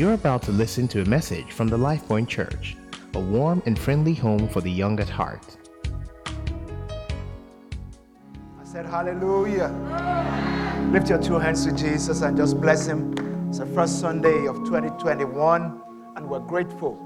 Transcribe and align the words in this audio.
You're 0.00 0.14
about 0.14 0.40
to 0.44 0.50
listen 0.52 0.88
to 0.88 1.02
a 1.02 1.04
message 1.04 1.52
from 1.52 1.68
the 1.68 1.76
LifePoint 1.76 2.26
Church, 2.26 2.74
a 3.12 3.18
warm 3.20 3.62
and 3.66 3.78
friendly 3.78 4.14
home 4.14 4.48
for 4.48 4.62
the 4.62 4.70
young 4.70 4.98
at 4.98 5.10
heart. 5.10 5.44
I 8.58 8.64
said, 8.64 8.86
Hallelujah. 8.86 9.68
Lift 10.90 11.10
your 11.10 11.22
two 11.22 11.34
hands 11.34 11.66
to 11.66 11.72
Jesus 11.72 12.22
and 12.22 12.34
just 12.34 12.58
bless 12.62 12.86
Him. 12.86 13.12
It's 13.50 13.58
the 13.58 13.66
first 13.66 14.00
Sunday 14.00 14.46
of 14.46 14.56
2021, 14.64 15.82
and 16.16 16.30
we're 16.30 16.38
grateful 16.38 16.96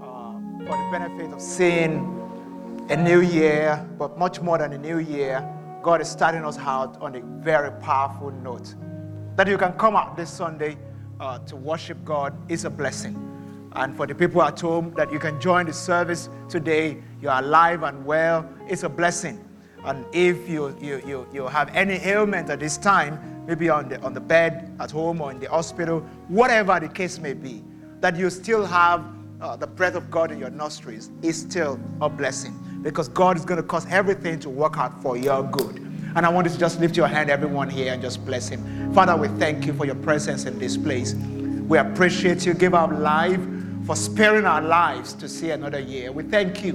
uh, 0.00 0.38
for 0.64 0.76
the 0.78 0.88
benefit 0.92 1.32
of 1.32 1.40
seeing 1.40 2.16
a 2.90 2.96
new 2.96 3.22
year, 3.22 3.84
but 3.98 4.16
much 4.16 4.40
more 4.40 4.56
than 4.56 4.72
a 4.72 4.78
new 4.78 4.98
year. 4.98 5.44
God 5.82 6.00
is 6.00 6.08
starting 6.08 6.44
us 6.44 6.58
out 6.58 6.96
on 7.02 7.16
a 7.16 7.22
very 7.42 7.72
powerful 7.80 8.30
note. 8.30 8.76
That 9.34 9.48
you 9.48 9.58
can 9.58 9.72
come 9.72 9.96
out 9.96 10.16
this 10.16 10.30
Sunday 10.30 10.76
uh, 11.20 11.38
to 11.40 11.54
worship 11.54 12.02
God 12.04 12.34
is 12.50 12.64
a 12.64 12.70
blessing. 12.70 13.14
And 13.72 13.96
for 13.96 14.06
the 14.06 14.14
people 14.14 14.42
at 14.42 14.58
home, 14.58 14.92
that 14.96 15.12
you 15.12 15.20
can 15.20 15.40
join 15.40 15.66
the 15.66 15.72
service 15.72 16.28
today, 16.48 16.96
you 17.20 17.28
are 17.28 17.40
alive 17.40 17.84
and 17.84 18.04
well, 18.04 18.48
it's 18.66 18.82
a 18.82 18.88
blessing. 18.88 19.44
And 19.84 20.04
if 20.12 20.48
you, 20.48 20.76
you, 20.80 21.00
you, 21.06 21.26
you 21.32 21.46
have 21.46 21.74
any 21.74 21.94
ailment 22.04 22.50
at 22.50 22.58
this 22.58 22.76
time, 22.76 23.44
maybe 23.46 23.68
on 23.68 23.88
the, 23.88 24.00
on 24.02 24.12
the 24.12 24.20
bed 24.20 24.74
at 24.80 24.90
home 24.90 25.20
or 25.20 25.30
in 25.30 25.38
the 25.38 25.48
hospital, 25.48 26.00
whatever 26.28 26.80
the 26.80 26.88
case 26.88 27.18
may 27.18 27.32
be, 27.32 27.62
that 28.00 28.16
you 28.16 28.28
still 28.30 28.66
have 28.66 29.04
uh, 29.40 29.56
the 29.56 29.66
breath 29.66 29.94
of 29.94 30.10
God 30.10 30.32
in 30.32 30.38
your 30.38 30.50
nostrils 30.50 31.10
is 31.22 31.40
still 31.40 31.78
a 32.00 32.08
blessing 32.08 32.54
because 32.82 33.08
God 33.08 33.36
is 33.36 33.44
going 33.44 33.56
to 33.60 33.66
cause 33.66 33.86
everything 33.86 34.38
to 34.40 34.50
work 34.50 34.78
out 34.78 35.00
for 35.00 35.16
your 35.16 35.42
good. 35.44 35.89
And 36.16 36.26
I 36.26 36.28
want 36.28 36.46
you 36.46 36.52
to 36.52 36.58
just 36.58 36.80
lift 36.80 36.96
your 36.96 37.06
hand, 37.06 37.30
everyone 37.30 37.70
here, 37.70 37.92
and 37.92 38.02
just 38.02 38.24
bless 38.24 38.48
Him. 38.48 38.92
Father, 38.92 39.16
we 39.16 39.28
thank 39.38 39.66
you 39.66 39.72
for 39.72 39.84
your 39.86 39.94
presence 39.96 40.44
in 40.44 40.58
this 40.58 40.76
place. 40.76 41.14
We 41.14 41.78
appreciate 41.78 42.44
you. 42.44 42.54
Give 42.54 42.74
our 42.74 42.92
life 42.92 43.40
for 43.86 43.94
sparing 43.94 44.44
our 44.44 44.60
lives 44.60 45.14
to 45.14 45.28
see 45.28 45.50
another 45.50 45.78
year. 45.78 46.10
We 46.10 46.24
thank 46.24 46.64
you 46.64 46.72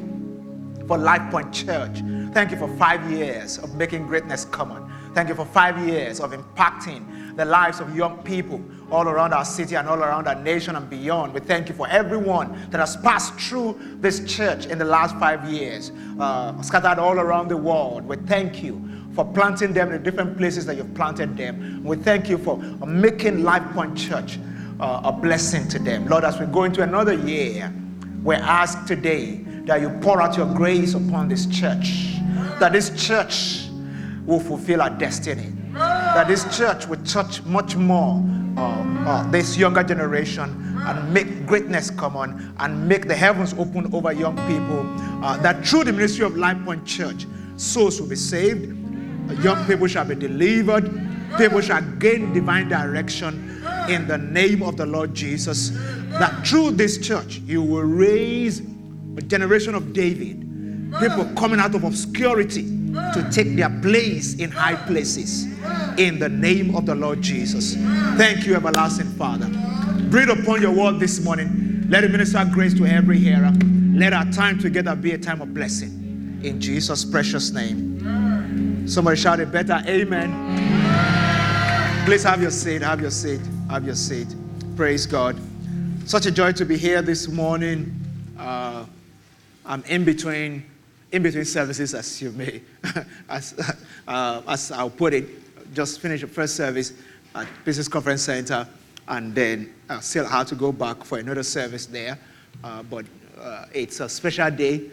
for 0.87 0.97
Life 0.97 1.31
Point 1.31 1.53
Church. 1.53 1.99
Thank 2.33 2.51
you 2.51 2.57
for 2.57 2.67
five 2.77 3.09
years 3.11 3.57
of 3.57 3.75
making 3.75 4.07
greatness 4.07 4.45
common. 4.45 4.89
Thank 5.13 5.29
you 5.29 5.35
for 5.35 5.45
five 5.45 5.77
years 5.87 6.19
of 6.19 6.31
impacting 6.31 7.35
the 7.35 7.45
lives 7.45 7.79
of 7.79 7.95
young 7.95 8.21
people 8.23 8.61
all 8.91 9.07
around 9.07 9.33
our 9.33 9.45
city 9.45 9.75
and 9.75 9.87
all 9.87 9.99
around 9.99 10.27
our 10.27 10.35
nation 10.35 10.75
and 10.75 10.89
beyond. 10.89 11.33
We 11.33 11.39
thank 11.39 11.69
you 11.69 11.75
for 11.75 11.87
everyone 11.87 12.69
that 12.69 12.79
has 12.79 12.97
passed 12.97 13.33
through 13.39 13.79
this 13.99 14.25
church 14.25 14.65
in 14.65 14.77
the 14.77 14.85
last 14.85 15.17
five 15.17 15.49
years, 15.49 15.91
uh, 16.19 16.61
scattered 16.61 16.99
all 16.99 17.19
around 17.19 17.47
the 17.47 17.57
world. 17.57 18.05
We 18.05 18.17
thank 18.17 18.61
you 18.61 18.94
for 19.15 19.25
planting 19.25 19.73
them 19.73 19.91
in 19.91 19.93
the 19.93 20.11
different 20.11 20.37
places 20.37 20.65
that 20.65 20.75
you've 20.75 20.93
planted 20.93 21.37
them. 21.37 21.83
We 21.83 21.95
thank 21.95 22.29
you 22.29 22.37
for 22.37 22.57
making 22.85 23.43
Life 23.43 23.63
Point 23.73 23.97
Church 23.97 24.37
uh, 24.79 25.01
a 25.05 25.11
blessing 25.11 25.67
to 25.69 25.79
them. 25.79 26.05
Lord, 26.07 26.25
as 26.25 26.39
we 26.39 26.45
go 26.47 26.65
into 26.65 26.83
another 26.83 27.13
year, 27.13 27.73
we 28.23 28.35
ask 28.35 28.85
today 28.85 29.37
that 29.65 29.79
you 29.79 29.89
pour 30.01 30.21
out 30.21 30.35
your 30.35 30.53
grace 30.53 30.93
upon 30.93 31.29
this 31.29 31.45
church, 31.45 32.17
that 32.59 32.73
this 32.73 32.91
church 33.07 33.69
will 34.25 34.39
fulfill 34.39 34.81
our 34.81 34.89
destiny, 34.89 35.53
that 35.73 36.27
this 36.27 36.57
church 36.57 36.87
will 36.87 37.01
touch 37.03 37.41
much 37.43 37.75
more 37.75 38.21
uh, 38.57 38.83
uh, 39.05 39.31
this 39.31 39.57
younger 39.57 39.83
generation 39.83 40.77
and 40.79 41.13
make 41.13 41.45
greatness 41.45 41.89
come 41.89 42.15
on 42.17 42.53
and 42.59 42.87
make 42.87 43.07
the 43.07 43.15
heavens 43.15 43.53
open 43.53 43.93
over 43.93 44.11
young 44.11 44.35
people, 44.47 44.85
uh, 45.23 45.37
that 45.37 45.65
through 45.65 45.83
the 45.83 45.93
ministry 45.93 46.25
of 46.25 46.35
Life 46.35 46.57
Point 46.65 46.85
Church, 46.85 47.25
souls 47.57 48.01
will 48.01 48.09
be 48.09 48.15
saved, 48.15 48.84
young 49.41 49.65
people 49.65 49.87
shall 49.87 50.05
be 50.05 50.15
delivered, 50.15 50.89
people 51.37 51.61
shall 51.61 51.81
gain 51.99 52.33
divine 52.33 52.69
direction 52.69 53.63
in 53.89 54.07
the 54.07 54.17
name 54.17 54.63
of 54.63 54.77
the 54.77 54.85
Lord 54.85 55.13
Jesus. 55.13 55.71
That 56.19 56.47
through 56.47 56.71
this 56.71 56.97
church, 56.97 57.39
you 57.45 57.61
will 57.61 57.83
raise 57.83 58.61
a 59.17 59.21
generation 59.21 59.75
of 59.75 59.93
David, 59.93 60.41
people 60.99 61.25
coming 61.35 61.59
out 61.59 61.75
of 61.75 61.83
obscurity 61.83 62.63
to 63.13 63.27
take 63.31 63.55
their 63.55 63.69
place 63.81 64.35
in 64.35 64.49
high 64.51 64.75
places 64.75 65.45
in 65.97 66.19
the 66.19 66.29
name 66.29 66.75
of 66.75 66.85
the 66.85 66.95
Lord 66.95 67.21
Jesus. 67.21 67.75
Thank 68.17 68.45
you, 68.45 68.55
everlasting 68.55 69.07
Father. 69.11 69.47
Breathe 70.09 70.29
upon 70.29 70.61
your 70.61 70.71
word 70.71 70.99
this 70.99 71.23
morning. 71.23 71.85
Let 71.89 72.03
it 72.03 72.11
minister 72.11 72.45
grace 72.51 72.73
to 72.75 72.85
every 72.85 73.17
hearer. 73.17 73.51
Let 73.93 74.13
our 74.13 74.29
time 74.31 74.59
together 74.59 74.95
be 74.95 75.11
a 75.11 75.17
time 75.17 75.41
of 75.41 75.53
blessing. 75.53 76.39
In 76.43 76.59
Jesus' 76.59 77.03
precious 77.05 77.51
name. 77.51 77.94
Somebody 78.87 79.17
shout 79.17 79.51
better 79.51 79.81
amen. 79.87 80.31
Please 82.05 82.21
have 82.21 82.39
your 82.39 82.51
seat, 82.51 82.83
have 82.83 83.01
your 83.01 83.09
seat, 83.09 83.41
have 83.67 83.83
your 83.83 83.95
seat. 83.95 84.27
Praise 84.75 85.07
God. 85.07 85.35
Such 86.05 86.27
a 86.27 86.31
joy 86.31 86.51
to 86.51 86.65
be 86.65 86.77
here 86.77 87.01
this 87.01 87.27
morning. 87.27 87.99
Uh, 88.37 88.85
I'm 89.65 89.83
in 89.85 90.05
between, 90.05 90.63
in 91.11 91.23
between 91.23 91.45
services, 91.45 91.95
as 91.95 92.21
you 92.21 92.31
may, 92.33 92.61
as, 93.29 93.75
uh, 94.07 94.41
as 94.47 94.71
I'll 94.71 94.91
put 94.91 95.15
it. 95.15 95.73
Just 95.73 95.99
finished 95.99 96.21
the 96.21 96.27
first 96.27 96.55
service 96.55 96.93
at 97.33 97.47
Business 97.63 97.87
Conference 97.87 98.21
Center, 98.21 98.67
and 99.07 99.33
then 99.33 99.73
I 99.89 99.99
still 100.01 100.27
have 100.27 100.45
to 100.49 100.55
go 100.55 100.71
back 100.71 101.03
for 101.03 101.17
another 101.17 101.41
service 101.41 101.87
there. 101.87 102.19
Uh, 102.63 102.83
but 102.83 103.05
uh, 103.41 103.65
it's 103.73 103.99
a 103.99 104.07
special 104.07 104.51
day, 104.51 104.83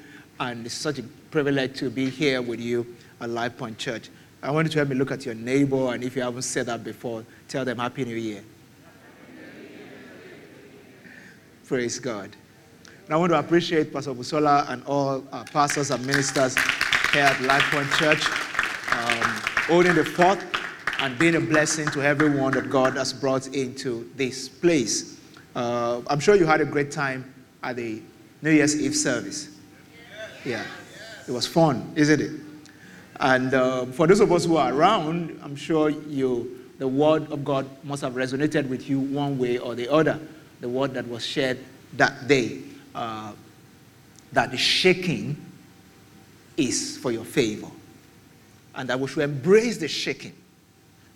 and 0.41 0.65
it's 0.65 0.75
such 0.75 0.99
a 0.99 1.03
privilege 1.31 1.79
to 1.81 1.91
be 1.91 2.09
here 2.09 2.41
with 2.41 2.59
you 2.59 2.87
at 3.23 3.31
Life 3.31 3.57
Point 3.57 3.79
Church. 3.79 4.11
I 4.43 4.51
want 4.51 4.67
you 4.67 4.73
to 4.73 4.79
help 4.81 4.89
me 4.89 4.97
look 4.97 5.13
at 5.13 5.25
your 5.25 5.37
neighbor, 5.37 5.95
and 5.95 6.03
if 6.03 6.17
you 6.17 6.23
haven't 6.23 6.43
said 6.43 6.67
that 6.67 6.83
before, 6.83 7.25
tell 7.47 7.65
them 7.65 7.79
Happy 7.79 8.05
New 8.05 8.17
Year. 8.17 8.43
Praise 11.67 12.01
God. 12.01 12.31
And 13.07 13.15
I 13.15 13.17
want 13.17 13.31
to 13.31 13.39
appreciate 13.39 13.93
Pastor 13.93 14.13
Busola 14.13 14.69
and 14.69 14.83
all 14.85 15.25
our 15.33 15.45
pastors 15.45 15.93
and 15.93 16.05
ministers 16.05 16.57
here 17.13 17.23
at 17.23 17.41
Life 17.43 17.63
Point 17.71 17.91
Church, 17.93 18.27
um, 18.91 19.41
holding 19.69 19.95
the 19.95 20.05
fort 20.05 20.45
and 20.99 21.17
being 21.19 21.37
a 21.37 21.41
blessing 21.41 21.87
to 21.89 22.03
everyone 22.03 22.53
that 22.53 22.69
God 22.69 22.97
has 22.97 23.13
brought 23.13 23.47
into 23.55 24.11
this 24.17 24.49
place. 24.49 25.21
Uh, 25.55 26.01
I'm 26.09 26.19
sure 26.19 26.35
you 26.35 26.47
had 26.47 26.61
a 26.61 26.65
great 26.65 26.91
time 26.91 27.33
at 27.63 27.77
the 27.77 28.03
New 28.43 28.51
Year's 28.51 28.81
Eve 28.81 28.97
service. 28.97 29.57
Yeah, 30.45 30.65
it 31.29 31.31
was 31.31 31.47
fun, 31.47 31.93
isn't 31.95 32.21
it? 32.21 32.52
And 33.21 33.55
uh, 33.55 33.87
for 33.87 34.07
those 34.07 34.21
of 34.21 34.33
us 34.33 34.45
who 34.45 34.57
are 34.57 34.73
around, 34.73 35.39
I'm 35.43 35.57
sure 35.57 35.91
you, 35.91 36.67
the 36.79 36.89
word 36.89 37.31
of 37.31 37.45
God 37.45 37.69
must 37.85 38.03
have 38.03 38.15
resonated 38.15 38.69
with 38.69 38.89
you 38.89 39.01
one 39.01 39.39
way 39.39 39.59
or 39.59 39.75
the 39.75 39.93
other. 39.93 40.19
The 40.61 40.69
word 40.69 40.95
that 40.95 41.07
was 41.07 41.25
shared 41.25 41.59
that 41.95 42.29
day, 42.29 42.63
uh, 42.95 43.33
that 44.33 44.51
the 44.51 44.57
shaking 44.57 45.37
is 46.57 46.99
for 46.99 47.11
your 47.11 47.25
favor, 47.25 47.69
and 48.75 48.89
that 48.89 48.99
we 48.99 49.09
should 49.09 49.23
embrace 49.25 49.79
the 49.79 49.89
shaking. 49.89 50.35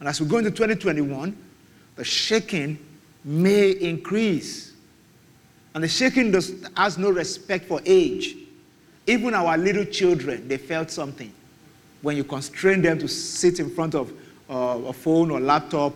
And 0.00 0.08
as 0.08 0.20
we 0.20 0.26
go 0.26 0.38
into 0.38 0.50
2021, 0.50 1.36
the 1.96 2.04
shaking 2.04 2.78
may 3.24 3.70
increase. 3.70 4.72
And 5.74 5.84
the 5.84 5.88
shaking 5.88 6.32
does, 6.32 6.54
has 6.76 6.98
no 6.98 7.10
respect 7.10 7.66
for 7.66 7.80
age. 7.86 8.36
Even 9.06 9.34
our 9.34 9.56
little 9.56 9.84
children, 9.84 10.48
they 10.48 10.58
felt 10.58 10.90
something 10.90 11.32
when 12.06 12.16
you 12.16 12.22
constrain 12.22 12.80
them 12.82 13.00
to 13.00 13.08
sit 13.08 13.58
in 13.58 13.68
front 13.68 13.92
of 13.92 14.12
uh, 14.48 14.78
a 14.86 14.92
phone 14.92 15.28
or 15.28 15.40
laptop 15.40 15.92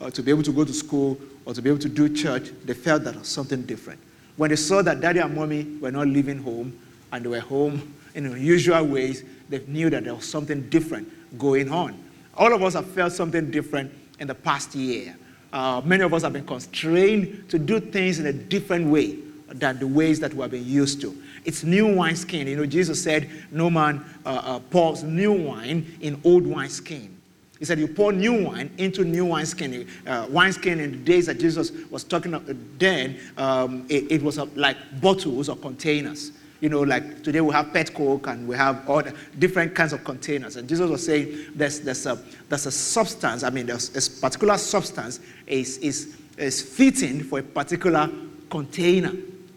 uh, 0.00 0.08
to 0.08 0.22
be 0.22 0.30
able 0.30 0.42
to 0.42 0.52
go 0.52 0.64
to 0.64 0.72
school 0.72 1.20
or 1.44 1.52
to 1.52 1.60
be 1.60 1.68
able 1.68 1.78
to 1.78 1.88
do 1.90 2.08
church, 2.08 2.50
they 2.64 2.72
felt 2.72 3.04
that 3.04 3.14
was 3.14 3.28
something 3.28 3.60
different. 3.64 4.00
When 4.38 4.48
they 4.48 4.56
saw 4.56 4.80
that 4.80 5.02
daddy 5.02 5.18
and 5.20 5.34
mommy 5.34 5.64
were 5.78 5.90
not 5.90 6.06
leaving 6.06 6.38
home 6.38 6.72
and 7.12 7.22
they 7.22 7.28
were 7.28 7.40
home 7.40 7.94
in 8.14 8.24
unusual 8.24 8.82
ways, 8.86 9.22
they 9.50 9.58
knew 9.66 9.90
that 9.90 10.04
there 10.04 10.14
was 10.14 10.24
something 10.24 10.66
different 10.70 11.06
going 11.38 11.70
on. 11.70 11.94
All 12.38 12.54
of 12.54 12.62
us 12.62 12.72
have 12.72 12.86
felt 12.92 13.12
something 13.12 13.50
different 13.50 13.92
in 14.18 14.28
the 14.28 14.34
past 14.34 14.74
year. 14.74 15.14
Uh, 15.52 15.82
many 15.84 16.02
of 16.02 16.14
us 16.14 16.22
have 16.22 16.32
been 16.32 16.46
constrained 16.46 17.50
to 17.50 17.58
do 17.58 17.80
things 17.80 18.18
in 18.18 18.24
a 18.24 18.32
different 18.32 18.86
way 18.86 19.18
than 19.50 19.78
the 19.78 19.86
ways 19.86 20.20
that 20.20 20.32
we 20.34 20.42
have 20.42 20.50
been 20.50 20.66
used 20.66 21.00
to. 21.00 21.16
It's 21.44 21.64
new 21.64 21.94
wine 21.94 22.16
skin. 22.16 22.46
You 22.46 22.56
know, 22.56 22.66
Jesus 22.66 23.02
said, 23.02 23.28
No 23.50 23.70
man 23.70 24.04
uh, 24.24 24.28
uh, 24.28 24.58
pours 24.58 25.02
new 25.02 25.32
wine 25.32 25.96
in 26.00 26.20
old 26.24 26.46
wine 26.46 26.68
skin. 26.68 27.20
He 27.60 27.66
said, 27.66 27.78
You 27.78 27.88
pour 27.88 28.10
new 28.10 28.46
wine 28.46 28.70
into 28.78 29.04
new 29.04 29.26
wineskin. 29.26 29.86
Uh, 30.06 30.26
wineskin 30.30 30.80
in 30.80 30.92
the 30.92 30.96
days 30.96 31.26
that 31.26 31.38
Jesus 31.38 31.70
was 31.90 32.04
talking 32.04 32.34
about 32.34 32.56
then, 32.78 33.20
um, 33.36 33.86
it, 33.88 34.10
it, 34.10 34.22
was 34.22 34.38
uh, 34.38 34.46
like 34.56 34.76
bottles 35.00 35.48
or 35.50 35.56
containers. 35.56 36.32
You 36.60 36.70
know, 36.70 36.80
like 36.80 37.22
today 37.22 37.40
we 37.42 37.52
have 37.52 37.72
pet 37.72 37.92
coke 37.94 38.26
and 38.28 38.48
we 38.48 38.56
have 38.56 38.88
all 38.88 39.02
different 39.38 39.74
kinds 39.74 39.92
of 39.92 40.04
containers. 40.04 40.56
And 40.56 40.68
Jesus 40.68 40.88
was 40.88 41.04
saying 41.04 41.52
there's, 41.54 41.80
there's, 41.80 42.06
a, 42.06 42.18
there's 42.48 42.66
a 42.66 42.72
substance, 42.72 43.42
I 43.42 43.50
mean, 43.50 43.66
there's 43.66 43.90
a 43.90 44.20
particular 44.20 44.56
substance 44.56 45.20
is, 45.46 45.78
is, 45.78 46.16
is 46.38 46.62
fitting 46.62 47.22
for 47.22 47.40
a 47.40 47.42
particular 47.42 48.10
container 48.50 49.12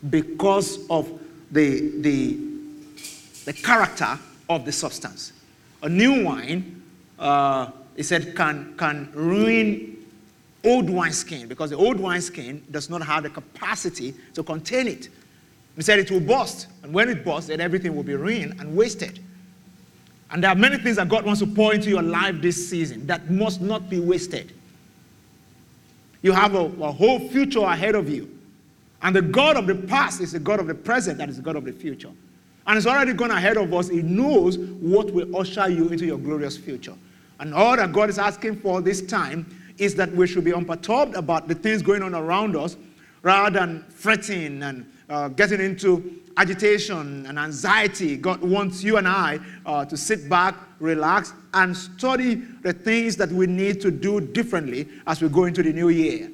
because 0.09 0.85
of 0.89 1.11
the, 1.51 1.91
the, 2.01 2.37
the 3.45 3.53
character 3.53 4.17
of 4.49 4.65
the 4.65 4.71
substance. 4.71 5.33
A 5.81 5.89
new 5.89 6.23
wine, 6.23 6.81
uh, 7.19 7.71
he 7.95 8.03
said, 8.03 8.35
can, 8.35 8.75
can 8.77 9.11
ruin 9.13 9.97
old 10.63 10.89
wineskin 10.89 11.47
because 11.47 11.69
the 11.69 11.77
old 11.77 11.99
wineskin 11.99 12.63
does 12.71 12.89
not 12.89 13.01
have 13.01 13.23
the 13.23 13.29
capacity 13.29 14.13
to 14.33 14.43
contain 14.43 14.87
it. 14.87 15.09
He 15.75 15.81
said 15.81 15.99
it 15.99 16.11
will 16.11 16.19
burst, 16.19 16.67
and 16.83 16.93
when 16.93 17.09
it 17.09 17.25
bursts, 17.25 17.47
then 17.47 17.59
everything 17.59 17.95
will 17.95 18.03
be 18.03 18.15
ruined 18.15 18.59
and 18.59 18.75
wasted. 18.75 19.19
And 20.31 20.43
there 20.43 20.51
are 20.51 20.55
many 20.55 20.77
things 20.77 20.95
that 20.97 21.09
God 21.09 21.25
wants 21.25 21.41
to 21.41 21.47
pour 21.47 21.73
into 21.73 21.89
your 21.89 22.01
life 22.01 22.41
this 22.41 22.69
season 22.69 23.05
that 23.07 23.29
must 23.29 23.61
not 23.61 23.89
be 23.89 23.99
wasted. 23.99 24.53
You 26.21 26.31
have 26.31 26.55
a, 26.55 26.65
a 26.65 26.91
whole 26.91 27.19
future 27.29 27.61
ahead 27.61 27.95
of 27.95 28.09
you. 28.09 28.32
And 29.03 29.15
the 29.15 29.21
God 29.21 29.57
of 29.57 29.67
the 29.67 29.75
past 29.75 30.21
is 30.21 30.31
the 30.31 30.39
God 30.39 30.59
of 30.59 30.67
the 30.67 30.73
present, 30.73 31.17
that 31.17 31.29
is 31.29 31.35
the 31.35 31.43
God 31.43 31.57
of 31.57 31.65
the 31.65 31.73
future. 31.73 32.11
And 32.65 32.77
it's 32.77 32.87
already 32.87 33.13
gone 33.13 33.31
ahead 33.31 33.57
of 33.57 33.73
us. 33.73 33.89
He 33.89 34.01
knows 34.01 34.57
what 34.57 35.11
will 35.13 35.35
usher 35.35 35.69
you 35.69 35.89
into 35.89 36.05
your 36.05 36.17
glorious 36.17 36.57
future. 36.57 36.95
And 37.39 37.53
all 37.53 37.75
that 37.75 37.91
God 37.91 38.09
is 38.09 38.17
asking 38.17 38.61
for 38.61 38.81
this 38.81 39.01
time 39.01 39.45
is 39.77 39.95
that 39.95 40.11
we 40.13 40.25
should 40.27 40.45
be 40.45 40.53
unperturbed 40.53 41.15
about 41.15 41.49
the 41.49 41.55
things 41.55 41.81
going 41.81 42.01
on 42.01 42.15
around 42.15 42.55
us 42.55 42.77
rather 43.21 43.59
than 43.59 43.83
fretting 43.89 44.63
and 44.63 44.89
uh, 45.09 45.27
getting 45.29 45.59
into 45.59 46.21
agitation 46.37 47.25
and 47.25 47.37
anxiety. 47.37 48.15
God 48.15 48.41
wants 48.41 48.83
you 48.83 48.97
and 48.97 49.07
I 49.07 49.39
uh, 49.65 49.83
to 49.85 49.97
sit 49.97 50.29
back, 50.29 50.55
relax, 50.79 51.33
and 51.53 51.75
study 51.75 52.35
the 52.35 52.71
things 52.71 53.17
that 53.17 53.29
we 53.29 53.47
need 53.47 53.81
to 53.81 53.91
do 53.91 54.21
differently 54.21 54.87
as 55.05 55.21
we 55.21 55.27
go 55.27 55.43
into 55.43 55.61
the 55.61 55.73
new 55.73 55.89
year. 55.89 56.31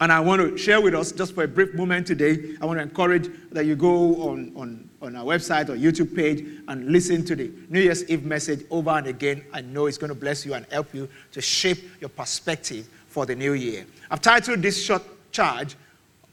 And 0.00 0.10
I 0.10 0.18
want 0.18 0.40
to 0.40 0.56
share 0.56 0.80
with 0.80 0.94
us 0.94 1.12
just 1.12 1.34
for 1.34 1.44
a 1.44 1.48
brief 1.48 1.74
moment 1.74 2.06
today. 2.06 2.56
I 2.60 2.64
want 2.64 2.78
to 2.78 2.82
encourage 2.82 3.28
that 3.52 3.66
you 3.66 3.76
go 3.76 4.30
on, 4.30 4.50
on, 4.56 4.88
on 5.02 5.14
our 5.14 5.24
website 5.24 5.68
or 5.68 5.76
YouTube 5.76 6.16
page 6.16 6.42
and 6.68 6.90
listen 6.90 7.22
to 7.26 7.36
the 7.36 7.52
New 7.68 7.80
Year's 7.80 8.08
Eve 8.08 8.24
message 8.24 8.64
over 8.70 8.90
and 8.90 9.06
again. 9.08 9.44
I 9.52 9.60
know 9.60 9.86
it's 9.86 9.98
going 9.98 10.08
to 10.08 10.14
bless 10.14 10.46
you 10.46 10.54
and 10.54 10.64
help 10.72 10.94
you 10.94 11.06
to 11.32 11.42
shape 11.42 12.00
your 12.00 12.08
perspective 12.08 12.88
for 13.08 13.26
the 13.26 13.36
new 13.36 13.52
year. 13.52 13.84
I've 14.10 14.22
titled 14.22 14.62
this 14.62 14.82
short 14.82 15.02
charge, 15.32 15.76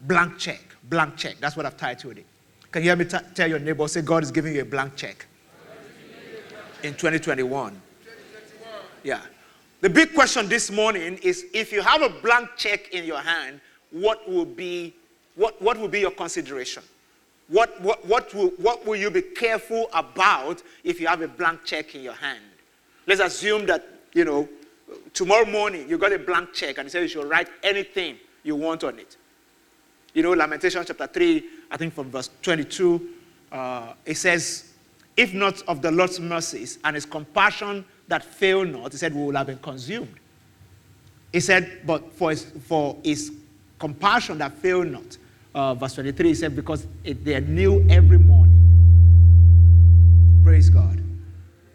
Blank 0.01 0.37
Check. 0.37 0.61
Blank 0.89 1.17
Check. 1.17 1.35
That's 1.41 1.57
what 1.57 1.65
I've 1.65 1.75
titled 1.75 2.19
it. 2.19 2.25
Can 2.71 2.83
you 2.83 2.89
hear 2.89 2.95
me 2.95 3.05
t- 3.05 3.17
tell 3.33 3.49
your 3.49 3.59
neighbor, 3.59 3.87
say, 3.87 4.01
God 4.01 4.23
is 4.23 4.31
giving 4.31 4.55
you 4.55 4.61
a 4.61 4.65
blank 4.65 4.95
check 4.95 5.25
in 6.83 6.93
2021? 6.93 7.81
Yeah. 9.03 9.21
The 9.79 9.89
big 9.89 10.15
question 10.15 10.49
this 10.49 10.71
morning 10.71 11.19
is 11.21 11.45
if 11.53 11.71
you 11.71 11.81
have 11.83 12.01
a 12.01 12.09
blank 12.09 12.49
check 12.57 12.89
in 12.93 13.03
your 13.05 13.19
hand, 13.19 13.61
what 13.91 14.27
will 14.29 14.45
be, 14.45 14.93
what, 15.35 15.61
what 15.61 15.77
will 15.77 15.87
be 15.87 15.99
your 15.99 16.11
consideration? 16.11 16.81
What, 17.47 17.79
what, 17.81 18.05
what, 18.05 18.33
will, 18.33 18.49
what 18.57 18.85
will 18.85 18.95
you 18.95 19.11
be 19.11 19.21
careful 19.21 19.87
about 19.93 20.63
if 20.83 20.99
you 20.99 21.07
have 21.07 21.21
a 21.21 21.27
blank 21.27 21.63
check 21.63 21.93
in 21.93 22.01
your 22.01 22.13
hand? 22.13 22.43
Let's 23.05 23.21
assume 23.21 23.67
that, 23.67 23.87
you 24.13 24.25
know, 24.25 24.49
tomorrow 25.13 25.45
morning 25.45 25.87
you 25.87 25.97
got 25.97 26.11
a 26.11 26.19
blank 26.19 26.53
check 26.53 26.79
and 26.79 26.91
you 26.91 27.01
you 27.01 27.07
should 27.07 27.29
write 27.29 27.47
anything 27.63 28.17
you 28.43 28.55
want 28.55 28.83
on 28.83 28.97
it. 28.97 29.15
You 30.13 30.23
know, 30.23 30.31
Lamentation 30.31 30.83
chapter 30.85 31.05
3, 31.05 31.43
I 31.69 31.77
think 31.77 31.93
from 31.93 32.09
verse 32.09 32.31
22, 32.41 33.09
uh, 33.51 33.93
it 34.05 34.15
says, 34.15 34.73
If 35.15 35.33
not 35.35 35.61
of 35.67 35.83
the 35.83 35.91
Lord's 35.91 36.19
mercies 36.19 36.79
and 36.83 36.95
his 36.95 37.05
compassion 37.05 37.85
that 38.07 38.23
fail 38.23 38.63
not, 38.65 38.91
he 38.91 38.97
said, 38.97 39.13
we 39.13 39.23
will 39.23 39.35
have 39.35 39.47
been 39.47 39.59
consumed. 39.59 40.13
He 41.33 41.39
said, 41.39 41.81
but 41.85 42.11
for 42.13 42.29
his, 42.31 42.45
for 42.65 42.97
his 43.03 43.33
compassion 43.79 44.37
that 44.37 44.53
fail 44.53 44.83
not, 44.83 45.17
uh, 45.53 45.73
verse 45.75 45.95
23, 45.95 46.29
he 46.29 46.35
said, 46.35 46.55
because 46.55 46.87
it, 47.03 47.23
they 47.25 47.35
are 47.35 47.41
new 47.41 47.85
every 47.89 48.17
morning. 48.17 48.53
Praise 50.43 50.69
God. 50.69 51.01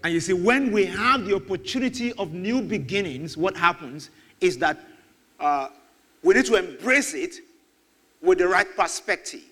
And 0.04 0.12
you 0.12 0.20
see, 0.20 0.32
when 0.32 0.72
we 0.72 0.84
have 0.86 1.26
the 1.26 1.36
opportunity 1.36 2.12
of 2.14 2.32
new 2.32 2.62
beginnings, 2.62 3.36
what 3.36 3.56
happens 3.56 4.10
is 4.40 4.58
that 4.58 4.78
uh, 5.38 5.68
we 6.22 6.34
need 6.34 6.46
to 6.46 6.56
embrace 6.56 7.14
it 7.14 7.36
with 8.20 8.38
the 8.38 8.48
right 8.48 8.66
perspective. 8.76 9.42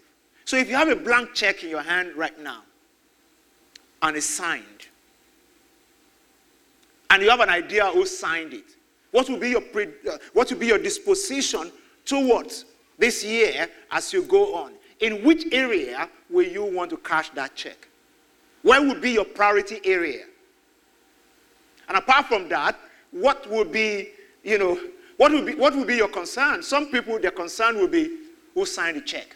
So 0.45 0.57
if 0.57 0.69
you 0.69 0.75
have 0.75 0.89
a 0.89 0.97
blank 0.97 1.35
check 1.35 1.63
in 1.63 1.71
your 1.71 1.83
hand 1.83 2.15
right 2.17 2.39
now 2.41 2.63
and 4.03 4.17
it's 4.17 4.27
signed, 4.27 4.89
and 7.11 7.23
you 7.23 7.29
have 7.29 7.41
an 7.41 7.51
idea 7.51 7.87
who 7.87 8.07
signed 8.07 8.55
it, 8.55 8.65
what 9.11 9.29
will 9.29 9.39
be 9.39 9.51
your, 9.51 9.61
pre, 9.61 9.89
uh, 10.11 10.17
what 10.33 10.51
will 10.51 10.59
be 10.59 10.69
your 10.69 10.79
disposition 10.79 11.73
towards 12.05 12.65
this 12.99 13.25
year 13.25 13.69
as 13.91 14.13
you 14.13 14.23
go 14.23 14.55
on? 14.55 14.73
In 15.01 15.25
which 15.25 15.47
area 15.53 16.09
will 16.31 16.47
you 16.47 16.65
want 16.65 16.91
to 16.91 16.97
cash 16.99 17.31
that 17.31 17.55
check? 17.57 17.89
Where 18.63 18.81
will 18.81 19.01
be 19.01 19.13
your 19.13 19.25
priority 19.25 19.81
area? 19.85 20.25
And 21.89 21.99
apart 21.99 22.27
from 22.27 22.49
that, 22.51 22.79
what 23.11 23.51
will 23.51 23.65
be, 23.65 24.11
you 24.45 24.59
know, 24.59 24.79
what 25.17 25.33
will 25.33 25.45
be, 25.45 25.55
what 25.55 25.75
will 25.75 25.85
be 25.85 25.97
your 25.97 26.09
concern? 26.09 26.63
Some 26.63 26.87
people, 26.87 27.19
their 27.19 27.33
concern 27.33 27.79
will 27.79 27.89
be 27.89 28.19
who 28.55 28.65
signed 28.65 28.97
the 28.97 29.01
check. 29.01 29.35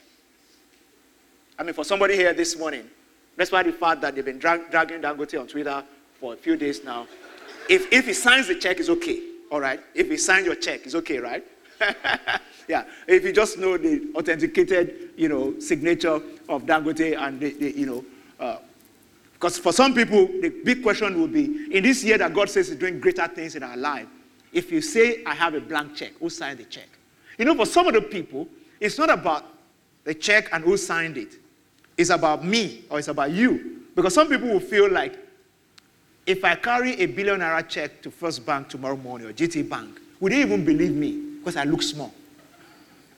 I 1.59 1.63
mean, 1.63 1.75
for 1.75 1.85
somebody 1.85 2.15
here 2.15 2.33
this 2.33 2.57
morning, 2.57 2.89
despite 3.37 3.67
the 3.67 3.73
fact 3.73 4.01
that 4.03 4.15
they've 4.15 4.25
been 4.25 4.39
drag, 4.39 4.71
dragging 4.71 5.01
Dangote 5.01 5.41
on 5.41 5.47
Twitter 5.49 5.83
for 6.21 6.35
a 6.35 6.37
few 6.37 6.57
days 6.57 6.85
now, 6.85 7.07
if, 7.69 7.93
if 7.93 8.07
he 8.07 8.13
signs 8.13 8.49
the 8.49 8.55
check, 8.55 8.79
it's 8.79 8.89
okay. 8.89 9.21
All 9.51 9.61
right? 9.61 9.81
If 9.95 10.11
he 10.11 10.17
signs 10.17 10.47
your 10.47 10.55
check, 10.57 10.81
it's 10.85 10.95
okay, 10.95 11.19
right? 11.19 11.45
yeah. 12.69 12.85
If 13.07 13.25
you 13.25 13.33
just 13.33 13.59
know 13.59 13.77
the 13.77 14.09
authenticated, 14.15 15.11
you 15.17 15.29
know, 15.29 15.59
signature 15.61 16.21
of 16.49 16.63
Dangote 16.63 17.17
and 17.19 17.41
the, 17.41 17.53
the 17.53 17.79
you 17.79 17.87
know, 17.87 18.05
uh, 18.41 18.59
because 19.33 19.59
for 19.59 19.73
some 19.73 19.95
people, 19.95 20.27
the 20.27 20.49
big 20.65 20.83
question 20.83 21.21
will 21.21 21.29
be 21.29 21.69
in 21.75 21.83
this 21.83 22.03
year 22.03 22.17
that 22.19 22.33
God 22.33 22.49
says 22.49 22.69
He's 22.69 22.77
doing 22.79 22.99
greater 22.99 23.27
things 23.29 23.57
in 23.57 23.63
our 23.63 23.77
life. 23.77 24.07
If 24.53 24.73
you 24.73 24.81
say, 24.81 25.23
I 25.25 25.35
have 25.35 25.55
a 25.55 25.61
blank 25.61 25.97
check, 25.97 26.13
who 26.19 26.31
signed 26.31 26.61
the 26.61 26.65
check? 26.65 26.89
You 27.39 27.45
know, 27.45 27.55
for 27.55 27.67
some 27.67 27.87
of 27.87 27.95
the 27.95 28.01
people, 28.01 28.49
it's 28.81 28.99
not 28.99 29.11
about 29.11 29.45
the 30.05 30.15
check 30.15 30.49
and 30.53 30.65
who 30.65 30.77
signed 30.77 31.19
it. 31.19 31.35
It's 31.99 32.11
about 32.11 32.45
me 32.45 32.85
or 32.89 32.99
it's 32.99 33.09
about 33.09 33.33
you. 33.33 33.83
Because 33.95 34.15
some 34.15 34.29
people 34.29 34.49
will 34.49 34.61
feel 34.61 34.91
like 34.91 35.19
if 36.27 36.45
I 36.45 36.55
carry 36.55 36.93
a 37.01 37.07
billion 37.07 37.41
naira 37.41 37.69
check 37.69 38.01
to 38.03 38.11
First 38.11 38.45
Bank 38.47 38.69
tomorrow 38.69 38.97
morning 38.97 39.29
or 39.29 39.33
GT 39.33 39.69
Bank, 39.69 40.01
would 40.21 40.33
they 40.33 40.41
even 40.41 40.65
believe 40.65 40.95
me 40.95 41.13
because 41.39 41.57
I 41.57 41.65
look 41.65 41.83
small? 41.83 42.15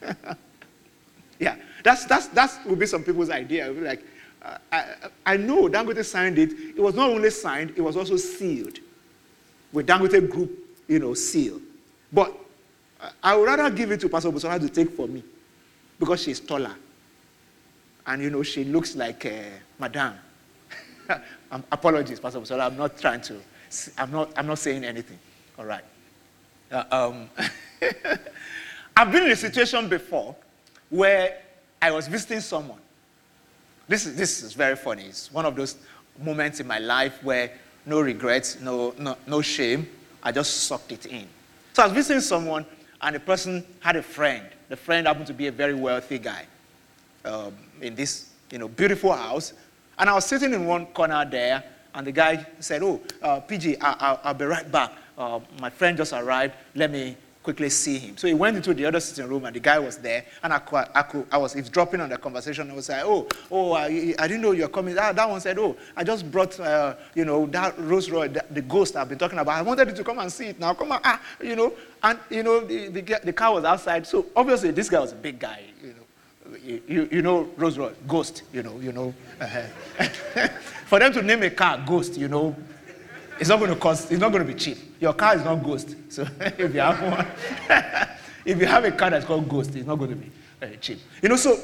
yeah, 1.39 1.57
that's, 1.85 2.05
that's, 2.07 2.27
that 2.29 2.59
would 2.67 2.79
be 2.79 2.87
some 2.87 3.05
people's 3.05 3.31
idea. 3.31 3.71
Like, 3.71 4.03
uh, 4.43 4.59
I, 4.73 4.85
I 5.25 5.37
know 5.37 5.69
Dangote 5.69 6.05
signed 6.05 6.39
it. 6.39 6.53
It 6.77 6.81
was 6.81 6.95
not 6.95 7.11
only 7.11 7.31
signed, 7.31 7.75
it 7.77 7.81
was 7.81 7.97
also 7.97 8.17
sealed 8.17 8.79
with 9.73 9.87
Dangote 9.87 10.29
Group, 10.29 10.51
you 10.89 10.99
know, 10.99 11.15
seal. 11.15 11.61
But 12.13 12.35
I 13.23 13.37
would 13.37 13.45
rather 13.45 13.71
give 13.71 13.93
it 13.93 14.01
to 14.01 14.09
Pastor 14.09 14.31
Busana 14.31 14.61
to 14.61 14.69
take 14.69 14.91
for 14.91 15.07
me 15.07 15.23
because 15.99 16.23
she's 16.23 16.41
taller. 16.41 16.75
And, 18.07 18.23
you 18.23 18.31
know, 18.31 18.43
she 18.43 18.65
looks 18.65 18.95
like 18.95 19.27
uh, 19.27 19.31
Madame. 19.79 20.15
um, 21.51 21.65
apologies, 21.71 22.21
Pastor 22.21 22.41
Busana. 22.41 22.67
I'm 22.67 22.77
not 22.77 22.99
trying 22.99 23.21
to, 23.23 23.41
I'm 23.99 24.11
not, 24.11 24.33
I'm 24.37 24.47
not 24.47 24.59
saying 24.59 24.85
anything. 24.85 25.19
All 25.59 25.65
right. 25.65 25.85
Uh, 26.71 26.85
um, 26.91 27.31
I've 28.97 29.13
been 29.13 29.25
in 29.25 29.31
a 29.31 29.37
situation 29.37 29.89
before 29.89 30.35
where 30.91 31.39
I 31.81 31.91
was 31.91 32.09
visiting 32.09 32.41
someone. 32.41 32.81
This 33.89 34.07
is, 34.07 34.17
this 34.17 34.43
is 34.43 34.53
very 34.53 34.77
funny. 34.77 35.05
It's 35.05 35.33
one 35.33 35.47
of 35.47 35.55
those 35.55 35.77
moments 36.21 36.61
in 36.61 36.67
my 36.67 36.79
life 36.79 37.23
where 37.23 37.53
no 37.85 38.01
regrets, 38.01 38.61
no, 38.61 38.95
no, 38.99 39.17
no 39.27 39.43
shame. 39.43 39.89
I 40.23 40.33
just 40.33 40.65
sucked 40.65 40.91
it 40.91 41.07
in. 41.07 41.27
So 41.73 41.83
I 41.83 41.87
was 41.87 41.95
visiting 41.95 42.21
someone, 42.21 42.67
and 43.01 43.15
the 43.15 43.21
person 43.21 43.65
had 43.81 43.97
a 43.97 44.03
friend. 44.03 44.45
The 44.69 44.77
friend 44.77 45.07
happened 45.07 45.29
to 45.29 45.35
be 45.35 45.47
a 45.47 45.53
very 45.53 45.75
wealthy 45.75 46.19
guy 46.19 46.47
um, 47.25 47.55
in 47.81 47.95
this 47.95 48.31
you 48.51 48.59
know, 48.59 48.69
beautiful 48.69 49.13
house. 49.13 49.53
And 49.99 50.11
I 50.11 50.15
was 50.15 50.27
sitting 50.27 50.53
in 50.53 50.67
one 50.67 50.87
corner 50.87 51.25
there, 51.25 51.65
and 51.95 52.07
the 52.07 52.13
guy 52.13 52.47
said, 52.61 52.83
Oh, 52.83 53.01
uh, 53.23 53.41
PG, 53.41 53.79
I, 53.81 54.19
will 54.25 54.35
be 54.35 54.45
right 54.45 54.71
back. 54.71 54.93
Uh, 55.17 55.41
my 55.61 55.71
friend 55.71 55.97
just 55.97 56.13
arrived. 56.13 56.55
Let 56.75 56.91
me 56.91 57.17
quickly 57.43 57.71
see 57.71 57.99
him. 57.99 58.17
So 58.19 58.27
he 58.27 58.35
went 58.35 58.57
into 58.57 58.75
the 58.75 58.85
other 58.85 59.01
sitting 59.01 59.31
room, 59.31 59.47
and 59.47 59.57
the 59.57 59.61
guy 59.61 59.79
was 59.79 59.97
there. 59.97 60.27
And 60.43 60.53
I, 60.53 60.61
I, 60.95 61.03
could, 61.03 61.27
I 61.33 61.39
was 61.39 61.57
eavesdropping 61.57 62.01
on 62.01 62.11
the 62.11 62.19
conversation. 62.19 62.71
I 62.71 62.75
was 62.75 62.91
like, 62.91 63.05
Oh, 63.05 63.27
oh, 63.51 63.73
I, 63.73 64.15
I 64.19 64.29
didn't 64.29 64.43
know 64.43 64.53
you 64.53 64.63
were 64.63 64.69
coming. 64.69 64.95
That, 64.97 65.17
that 65.17 65.31
one 65.31 65.41
said, 65.41 65.59
Oh, 65.59 65.75
I 65.97 66.05
just 66.05 66.31
brought, 66.31 66.61
uh, 66.61 66.97
you 67.15 67.25
know, 67.25 67.47
that 67.47 67.79
Rolls 67.79 68.11
Royce, 68.11 68.33
the, 68.33 68.45
the, 68.51 68.63
ghost 68.63 68.97
I've 68.97 69.09
been 69.09 69.17
talking 69.19 69.39
about. 69.39 69.55
I 69.55 69.63
wanted 69.63 69.89
you 69.89 69.95
to 69.95 70.05
come 70.05 70.19
and 70.19 70.31
see 70.31 70.49
it 70.49 70.61
now. 70.61 70.75
Come 70.75 70.93
on, 70.93 71.01
ah, 71.05 71.23
you 71.41 71.57
know. 71.57 71.73
And, 72.03 72.19
you 72.29 72.43
know, 72.43 72.61
the, 72.67 72.89
the, 72.89 73.21
the 73.25 73.33
car 73.33 73.55
was 73.55 73.65
outside. 73.65 74.07
So 74.07 74.27
obviously, 74.37 74.73
this 74.73 74.91
guy 74.91 75.01
was 75.01 75.13
a 75.13 75.17
big 75.17 75.39
guy, 75.39 75.63
you 75.83 75.95
know 75.95 76.06
you, 76.65 77.09
you, 77.11 77.23
know 77.23 77.49
Rolls 77.57 77.79
Royce, 77.79 77.95
Ghost, 78.07 78.43
you 78.53 78.63
know, 78.63 78.79
you 78.79 78.93
know. 78.93 79.15
Uh-huh. 79.41 80.09
For 80.87 80.99
them 80.99 81.13
to 81.13 81.23
name 81.23 81.43
a 81.43 81.51
car 81.51 81.83
Ghost, 81.87 82.17
you 82.17 82.29
know, 82.29 82.57
it's 83.39 83.49
not 83.49 83.59
going 83.59 83.71
to 83.71 83.77
cost, 83.77 84.11
it's 84.11 84.21
not 84.21 84.33
going 84.33 84.47
to 84.47 84.53
be 84.53 84.59
cheap. 84.59 84.79
Your 85.01 85.13
car 85.13 85.37
is 85.37 85.45
not 85.45 85.63
Ghost. 85.63 85.95
So 86.09 86.23
if 86.41 86.75
you 86.75 86.81
have 86.81 87.03
one, 87.03 87.27
if 88.45 88.59
you 88.59 88.67
have 88.67 88.85
a 88.85 88.93
car 88.93 89.11
that's 89.11 89.25
called 89.25 89.49
Ghost, 89.49 89.75
it's 89.75 89.87
not 89.87 89.97
going 89.97 90.11
to 90.11 90.17
be 90.17 90.31
uh, 90.63 90.67
cheap. 90.81 91.01
You 91.23 91.29
know, 91.29 91.37
so 91.37 91.59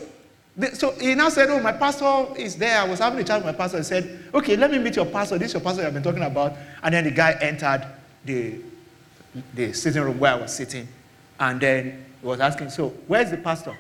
so 0.75 0.91
he 0.93 1.15
now 1.15 1.31
said, 1.31 1.49
Oh, 1.49 1.61
my 1.61 1.73
pastor 1.73 2.27
is 2.37 2.57
there. 2.57 2.79
I 2.79 2.85
was 2.85 2.99
having 2.99 3.19
a 3.21 3.25
chat 3.25 3.39
with 3.39 3.47
my 3.47 3.53
pastor 3.53 3.79
He 3.79 3.85
said, 3.85 4.25
Okay, 4.35 4.57
let 4.57 4.71
me 4.71 4.79
meet 4.79 4.97
your 4.97 5.07
pastor. 5.07 5.39
This 5.39 5.49
is 5.49 5.55
your 5.55 5.63
pastor 5.63 5.87
I've 5.87 5.95
been 5.95 6.03
talking 6.03 6.23
about. 6.23 6.57
And 6.83 6.95
then 6.95 7.05
the 7.05 7.11
guy 7.11 7.33
entered 7.41 7.87
the, 8.25 8.57
the 9.55 9.73
sitting 9.73 10.03
room 10.03 10.19
where 10.19 10.33
I 10.33 10.37
was 10.37 10.55
sitting. 10.55 10.87
And 11.41 11.59
then 11.59 12.05
he 12.21 12.27
was 12.27 12.41
asking, 12.41 12.69
So, 12.69 12.91
where's 13.07 13.31
the 13.31 13.39
pastor? 13.39 13.77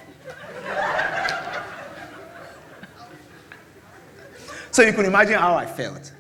So 4.73 4.83
you 4.83 4.93
can 4.93 5.05
imagine 5.05 5.38
how 5.38 5.55
I 5.55 5.67
felt. 5.67 6.12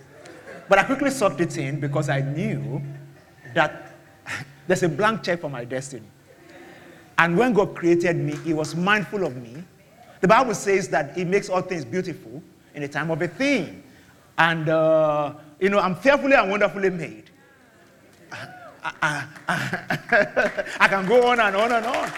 But 0.68 0.78
I 0.78 0.84
quickly 0.84 1.10
sucked 1.10 1.40
it 1.40 1.56
in 1.56 1.80
because 1.80 2.08
I 2.08 2.20
knew 2.20 2.80
that 3.54 3.94
there's 4.66 4.82
a 4.82 4.88
blank 4.88 5.24
check 5.24 5.40
for 5.40 5.50
my 5.50 5.64
destiny. 5.64 6.06
And 7.18 7.36
when 7.36 7.52
God 7.52 7.74
created 7.74 8.16
me, 8.16 8.36
He 8.44 8.52
was 8.54 8.76
mindful 8.76 9.24
of 9.26 9.36
me. 9.36 9.64
The 10.20 10.28
Bible 10.28 10.54
says 10.54 10.88
that 10.90 11.16
He 11.16 11.24
makes 11.24 11.48
all 11.48 11.62
things 11.62 11.84
beautiful 11.84 12.42
in 12.74 12.82
the 12.82 12.88
time 12.88 13.10
of 13.10 13.20
a 13.22 13.28
thing. 13.28 13.82
And, 14.38 14.68
uh, 14.68 15.34
you 15.58 15.68
know, 15.68 15.78
I'm 15.78 15.94
fearfully 15.96 16.34
and 16.34 16.50
wonderfully 16.50 16.90
made. 16.90 17.30
I, 18.32 19.26
I, 19.48 20.64
I, 20.80 20.88
can 20.88 21.06
go 21.06 21.28
on 21.28 21.40
and 21.40 21.54
on 21.56 21.72
and 21.72 21.86
on. 21.86 22.12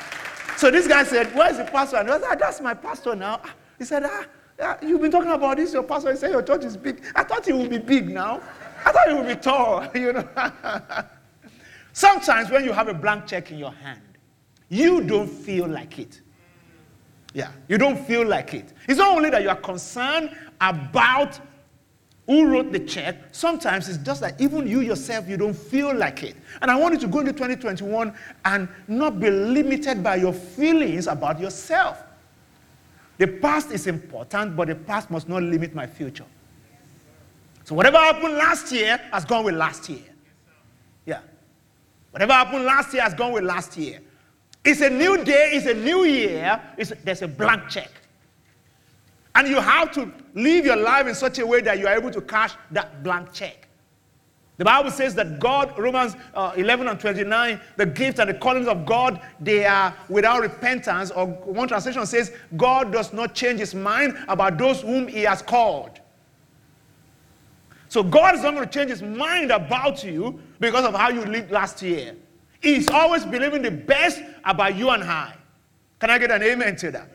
So 0.56 0.70
this 0.70 0.86
guy 0.86 1.04
said, 1.04 1.34
Where's 1.34 1.58
the 1.58 1.64
pastor? 1.64 1.96
And 1.98 2.10
I 2.10 2.20
said, 2.20 2.38
That's 2.38 2.60
my 2.60 2.74
pastor 2.74 3.14
now. 3.14 3.40
He 3.78 3.84
said, 3.84 4.04
ah, 4.04 4.24
ah, 4.60 4.78
You've 4.82 5.00
been 5.00 5.10
talking 5.10 5.30
about 5.30 5.56
this, 5.56 5.72
your 5.72 5.82
pastor. 5.82 6.14
Said, 6.16 6.30
Your 6.30 6.42
church 6.42 6.64
is 6.64 6.76
big. 6.76 7.02
I 7.14 7.24
thought 7.24 7.46
it 7.48 7.54
would 7.54 7.70
be 7.70 7.78
big 7.78 8.08
now. 8.08 8.40
I 8.84 8.92
thought 8.92 9.08
it 9.08 9.14
would 9.14 9.26
be 9.26 9.36
tall, 9.36 9.86
you 9.94 10.12
know. 10.12 10.28
Sometimes 11.92 12.50
when 12.50 12.64
you 12.64 12.72
have 12.72 12.88
a 12.88 12.94
blank 12.94 13.26
check 13.26 13.50
in 13.50 13.58
your 13.58 13.72
hand, 13.72 14.00
you 14.68 15.02
don't 15.02 15.28
feel 15.28 15.68
like 15.68 15.98
it. 15.98 16.20
Yeah, 17.32 17.50
you 17.68 17.78
don't 17.78 17.98
feel 17.98 18.26
like 18.26 18.54
it. 18.54 18.72
It's 18.88 18.98
not 18.98 19.16
only 19.16 19.30
that 19.30 19.42
you 19.42 19.48
are 19.48 19.56
concerned 19.56 20.30
about 20.60 21.40
who 22.26 22.46
wrote 22.46 22.72
the 22.72 22.78
check, 22.78 23.16
sometimes 23.32 23.88
it's 23.88 23.98
just 23.98 24.20
that 24.20 24.40
even 24.40 24.66
you 24.66 24.80
yourself, 24.80 25.28
you 25.28 25.36
don't 25.36 25.54
feel 25.54 25.94
like 25.94 26.22
it. 26.22 26.36
And 26.62 26.70
I 26.70 26.76
want 26.76 26.94
you 26.94 27.00
to 27.00 27.06
go 27.06 27.20
into 27.20 27.32
2021 27.32 28.14
and 28.44 28.68
not 28.88 29.20
be 29.20 29.30
limited 29.30 30.02
by 30.02 30.16
your 30.16 30.32
feelings 30.32 31.06
about 31.06 31.38
yourself. 31.40 32.03
The 33.18 33.26
past 33.28 33.70
is 33.70 33.86
important, 33.86 34.56
but 34.56 34.68
the 34.68 34.74
past 34.74 35.10
must 35.10 35.28
not 35.28 35.42
limit 35.42 35.74
my 35.74 35.86
future. 35.86 36.24
So 37.64 37.74
whatever 37.74 37.96
happened 37.98 38.34
last 38.34 38.72
year 38.72 39.00
has 39.12 39.24
gone 39.24 39.44
with 39.44 39.54
last 39.54 39.88
year. 39.88 40.02
Yeah. 41.06 41.20
Whatever 42.10 42.32
happened 42.32 42.64
last 42.64 42.92
year 42.92 43.02
has 43.02 43.14
gone 43.14 43.32
with 43.32 43.44
last 43.44 43.76
year. 43.76 44.00
It's 44.64 44.80
a 44.80 44.90
new 44.90 45.22
day, 45.24 45.50
it's 45.52 45.66
a 45.66 45.74
new 45.74 46.04
year, 46.04 46.60
there's 47.04 47.22
a 47.22 47.28
blank 47.28 47.68
check. 47.68 47.90
And 49.34 49.48
you 49.48 49.60
have 49.60 49.92
to 49.92 50.12
live 50.34 50.64
your 50.64 50.76
life 50.76 51.06
in 51.06 51.14
such 51.14 51.38
a 51.38 51.46
way 51.46 51.60
that 51.60 51.78
you 51.78 51.86
are 51.86 51.94
able 51.94 52.10
to 52.10 52.20
cash 52.20 52.54
that 52.70 53.02
blank 53.02 53.32
check. 53.32 53.63
The 54.56 54.64
Bible 54.64 54.90
says 54.90 55.16
that 55.16 55.40
God, 55.40 55.76
Romans 55.76 56.14
uh, 56.34 56.52
11 56.56 56.86
and 56.86 57.00
29, 57.00 57.60
the 57.76 57.86
gifts 57.86 58.20
and 58.20 58.30
the 58.30 58.34
callings 58.34 58.68
of 58.68 58.86
God, 58.86 59.20
they 59.40 59.64
are 59.66 59.94
without 60.08 60.42
repentance. 60.42 61.10
Or 61.10 61.26
one 61.26 61.66
translation 61.66 62.06
says, 62.06 62.32
God 62.56 62.92
does 62.92 63.12
not 63.12 63.34
change 63.34 63.58
his 63.58 63.74
mind 63.74 64.16
about 64.28 64.56
those 64.56 64.82
whom 64.82 65.08
he 65.08 65.22
has 65.22 65.42
called. 65.42 66.00
So 67.88 68.02
God 68.02 68.36
is 68.36 68.42
not 68.42 68.54
going 68.54 68.66
to 68.66 68.72
change 68.72 68.90
his 68.90 69.02
mind 69.02 69.50
about 69.50 70.04
you 70.04 70.40
because 70.60 70.84
of 70.84 70.94
how 70.94 71.10
you 71.10 71.24
lived 71.24 71.50
last 71.50 71.82
year. 71.82 72.14
He's 72.60 72.88
always 72.88 73.24
believing 73.24 73.62
the 73.62 73.70
best 73.70 74.22
about 74.44 74.76
you 74.76 74.90
and 74.90 75.02
I. 75.02 75.34
Can 75.98 76.10
I 76.10 76.18
get 76.18 76.30
an 76.30 76.42
amen 76.42 76.76
to 76.76 76.90
that? 76.92 77.08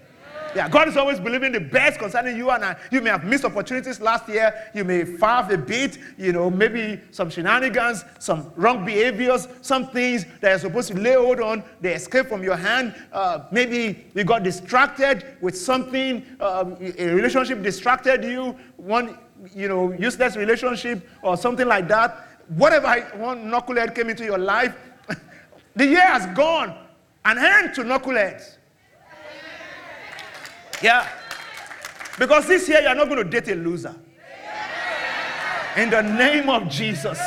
Yeah, 0.56 0.68
God 0.68 0.88
is 0.88 0.98
always 0.98 1.20
believing 1.20 1.52
the 1.52 1.60
best 1.60 2.00
concerning 2.00 2.36
you 2.36 2.50
and 2.50 2.66
I. 2.66 2.76
You 2.92 3.02
may 3.02 3.10
have 3.10 3.24
missed 3.24 3.46
opportunities 3.46 4.02
last 4.02 4.28
year. 4.28 4.54
You 4.74 4.84
may 4.84 5.06
fail 5.06 5.48
a 5.50 5.58
bit, 5.58 5.98
you 6.18 6.32
know, 6.34 6.50
maybe 6.50 7.00
some 7.12 7.30
shenanigans, 7.30 8.04
some 8.18 8.52
wrong 8.56 8.84
behaviors, 8.86 9.48
some 9.62 9.88
things 9.88 10.26
that 10.42 10.50
you're 10.50 10.60
supposed 10.60 10.90
to 10.90 11.00
lay 11.00 11.14
hold 11.14 11.40
on, 11.40 11.64
they 11.82 11.94
escape 11.94 12.28
from 12.28 12.44
your 12.44 12.56
hand. 12.56 12.96
Uh, 13.12 13.46
maybe 13.52 14.08
you 14.16 14.24
got 14.24 14.44
distracted 14.44 15.38
with 15.42 15.58
something, 15.58 16.26
um, 16.40 16.78
a 16.98 17.14
relationship 17.14 17.62
distracted 17.62 18.24
you, 18.24 18.56
one, 18.78 19.18
you 19.56 19.68
know, 19.68 19.92
useless 19.94 20.36
relationship 20.36 21.08
or 21.22 21.38
something 21.38 21.68
like 21.68 21.88
that. 21.88 22.28
Whatever 22.50 23.02
one 23.18 23.46
knucklehead 23.46 23.94
came 23.96 24.10
into 24.10 24.26
your 24.26 24.40
life, 24.40 24.76
the 25.76 25.86
year 25.86 26.06
has 26.06 26.26
gone. 26.36 26.76
An 27.26 27.38
end 27.38 27.76
to 27.76 27.84
knuckleheads. 27.84 28.56
Yeah. 30.82 31.08
Because 32.18 32.48
this 32.48 32.68
year 32.68 32.82
you're 32.82 32.96
not 32.96 33.10
going 33.10 33.24
to 33.24 33.30
date 33.30 33.52
a 33.52 33.56
loser. 33.56 33.96
In 35.78 35.90
the 35.90 36.02
name 36.02 36.50
of 36.50 36.70
Jesus. 36.70 37.20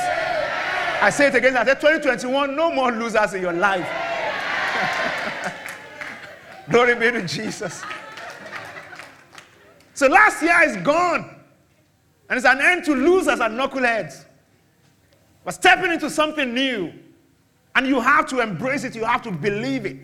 I 1.00 1.11
say 1.11 1.28
it 1.28 1.35
again. 1.35 1.56
I 1.56 1.64
said 1.64 1.80
2021, 1.80 2.54
no 2.54 2.73
more 2.73 2.92
losers 2.92 3.35
in 3.35 3.42
your 3.42 3.52
life. 3.52 3.88
Glory 6.71 6.94
be 6.94 7.11
to 7.11 7.26
Jesus. 7.26 7.82
So 9.94 10.09
last 10.09 10.42
year 10.42 10.62
is 10.62 10.76
gone. 10.78 11.37
And 12.28 12.37
it's 12.37 12.47
an 12.47 12.61
end 12.61 12.85
to 12.85 12.94
losers 12.94 13.40
and 13.40 13.59
knuckleheads. 13.59 14.25
But 15.44 15.54
stepping 15.54 15.92
into 15.92 16.09
something 16.09 16.54
new. 16.54 16.92
And 17.75 17.87
you 17.87 18.00
have 18.00 18.26
to 18.28 18.40
embrace 18.40 18.85
it, 18.85 18.94
you 18.94 19.04
have 19.04 19.23
to 19.23 19.32
believe 19.32 19.87
it. 19.87 19.97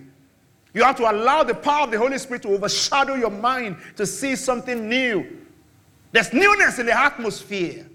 You 0.75 0.83
have 0.83 0.97
to 0.97 1.11
allow 1.11 1.43
the 1.43 1.55
power 1.55 1.85
of 1.85 1.91
the 1.91 1.99
Holy 1.99 2.19
Spirit 2.19 2.43
to 2.43 2.49
overshadow 2.49 3.15
your 3.15 3.31
mind 3.31 3.77
to 3.97 4.07
see 4.07 4.37
something 4.37 4.89
new. 4.89 5.39
There's 6.13 6.33
newness 6.33 6.79
in 6.79 6.87
the 6.87 6.99
atmosphere, 6.99 7.87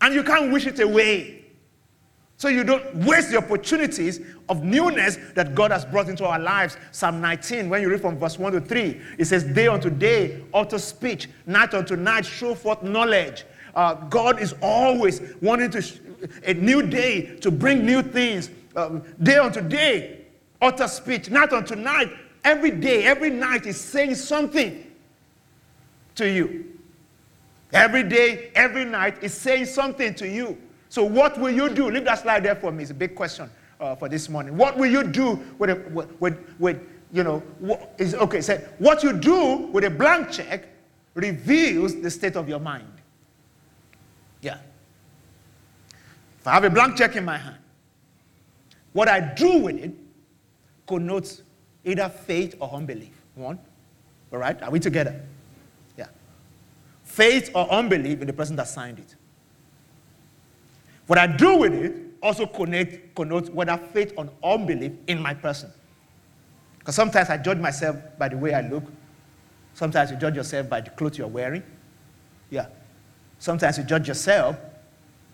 and 0.00 0.14
you 0.14 0.22
can't 0.22 0.52
wish 0.52 0.66
it 0.66 0.80
away. 0.80 1.44
So 2.36 2.48
you 2.48 2.64
don't 2.64 2.94
waste 2.96 3.30
the 3.30 3.38
opportunities 3.38 4.20
of 4.48 4.64
newness 4.64 5.18
that 5.34 5.54
God 5.54 5.70
has 5.70 5.84
brought 5.84 6.08
into 6.08 6.26
our 6.26 6.38
lives. 6.38 6.76
Psalm 6.90 7.20
19, 7.20 7.68
when 7.68 7.80
you 7.80 7.88
read 7.88 8.00
from 8.00 8.18
verse 8.18 8.38
1 8.38 8.52
to 8.54 8.60
3, 8.60 9.00
it 9.18 9.26
says, 9.26 9.44
Day 9.44 9.68
unto 9.68 9.88
day, 9.88 10.42
utter 10.52 10.78
speech, 10.78 11.28
night 11.46 11.74
unto 11.74 11.96
night, 11.96 12.26
show 12.26 12.54
forth 12.54 12.82
knowledge. 12.82 13.44
Uh, 13.74 13.94
God 13.94 14.40
is 14.40 14.54
always 14.60 15.20
wanting 15.40 15.70
to, 15.70 16.00
a 16.44 16.54
new 16.54 16.82
day 16.82 17.36
to 17.36 17.50
bring 17.50 17.86
new 17.86 18.02
things. 18.02 18.50
Um, 18.76 19.04
day 19.22 19.38
unto 19.38 19.60
day, 19.60 20.23
utter 20.60 20.88
speech, 20.88 21.30
night 21.30 21.52
unto 21.52 21.74
night, 21.74 22.10
every 22.44 22.70
day, 22.70 23.04
every 23.04 23.30
night 23.30 23.66
is 23.66 23.80
saying 23.80 24.14
something 24.14 24.90
to 26.14 26.30
you. 26.30 26.78
Every 27.72 28.04
day, 28.04 28.50
every 28.54 28.84
night 28.84 29.22
is 29.22 29.34
saying 29.34 29.66
something 29.66 30.14
to 30.14 30.28
you. 30.28 30.56
So, 30.88 31.02
what 31.02 31.38
will 31.38 31.50
you 31.50 31.68
do? 31.68 31.90
Leave 31.90 32.04
that 32.04 32.20
slide 32.22 32.44
there 32.44 32.54
for 32.54 32.70
me. 32.70 32.82
It's 32.82 32.92
a 32.92 32.94
big 32.94 33.16
question 33.16 33.50
uh, 33.80 33.96
for 33.96 34.08
this 34.08 34.28
morning. 34.28 34.56
What 34.56 34.76
will 34.76 34.90
you 34.90 35.02
do 35.02 35.42
with, 35.58 35.70
a, 35.70 35.74
with, 36.20 36.38
with, 36.60 36.80
you 37.12 37.24
know, 37.24 37.40
what 37.58 37.94
is, 37.98 38.14
okay, 38.14 38.40
said, 38.40 38.62
so 38.62 38.68
what 38.78 39.02
you 39.02 39.12
do 39.12 39.68
with 39.72 39.84
a 39.84 39.90
blank 39.90 40.30
check 40.30 40.68
reveals 41.14 42.00
the 42.00 42.10
state 42.10 42.36
of 42.36 42.48
your 42.48 42.60
mind. 42.60 42.92
Yeah. 44.40 44.58
If 46.40 46.46
I 46.46 46.52
have 46.52 46.64
a 46.64 46.70
blank 46.70 46.96
check 46.96 47.16
in 47.16 47.24
my 47.24 47.38
hand, 47.38 47.56
what 48.92 49.08
I 49.08 49.20
do 49.20 49.58
with 49.58 49.76
it 49.76 49.92
connotes 50.86 51.42
either 51.84 52.08
faith 52.08 52.54
or 52.60 52.72
unbelief. 52.72 53.20
One. 53.34 53.58
All 54.32 54.38
right? 54.38 54.60
Are 54.62 54.70
we 54.70 54.80
together? 54.80 55.20
Yeah. 55.96 56.06
Faith 57.04 57.50
or 57.54 57.70
unbelief 57.70 58.20
in 58.20 58.26
the 58.26 58.32
person 58.32 58.56
that 58.56 58.68
signed 58.68 58.98
it. 58.98 59.14
What 61.06 61.18
I 61.18 61.26
do 61.26 61.58
with 61.58 61.74
it 61.74 61.94
also 62.22 62.46
connect, 62.46 63.14
connotes 63.14 63.50
whether 63.50 63.76
faith 63.76 64.14
or 64.16 64.28
unbelief 64.42 64.92
in 65.06 65.20
my 65.20 65.34
person. 65.34 65.70
Because 66.78 66.94
sometimes 66.94 67.30
I 67.30 67.36
judge 67.36 67.58
myself 67.58 67.96
by 68.18 68.28
the 68.28 68.36
way 68.36 68.54
I 68.54 68.62
look. 68.62 68.84
Sometimes 69.74 70.10
you 70.10 70.16
judge 70.16 70.36
yourself 70.36 70.68
by 70.68 70.80
the 70.80 70.90
clothes 70.90 71.18
you're 71.18 71.26
wearing. 71.26 71.62
Yeah. 72.50 72.66
Sometimes 73.38 73.78
you 73.78 73.84
judge 73.84 74.08
yourself 74.08 74.56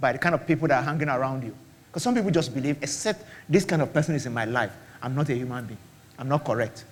by 0.00 0.12
the 0.12 0.18
kind 0.18 0.34
of 0.34 0.46
people 0.46 0.66
that 0.68 0.82
are 0.82 0.82
hanging 0.82 1.08
around 1.08 1.44
you. 1.44 1.54
Because 1.86 2.02
some 2.02 2.14
people 2.14 2.30
just 2.30 2.54
believe, 2.54 2.76
except 2.82 3.24
this 3.48 3.64
kind 3.64 3.82
of 3.82 3.92
person 3.92 4.14
is 4.14 4.26
in 4.26 4.32
my 4.32 4.44
life, 4.44 4.72
I'm 5.02 5.14
not 5.14 5.28
a 5.28 5.34
human 5.34 5.64
being. 5.66 5.78
I'm 6.18 6.28
not 6.28 6.44
correct. 6.44 6.84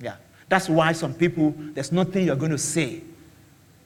Yeah. 0.00 0.16
That's 0.48 0.68
why 0.68 0.92
some 0.92 1.14
people, 1.14 1.54
there's 1.56 1.92
nothing 1.92 2.26
you're 2.26 2.36
going 2.36 2.52
to 2.52 2.58
say. 2.58 3.02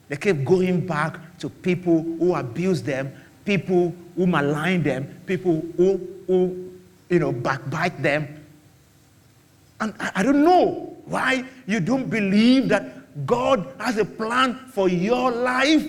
They 0.09 0.15
keep 0.15 0.45
going 0.45 0.85
back 0.85 1.37
to 1.39 1.49
people 1.49 2.01
who 2.01 2.35
abuse 2.35 2.81
them, 2.81 3.13
people 3.45 3.93
who 4.15 4.27
malign 4.27 4.83
them, 4.83 5.21
people 5.25 5.65
who, 5.75 6.07
who 6.27 6.71
you 7.09 7.19
know, 7.19 7.31
backbite 7.31 8.01
them. 8.01 8.43
And 9.79 9.93
I, 9.99 10.11
I 10.15 10.23
don't 10.23 10.43
know 10.43 10.97
why 11.05 11.45
you 11.65 11.79
don't 11.79 12.09
believe 12.09 12.69
that 12.69 13.25
God 13.25 13.73
has 13.79 13.97
a 13.97 14.05
plan 14.05 14.55
for 14.71 14.89
your 14.89 15.31
life. 15.31 15.85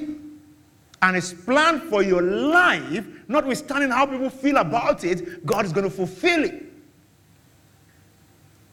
And 1.00 1.14
his 1.14 1.32
plan 1.32 1.80
for 1.88 2.02
your 2.02 2.22
life, 2.22 3.06
notwithstanding 3.28 3.90
how 3.90 4.06
people 4.06 4.30
feel 4.30 4.56
about 4.56 5.04
it, 5.04 5.46
God 5.46 5.64
is 5.64 5.72
going 5.72 5.84
to 5.84 5.94
fulfill 5.94 6.44
it. 6.44 6.67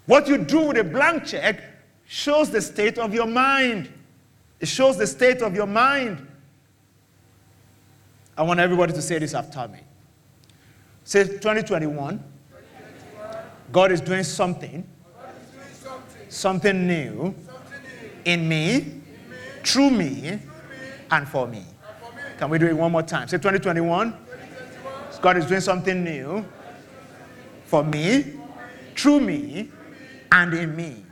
What 0.05 0.27
you 0.27 0.37
do 0.37 0.67
with 0.67 0.77
a 0.77 0.83
blank 0.83 1.25
check 1.25 1.61
shows 2.07 2.49
the 2.51 2.61
state 2.61 2.97
of 2.97 3.13
your 3.13 3.25
mind. 3.25 3.89
It 4.59 4.67
shows 4.67 4.97
the 4.97 5.07
state 5.07 5.41
of 5.41 5.55
your 5.55 5.65
mind. 5.65 6.25
I 8.37 8.43
want 8.43 8.59
everybody 8.59 8.93
to 8.93 9.01
say 9.01 9.17
this 9.17 9.33
after 9.33 9.67
me. 9.67 9.79
Say 11.03 11.23
2021. 11.23 12.17
2021. 12.17 13.37
God 13.71 13.91
is 13.91 14.01
doing 14.01 14.23
something, 14.23 14.87
something 16.29 16.87
new 16.87 17.33
in 18.25 18.47
me, 18.47 19.01
through 19.63 19.91
me, 19.91 20.39
and 21.11 21.27
for 21.27 21.47
me. 21.47 21.63
Can 22.37 22.49
we 22.49 22.59
do 22.59 22.67
it 22.67 22.75
one 22.75 22.91
more 22.91 23.03
time? 23.03 23.27
Say 23.27 23.37
2021. 23.37 24.15
God 25.21 25.37
is 25.37 25.45
doing 25.45 25.61
something 25.61 26.03
new 26.03 26.45
for 27.65 27.83
me, 27.83 28.33
through 28.95 29.21
me, 29.21 29.69
and 30.31 30.53
in 30.53 30.75
me. 30.75 31.03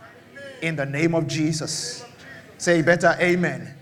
In 0.62 0.76
the 0.76 0.86
name 0.86 1.14
of 1.16 1.28
Jesus. 1.28 2.06
Say 2.58 2.82
better, 2.82 3.16
amen. 3.20 3.76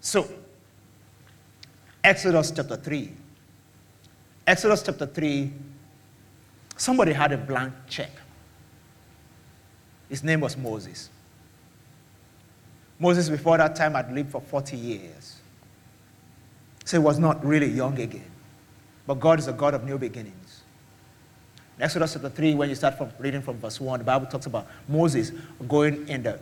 So, 0.00 0.28
Exodus 2.02 2.52
chapter 2.54 2.76
3. 2.76 3.10
Exodus 4.46 4.82
chapter 4.82 5.06
3, 5.06 5.50
somebody 6.76 7.12
had 7.12 7.32
a 7.32 7.38
blank 7.38 7.72
check. 7.88 8.10
His 10.08 10.22
name 10.22 10.40
was 10.40 10.56
Moses. 10.56 11.08
Moses, 12.98 13.28
before 13.28 13.56
that 13.56 13.74
time, 13.74 13.94
had 13.94 14.12
lived 14.12 14.30
for 14.30 14.40
40 14.40 14.76
years. 14.76 15.36
So 16.84 16.98
he 16.98 17.04
was 17.04 17.18
not 17.18 17.44
really 17.44 17.68
young 17.68 17.98
again. 17.98 18.30
But 19.06 19.14
God 19.14 19.38
is 19.38 19.48
a 19.48 19.52
God 19.52 19.74
of 19.74 19.84
new 19.84 19.98
beginnings. 19.98 20.43
In 21.76 21.82
Exodus 21.82 22.12
chapter 22.12 22.30
3, 22.30 22.54
when 22.54 22.68
you 22.68 22.74
start 22.76 22.96
from 22.96 23.10
reading 23.18 23.42
from 23.42 23.58
verse 23.58 23.80
1, 23.80 23.98
the 23.98 24.04
Bible 24.04 24.26
talks 24.26 24.46
about 24.46 24.68
Moses 24.88 25.32
going 25.68 26.06
in 26.08 26.22
the 26.22 26.38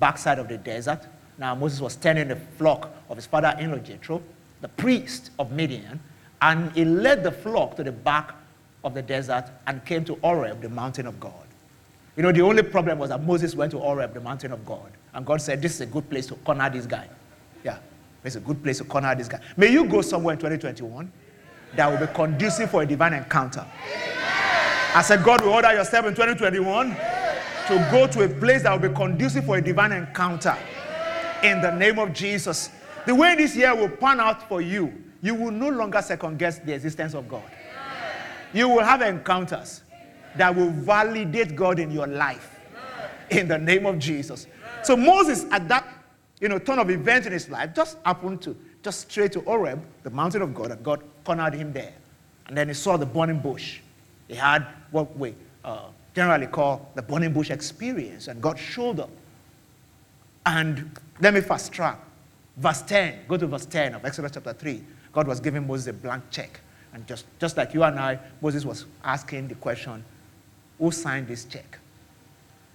backside 0.00 0.40
of 0.40 0.48
the 0.48 0.58
desert. 0.58 1.06
Now, 1.38 1.54
Moses 1.54 1.80
was 1.80 1.94
tending 1.94 2.28
the 2.28 2.36
flock 2.36 2.92
of 3.08 3.16
his 3.16 3.26
father 3.26 3.54
in 3.60 3.70
law 3.70 3.78
Jethro, 3.78 4.20
the 4.60 4.68
priest 4.68 5.30
of 5.38 5.52
Midian, 5.52 6.00
and 6.40 6.72
he 6.72 6.84
led 6.84 7.22
the 7.22 7.30
flock 7.30 7.76
to 7.76 7.84
the 7.84 7.92
back 7.92 8.34
of 8.82 8.94
the 8.94 9.02
desert 9.02 9.44
and 9.68 9.84
came 9.84 10.04
to 10.04 10.16
Horeb, 10.16 10.60
the 10.60 10.68
mountain 10.68 11.06
of 11.06 11.20
God. 11.20 11.32
You 12.16 12.24
know, 12.24 12.32
the 12.32 12.42
only 12.42 12.64
problem 12.64 12.98
was 12.98 13.10
that 13.10 13.22
Moses 13.22 13.54
went 13.54 13.70
to 13.72 13.78
Horeb, 13.78 14.14
the 14.14 14.20
mountain 14.20 14.50
of 14.50 14.66
God, 14.66 14.90
and 15.14 15.24
God 15.24 15.40
said, 15.40 15.62
This 15.62 15.76
is 15.76 15.82
a 15.82 15.86
good 15.86 16.10
place 16.10 16.26
to 16.26 16.34
corner 16.36 16.68
this 16.68 16.86
guy. 16.86 17.08
Yeah, 17.62 17.78
it's 18.24 18.34
a 18.34 18.40
good 18.40 18.60
place 18.64 18.78
to 18.78 18.84
corner 18.84 19.14
this 19.14 19.28
guy. 19.28 19.38
May 19.56 19.68
you 19.68 19.84
go 19.84 20.02
somewhere 20.02 20.32
in 20.32 20.40
2021 20.40 21.10
that 21.76 21.88
will 21.88 22.04
be 22.04 22.12
conducive 22.12 22.70
for 22.70 22.82
a 22.82 22.86
divine 22.86 23.14
encounter. 23.14 23.64
I 24.94 25.00
said, 25.00 25.24
God 25.24 25.40
will 25.40 25.54
order 25.54 25.72
your 25.72 25.84
in 25.84 26.14
2021 26.14 26.90
to 27.68 27.88
go 27.90 28.06
to 28.06 28.24
a 28.24 28.28
place 28.28 28.62
that 28.64 28.72
will 28.72 28.88
be 28.88 28.94
conducive 28.94 29.46
for 29.46 29.56
a 29.56 29.62
divine 29.62 29.92
encounter 29.92 30.56
in 31.42 31.60
the 31.62 31.74
name 31.74 31.98
of 31.98 32.12
Jesus. 32.12 32.68
The 33.06 33.14
way 33.14 33.34
this 33.34 33.56
year 33.56 33.74
will 33.74 33.88
pan 33.88 34.20
out 34.20 34.48
for 34.48 34.60
you, 34.60 34.92
you 35.22 35.34
will 35.34 35.50
no 35.50 35.70
longer 35.70 36.02
second 36.02 36.38
guess 36.38 36.58
the 36.58 36.74
existence 36.74 37.14
of 37.14 37.28
God. 37.28 37.42
You 38.52 38.68
will 38.68 38.84
have 38.84 39.00
encounters 39.00 39.82
that 40.36 40.54
will 40.54 40.70
validate 40.70 41.56
God 41.56 41.78
in 41.78 41.90
your 41.90 42.06
life 42.06 42.60
in 43.30 43.48
the 43.48 43.56
name 43.58 43.86
of 43.86 43.98
Jesus. 43.98 44.46
So 44.82 44.94
Moses, 44.94 45.46
at 45.50 45.68
that 45.68 45.86
you 46.38 46.48
know, 46.48 46.58
turn 46.58 46.80
of 46.80 46.90
events 46.90 47.26
in 47.26 47.32
his 47.32 47.48
life, 47.48 47.74
just 47.74 47.96
happened 48.04 48.42
to 48.42 48.56
just 48.82 49.10
straight 49.10 49.32
to 49.32 49.40
Horeb, 49.42 49.80
the 50.02 50.10
mountain 50.10 50.42
of 50.42 50.52
God, 50.52 50.72
and 50.72 50.84
God 50.84 51.02
cornered 51.24 51.54
him 51.54 51.72
there. 51.72 51.94
And 52.48 52.56
then 52.56 52.66
he 52.68 52.74
saw 52.74 52.96
the 52.96 53.06
burning 53.06 53.38
bush. 53.38 53.78
He 54.32 54.38
had 54.38 54.66
what 54.92 55.14
we 55.18 55.34
uh, 55.62 55.88
generally 56.14 56.46
call 56.46 56.90
the 56.94 57.02
burning 57.02 57.34
bush 57.34 57.50
experience, 57.50 58.28
and 58.28 58.40
God 58.40 58.58
showed 58.58 58.98
up. 58.98 59.10
And 60.46 60.98
let 61.20 61.34
me 61.34 61.42
fast 61.42 61.70
track. 61.70 61.98
Verse 62.56 62.80
10, 62.80 63.26
go 63.28 63.36
to 63.36 63.46
verse 63.46 63.66
10 63.66 63.94
of 63.94 64.04
Exodus 64.06 64.32
chapter 64.32 64.54
3. 64.54 64.82
God 65.12 65.28
was 65.28 65.38
giving 65.38 65.66
Moses 65.66 65.88
a 65.88 65.92
blank 65.92 66.24
check. 66.30 66.60
And 66.94 67.06
just, 67.06 67.26
just 67.38 67.58
like 67.58 67.74
you 67.74 67.82
and 67.82 68.00
I, 68.00 68.18
Moses 68.40 68.64
was 68.64 68.86
asking 69.04 69.48
the 69.48 69.54
question, 69.54 70.02
who 70.78 70.90
signed 70.90 71.28
this 71.28 71.44
check? 71.44 71.78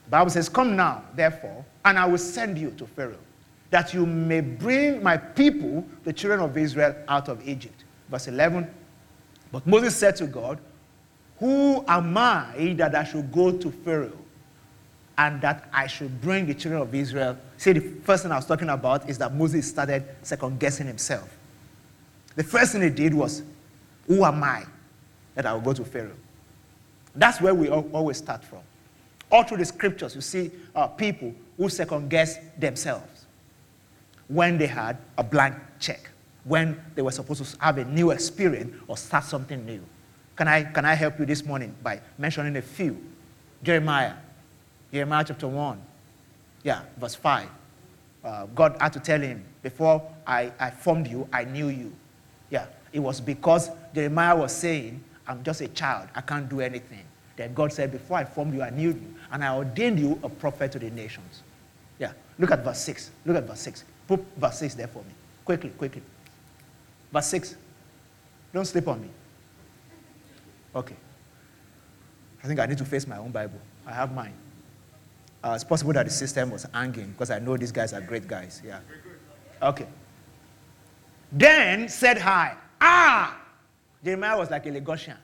The 0.06 0.12
Bible 0.12 0.30
says, 0.30 0.50
Come 0.50 0.76
now, 0.76 1.04
therefore, 1.16 1.66
and 1.86 1.98
I 1.98 2.06
will 2.06 2.20
send 2.20 2.60
you 2.60 2.70
to 2.78 2.86
Pharaoh, 2.86 3.18
that 3.72 3.96
you 3.96 4.06
may 4.06 4.42
bring 4.42 5.02
my 5.02 5.18
people, 5.18 5.84
the 6.04 6.14
children 6.14 6.40
of 6.40 6.56
Israel, 6.56 6.96
out 7.08 7.30
of 7.30 7.48
Egypt. 7.48 7.84
Verse 8.10 8.28
11. 8.28 8.72
But 9.52 9.66
Moses 9.66 9.96
said 9.96 10.16
to 10.18 10.28
God, 10.28 10.60
Who 11.40 11.84
am 11.88 12.18
I 12.18 12.74
that 12.78 12.96
I 12.96 13.04
should 13.04 13.32
go 13.32 13.52
to 13.52 13.72
Pharaoh 13.72 14.18
and 15.18 15.40
that 15.42 15.70
I 15.72 15.88
should 15.88 16.20
bring 16.22 16.48
the 16.48 16.54
children 16.54 16.82
of 16.82 16.94
Israel? 16.94 17.38
See, 17.58 17.74
the 17.74 17.82
first 18.04 18.24
thing 18.24 18.32
I 18.32 18.36
was 18.38 18.46
talking 18.46 18.70
about 18.70 19.08
is 19.10 19.18
that 19.20 19.34
Moses 19.34 19.68
started 19.68 20.04
second 20.24 20.60
guessing 20.60 20.88
himself. 20.88 21.30
The 22.36 22.44
first 22.44 22.72
thing 22.72 22.82
he 22.82 22.90
did 22.90 23.14
was, 23.14 23.44
Who 24.08 24.24
am 24.24 24.44
I 24.44 24.64
that 25.36 25.46
I 25.46 25.54
will 25.54 25.62
go 25.62 25.74
to 25.74 25.86
Pharaoh? 25.86 26.16
That's 27.16 27.42
where 27.42 27.54
we 27.54 27.70
always 27.70 28.18
start 28.18 28.44
from. 28.44 28.60
All 29.32 29.44
through 29.44 29.58
the 29.58 29.66
scriptures, 29.66 30.16
you 30.16 30.22
see 30.22 30.52
uh, 30.76 30.88
people 30.88 31.34
who 31.58 31.70
second 31.70 32.10
guess 32.10 32.38
themselves 32.58 33.26
when 34.28 34.58
they 34.58 34.68
had 34.68 34.98
a 35.18 35.24
blank 35.24 35.56
check, 35.80 36.10
when 36.44 36.80
they 36.96 37.02
were 37.02 37.12
supposed 37.12 37.44
to 37.44 37.62
have 37.62 37.78
a 37.78 37.86
new 37.86 38.12
experience 38.12 38.76
or 38.88 38.98
start 38.98 39.24
something 39.24 39.66
new. 39.66 39.82
Can 40.38 40.48
I, 40.48 40.64
can 40.64 40.86
I 40.86 40.94
help 40.94 41.20
you 41.20 41.26
this 41.26 41.44
morning 41.44 41.74
by 41.82 42.00
mentioning 42.18 42.56
a 42.56 42.62
few? 42.62 43.04
Jeremiah, 43.64 44.14
Jeremiah 44.94 45.26
chapter 45.28 45.48
1, 45.48 45.82
yeah, 46.64 46.82
verse 46.98 47.16
5. 47.16 47.50
Uh, 48.24 48.46
God 48.54 48.78
had 48.80 48.94
to 48.94 49.00
tell 49.00 49.20
him, 49.20 49.44
Before 49.64 50.02
I, 50.28 50.52
I 50.60 50.70
formed 50.70 51.08
you, 51.08 51.28
I 51.34 51.44
knew 51.44 51.70
you. 51.70 51.92
Yeah, 52.52 52.68
it 52.94 53.00
was 53.00 53.20
because 53.20 53.72
Jeremiah 53.96 54.36
was 54.36 54.56
saying, 54.56 55.04
I'm 55.28 55.44
just 55.44 55.62
a 55.62 55.68
child, 55.70 56.08
I 56.14 56.22
can't 56.22 56.48
do 56.48 56.62
anything. 56.62 57.04
Then 57.36 57.56
God 57.56 57.74
said, 57.74 57.92
Before 57.92 58.18
I 58.18 58.26
formed 58.26 58.54
you, 58.54 58.62
I 58.62 58.70
knew 58.70 58.90
you, 58.90 59.16
and 59.32 59.44
I 59.44 59.56
ordained 59.56 60.00
you 60.00 60.20
a 60.22 60.30
prophet 60.30 60.72
to 60.74 60.80
the 60.80 60.92
nations. 60.92 61.42
Yeah, 61.98 62.12
look 62.38 62.52
at 62.52 62.64
verse 62.64 62.80
6. 62.82 63.10
Look 63.26 63.38
at 63.38 63.44
verse 63.44 63.62
6. 63.62 63.86
Put 64.08 64.24
verse 64.38 64.60
6 64.60 64.76
there 64.76 64.88
for 64.88 65.00
me. 65.00 65.14
Quickly, 65.46 65.72
quickly. 65.72 66.04
Verse 67.12 67.26
6. 67.28 67.56
Don't 68.54 68.66
sleep 68.66 68.88
on 68.88 69.02
me. 69.02 69.10
Okay. 70.78 70.96
I 72.44 72.48
think 72.48 72.60
I 72.60 72.68
need 72.68 72.78
to 72.78 72.86
face 72.86 73.08
my 73.08 73.18
own 73.18 73.32
Bible. 73.32 73.60
I 73.86 73.94
have 73.94 74.14
mine. 74.14 74.34
Uh, 75.44 75.54
it's 75.56 75.64
possible 75.64 75.92
that 75.94 76.06
the 76.06 76.12
system 76.12 76.52
was 76.52 76.68
hanging 76.72 77.12
because 77.12 77.32
I 77.32 77.40
know 77.40 77.58
these 77.58 77.72
guys 77.72 77.94
are 77.94 78.02
great 78.02 78.28
guys. 78.28 78.62
Yeah. 78.64 78.80
Okay. 79.62 79.88
Then 81.32 81.90
said 81.90 82.20
hi. 82.20 82.56
Ah! 82.80 83.42
Jeremiah 84.04 84.38
was 84.38 84.52
like 84.52 84.68
a 84.68 84.70
Lagosian. 84.70 85.18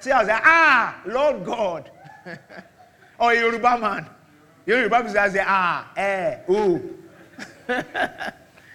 See, 0.00 0.10
I 0.10 0.18
was 0.18 0.28
like, 0.28 0.42
ah, 0.44 1.00
Lord 1.06 1.44
God. 1.44 1.90
or 3.20 3.32
a 3.32 3.38
Yoruba 3.38 3.78
man. 3.78 4.06
Yoruba 4.66 5.04
people 5.04 5.12
say, 5.12 5.44
ah, 5.46 5.92
eh, 5.96 6.38
ooh. 6.50 6.98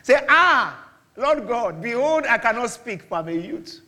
say, 0.01 0.25
ah, 0.29 0.87
Lord 1.17 1.45
God, 1.45 1.81
behold, 1.81 2.23
I 2.25 2.37
cannot 2.37 2.69
speak 2.69 3.03
for 3.03 3.17
I'm 3.17 3.27
a 3.27 3.33
youth. 3.33 3.81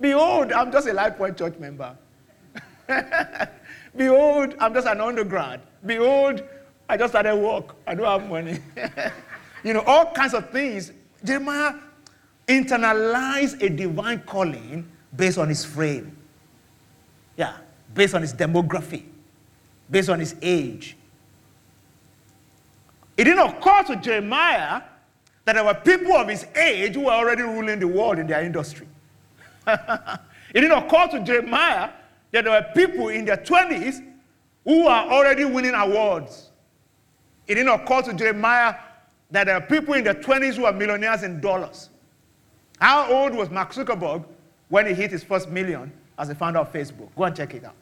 Behold, 0.00 0.52
I'm 0.52 0.72
just 0.72 0.88
a 0.88 0.92
Life 0.92 1.16
Point 1.16 1.36
Church 1.36 1.58
member. 1.58 1.96
behold, 3.96 4.54
I'm 4.58 4.72
just 4.72 4.86
an 4.86 5.00
undergrad. 5.00 5.60
Behold, 5.84 6.42
I 6.88 6.96
just 6.96 7.12
started 7.12 7.36
work. 7.36 7.76
I 7.86 7.94
don't 7.94 8.06
have 8.06 8.28
money. 8.28 8.58
you 9.64 9.74
know, 9.74 9.82
all 9.86 10.10
kinds 10.12 10.34
of 10.34 10.50
things. 10.50 10.92
Jeremiah 11.22 11.74
internalized 12.48 13.62
a 13.62 13.68
divine 13.68 14.20
calling 14.20 14.90
based 15.14 15.38
on 15.38 15.48
his 15.48 15.64
frame. 15.64 16.16
Yeah, 17.36 17.56
based 17.94 18.14
on 18.14 18.22
his 18.22 18.34
demography, 18.34 19.04
based 19.90 20.08
on 20.08 20.18
his 20.18 20.34
age. 20.40 20.96
It 23.16 23.24
didn't 23.24 23.46
occur 23.46 23.82
to 23.88 23.96
Jeremiah 23.96 24.82
that 25.44 25.52
there 25.54 25.64
were 25.64 25.74
people 25.74 26.12
of 26.14 26.28
his 26.28 26.46
age 26.56 26.94
who 26.94 27.02
were 27.02 27.12
already 27.12 27.42
ruling 27.42 27.78
the 27.78 27.88
world 27.88 28.18
in 28.18 28.26
their 28.26 28.42
industry. 28.42 28.86
it 30.54 30.60
didn't 30.60 30.72
occur 30.72 31.08
to 31.08 31.20
Jeremiah 31.24 31.90
that 32.32 32.44
there 32.44 32.52
were 32.52 32.66
people 32.74 33.08
in 33.08 33.24
their 33.24 33.36
20s 33.36 34.04
who 34.64 34.86
are 34.86 35.10
already 35.10 35.44
winning 35.44 35.74
awards. 35.74 36.50
It 37.46 37.56
didn't 37.56 37.72
occur 37.72 38.02
to 38.02 38.14
Jeremiah 38.14 38.74
that 39.30 39.44
there 39.44 39.56
are 39.56 39.60
people 39.60 39.94
in 39.94 40.04
their 40.04 40.14
20s 40.14 40.54
who 40.54 40.64
are 40.64 40.72
millionaires 40.72 41.22
in 41.22 41.40
dollars. 41.40 41.88
How 42.80 43.10
old 43.12 43.34
was 43.34 43.50
Mark 43.50 43.72
Zuckerberg 43.72 44.24
when 44.68 44.86
he 44.86 44.94
hit 44.94 45.10
his 45.10 45.22
first 45.22 45.48
million 45.50 45.92
as 46.18 46.28
the 46.28 46.34
founder 46.34 46.60
of 46.60 46.72
Facebook? 46.72 47.08
Go 47.16 47.24
and 47.24 47.36
check 47.36 47.54
it 47.54 47.64
out. 47.64 47.74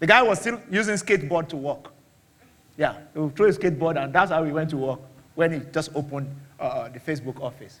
The 0.00 0.06
guy 0.06 0.22
was 0.22 0.40
still 0.40 0.60
using 0.70 0.94
skateboard 0.94 1.48
to 1.48 1.56
work. 1.56 1.92
Yeah, 2.76 2.96
he 3.12 3.18
would 3.18 3.34
throw 3.34 3.46
his 3.46 3.58
skateboard, 3.58 4.02
and 4.02 4.12
that's 4.12 4.30
how 4.30 4.44
he 4.44 4.52
went 4.52 4.70
to 4.70 4.76
work 4.76 5.00
when 5.34 5.52
he 5.52 5.60
just 5.72 5.90
opened 5.94 6.34
uh, 6.60 6.62
uh, 6.62 6.88
the 6.88 7.00
Facebook 7.00 7.40
office. 7.40 7.80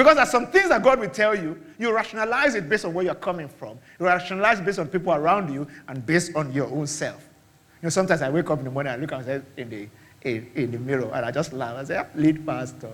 Because 0.00 0.16
there's 0.16 0.30
some 0.30 0.46
things 0.46 0.70
that 0.70 0.82
God 0.82 0.98
will 0.98 1.10
tell 1.10 1.34
you, 1.34 1.60
you 1.78 1.94
rationalize 1.94 2.54
it 2.54 2.70
based 2.70 2.86
on 2.86 2.94
where 2.94 3.04
you're 3.04 3.14
coming 3.14 3.48
from. 3.48 3.78
You 3.98 4.06
rationalize 4.06 4.58
based 4.58 4.78
on 4.78 4.88
people 4.88 5.12
around 5.12 5.52
you 5.52 5.66
and 5.88 6.06
based 6.06 6.34
on 6.34 6.50
your 6.54 6.68
own 6.68 6.86
self. 6.86 7.22
You 7.82 7.86
know, 7.86 7.90
sometimes 7.90 8.22
I 8.22 8.30
wake 8.30 8.48
up 8.48 8.60
in 8.60 8.64
the 8.64 8.70
morning 8.70 8.94
and 8.94 9.02
look 9.02 9.12
at 9.12 9.18
myself 9.18 9.42
in 9.58 9.68
the, 9.68 9.88
in, 10.22 10.50
in 10.54 10.70
the 10.70 10.78
mirror 10.78 11.10
and 11.12 11.26
I 11.26 11.30
just 11.30 11.52
laugh. 11.52 11.76
I 11.76 11.84
say, 11.84 11.98
ah, 11.98 12.06
lead 12.14 12.46
pastor. 12.46 12.90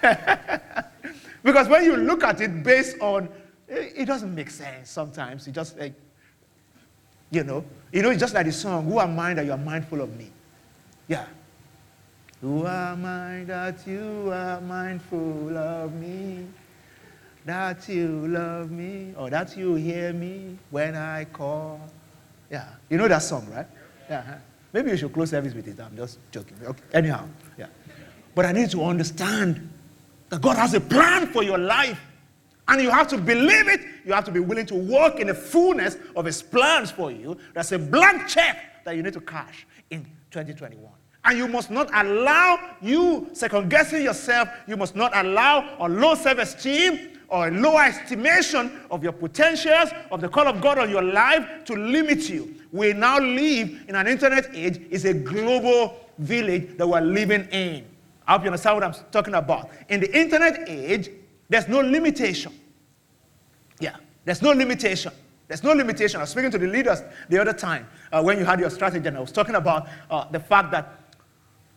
because 1.42 1.66
when 1.66 1.82
you 1.82 1.96
look 1.96 2.22
at 2.22 2.40
it 2.40 2.62
based 2.62 2.96
on 3.00 3.28
it, 3.66 3.92
it 3.96 4.04
doesn't 4.04 4.32
make 4.32 4.50
sense 4.50 4.88
sometimes. 4.88 5.48
It 5.48 5.52
just 5.52 5.76
like, 5.76 5.94
you 7.32 7.42
know, 7.42 7.64
you 7.90 8.02
know, 8.02 8.10
it's 8.10 8.20
just 8.20 8.34
like 8.34 8.46
the 8.46 8.52
song, 8.52 8.84
Who 8.84 9.00
am 9.00 9.18
I 9.18 9.34
that 9.34 9.44
you 9.46 9.50
are 9.50 9.58
mindful 9.58 10.00
of 10.00 10.16
me? 10.16 10.30
Yeah. 11.08 11.26
Who 12.44 12.66
am 12.66 13.06
I 13.06 13.44
that 13.44 13.86
you 13.86 14.30
are 14.30 14.60
mindful 14.60 15.56
of 15.56 15.94
me? 15.94 16.46
That 17.46 17.88
you 17.88 18.28
love 18.28 18.70
me, 18.70 19.14
or 19.16 19.30
that 19.30 19.56
you 19.56 19.76
hear 19.76 20.12
me 20.12 20.58
when 20.68 20.94
I 20.94 21.24
call. 21.24 21.80
Yeah. 22.50 22.68
You 22.90 22.98
know 22.98 23.08
that 23.08 23.22
song, 23.22 23.48
right? 23.50 23.66
Yeah. 24.10 24.40
Maybe 24.74 24.90
you 24.90 24.98
should 24.98 25.14
close 25.14 25.30
service 25.30 25.54
with 25.54 25.68
it. 25.68 25.80
I'm 25.80 25.96
just 25.96 26.18
joking. 26.30 26.58
Okay. 26.62 26.82
Anyhow, 26.92 27.26
yeah. 27.56 27.68
But 28.34 28.44
I 28.44 28.52
need 28.52 28.68
to 28.72 28.84
understand 28.84 29.66
that 30.28 30.42
God 30.42 30.58
has 30.58 30.74
a 30.74 30.80
plan 30.80 31.32
for 31.32 31.42
your 31.42 31.56
life. 31.56 31.98
And 32.68 32.82
you 32.82 32.90
have 32.90 33.08
to 33.08 33.16
believe 33.16 33.68
it. 33.68 33.80
You 34.04 34.12
have 34.12 34.24
to 34.26 34.30
be 34.30 34.40
willing 34.40 34.66
to 34.66 34.74
walk 34.74 35.18
in 35.18 35.28
the 35.28 35.34
fullness 35.34 35.96
of 36.14 36.26
His 36.26 36.42
plans 36.42 36.90
for 36.90 37.10
you. 37.10 37.38
That's 37.54 37.72
a 37.72 37.78
blank 37.78 38.28
check 38.28 38.84
that 38.84 38.96
you 38.96 39.02
need 39.02 39.14
to 39.14 39.20
cash 39.22 39.66
in 39.88 40.04
2021. 40.30 40.92
And 41.24 41.38
you 41.38 41.48
must 41.48 41.70
not 41.70 41.88
allow 41.94 42.58
you 42.82 43.28
second 43.32 43.70
guessing 43.70 44.02
yourself. 44.02 44.48
You 44.66 44.76
must 44.76 44.94
not 44.94 45.16
allow 45.16 45.76
a 45.78 45.88
low 45.88 46.14
self 46.14 46.38
esteem 46.38 47.10
or 47.28 47.48
a 47.48 47.50
low 47.50 47.78
estimation 47.78 48.80
of 48.90 49.02
your 49.02 49.12
potentials, 49.12 49.90
of 50.10 50.20
the 50.20 50.28
call 50.28 50.46
of 50.46 50.60
God 50.60 50.78
on 50.78 50.90
your 50.90 51.02
life 51.02 51.64
to 51.64 51.74
limit 51.74 52.28
you. 52.28 52.54
We 52.72 52.92
now 52.92 53.18
live 53.18 53.84
in 53.88 53.94
an 53.94 54.06
internet 54.06 54.54
age, 54.54 54.82
it's 54.90 55.04
a 55.04 55.14
global 55.14 55.96
village 56.18 56.76
that 56.76 56.86
we're 56.86 57.00
living 57.00 57.48
in. 57.50 57.86
I 58.26 58.32
hope 58.32 58.42
you 58.42 58.48
understand 58.48 58.76
what 58.76 58.84
I'm 58.84 58.94
talking 59.10 59.34
about. 59.34 59.70
In 59.88 60.00
the 60.00 60.18
internet 60.18 60.68
age, 60.68 61.10
there's 61.48 61.68
no 61.68 61.80
limitation. 61.80 62.52
Yeah, 63.80 63.96
there's 64.24 64.42
no 64.42 64.52
limitation. 64.52 65.12
There's 65.46 65.62
no 65.62 65.72
limitation. 65.72 66.20
I 66.20 66.22
was 66.22 66.30
speaking 66.30 66.50
to 66.52 66.58
the 66.58 66.66
leaders 66.66 67.02
the 67.28 67.38
other 67.38 67.52
time 67.52 67.86
uh, 68.10 68.22
when 68.22 68.38
you 68.38 68.44
had 68.44 68.60
your 68.60 68.70
strategy, 68.70 69.06
and 69.06 69.16
I 69.16 69.20
was 69.20 69.32
talking 69.32 69.56
about 69.56 69.88
uh, 70.10 70.24
the 70.30 70.40
fact 70.40 70.70
that, 70.72 71.03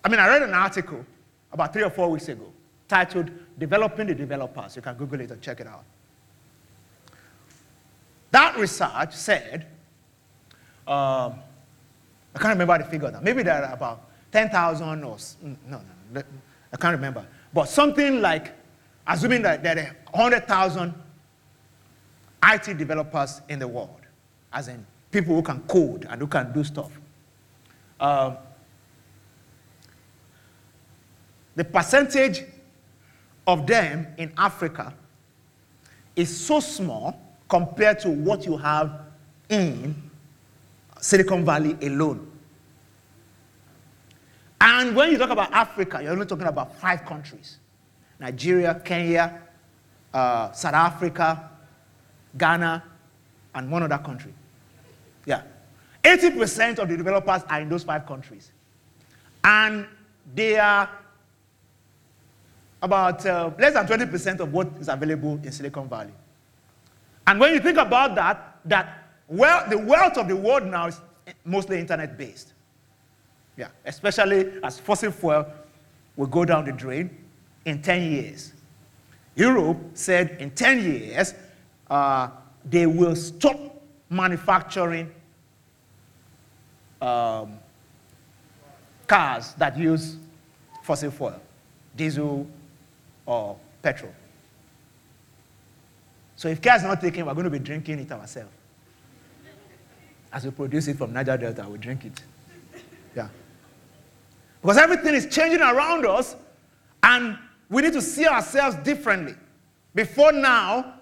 I 0.07 0.09
mean, 0.09 0.21
I 0.21 0.29
read 0.29 0.43
an 0.43 0.53
article 0.53 1.05
about 1.51 1.73
three 1.73 1.83
or 1.83 1.89
four 1.89 2.09
weeks 2.09 2.29
ago 2.29 2.45
titled 2.87 3.29
Developing 3.59 4.07
the 4.07 4.15
Developers. 4.15 4.77
You 4.77 4.81
can 4.81 4.95
Google 4.95 5.19
it 5.19 5.31
and 5.31 5.41
check 5.41 5.59
it 5.59 5.67
out. 5.67 5.83
That 8.31 8.55
research 8.55 9.13
said, 9.13 9.67
um, 10.87 11.35
I 12.33 12.39
can't 12.39 12.57
remember 12.57 12.77
the 12.77 12.85
figure 12.85 13.11
now, 13.11 13.19
maybe 13.19 13.43
there 13.43 13.61
are 13.61 13.73
about 13.73 14.09
10,000 14.31 15.03
or, 15.03 15.17
no, 15.67 15.81
no, 16.13 16.23
I 16.71 16.77
can't 16.77 16.95
remember. 16.95 17.25
But 17.53 17.67
something 17.67 18.21
like, 18.21 18.53
assuming 19.05 19.41
that 19.41 19.61
there 19.61 19.77
are 19.77 20.19
100,000 20.21 20.93
IT 22.45 22.77
developers 22.77 23.41
in 23.49 23.59
the 23.59 23.67
world, 23.67 23.99
as 24.53 24.69
in 24.69 24.85
people 25.11 25.35
who 25.35 25.41
can 25.41 25.59
code 25.63 26.07
and 26.09 26.21
who 26.21 26.27
can 26.27 26.53
do 26.53 26.63
stuff. 26.63 26.97
Um, 27.99 28.37
the 31.57 31.63
percentage 31.63 32.43
of 33.47 33.65
them 33.65 34.07
in 34.17 34.31
Africa 34.37 34.93
is 36.15 36.29
so 36.39 36.59
small 36.59 37.19
compared 37.49 37.99
to 37.99 38.09
what 38.09 38.45
you 38.45 38.55
have 38.57 39.01
in 39.49 39.95
Silicon 41.01 41.43
Valley 41.43 41.75
alone. 41.81 42.31
And 44.61 44.95
when 44.95 45.11
you 45.11 45.17
talk 45.17 45.31
about 45.31 45.51
Africa, 45.51 45.99
you're 46.01 46.11
only 46.11 46.27
talking 46.27 46.45
about 46.47 46.75
five 46.75 47.03
countries 47.05 47.57
Nigeria, 48.19 48.79
Kenya, 48.85 49.41
uh, 50.13 50.51
South 50.51 50.73
Africa, 50.73 51.49
Ghana, 52.37 52.83
and 53.55 53.71
one 53.71 53.81
other 53.81 53.97
country. 53.97 54.33
Yeah. 55.25 55.41
80% 56.03 56.77
of 56.79 56.87
the 56.89 56.97
developers 56.97 57.41
are 57.49 57.61
in 57.61 57.69
those 57.69 57.83
five 57.83 58.05
countries. 58.05 58.51
And 59.43 59.85
they 60.35 60.57
are 60.57 60.89
about 62.81 63.25
uh, 63.25 63.51
less 63.59 63.73
than 63.73 63.87
20% 63.87 64.39
of 64.39 64.53
what 64.53 64.67
is 64.79 64.87
available 64.87 65.39
in 65.43 65.51
Silicon 65.51 65.87
Valley. 65.89 66.13
And 67.25 67.39
when 67.39 67.53
you 67.53 67.59
think 67.59 67.77
about 67.77 68.15
that, 68.15 68.59
that 68.65 69.09
well, 69.27 69.69
the 69.69 69.77
wealth 69.77 70.17
of 70.17 70.27
the 70.27 70.35
world 70.35 70.65
now 70.65 70.87
is 70.87 71.01
mostly 71.43 71.79
internet 71.79 72.17
based. 72.17 72.53
Yeah, 73.57 73.67
especially 73.85 74.53
as 74.63 74.79
fossil 74.79 75.11
fuel 75.11 75.45
will 76.15 76.27
go 76.27 76.45
down 76.45 76.65
the 76.65 76.71
drain 76.71 77.09
in 77.65 77.81
10 77.81 78.11
years. 78.11 78.53
Europe 79.35 79.77
said 79.93 80.37
in 80.39 80.51
10 80.51 80.79
years, 80.83 81.33
uh, 81.89 82.29
they 82.65 82.85
will 82.85 83.15
stop 83.15 83.59
manufacturing 84.09 85.11
um, 87.01 87.59
cars 89.07 89.53
that 89.53 89.77
use 89.77 90.17
fossil 90.83 91.11
fuel, 91.11 91.39
diesel 91.95 92.47
or 93.27 93.57
petrol. 93.83 94.11
So 96.35 96.47
if 96.47 96.61
care 96.61 96.75
is 96.75 96.83
not 96.83 97.01
taken, 97.01 97.25
we're 97.25 97.33
going 97.33 97.43
to 97.43 97.49
be 97.51 97.59
drinking 97.59 97.99
it 97.99 98.11
ourselves. 98.11 98.49
As 100.31 100.45
we 100.45 100.51
produce 100.51 100.87
it 100.87 100.97
from 100.97 101.13
Niger 101.13 101.37
Delta, 101.37 101.67
we 101.69 101.77
drink 101.77 102.05
it. 102.05 102.21
Yeah. 103.15 103.27
Because 104.61 104.77
everything 104.77 105.13
is 105.13 105.27
changing 105.27 105.61
around 105.61 106.05
us, 106.05 106.35
and 107.03 107.37
we 107.69 107.81
need 107.81 107.93
to 107.93 108.01
see 108.01 108.25
ourselves 108.27 108.75
differently. 108.77 109.35
Before 109.95 110.31
now, 110.31 110.93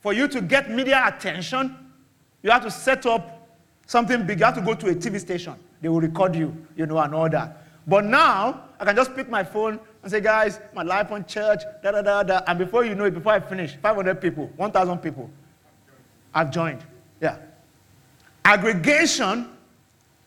for 0.00 0.12
you 0.12 0.28
to 0.28 0.40
get 0.40 0.70
media 0.70 1.02
attention, 1.06 1.76
you 2.42 2.50
have 2.50 2.62
to 2.62 2.70
set 2.70 3.04
up 3.06 3.48
something 3.86 4.26
big. 4.26 4.38
You 4.38 4.44
have 4.44 4.54
to 4.54 4.60
go 4.60 4.74
to 4.74 4.88
a 4.88 4.94
TV 4.94 5.18
station. 5.18 5.54
They 5.80 5.88
will 5.88 6.00
record 6.00 6.36
you, 6.36 6.54
you 6.76 6.86
know, 6.86 6.98
and 6.98 7.14
all 7.14 7.28
that. 7.28 7.64
But 7.86 8.04
now, 8.04 8.64
I 8.78 8.84
can 8.84 8.94
just 8.94 9.14
pick 9.16 9.28
my 9.28 9.42
phone 9.42 9.80
and 10.08 10.12
say, 10.12 10.20
guys, 10.22 10.58
my 10.74 10.82
life 10.82 11.12
on 11.12 11.24
church, 11.26 11.62
da 11.82 11.90
da 11.90 12.00
da 12.00 12.22
da. 12.22 12.40
And 12.46 12.58
before 12.58 12.82
you 12.82 12.94
know 12.94 13.04
it, 13.04 13.12
before 13.12 13.32
I 13.32 13.40
finish, 13.40 13.76
500 13.76 14.20
people, 14.20 14.50
1,000 14.56 14.98
people 14.98 15.30
have 16.34 16.50
joined. 16.50 16.82
Yeah. 17.20 17.36
Aggregation 18.44 19.50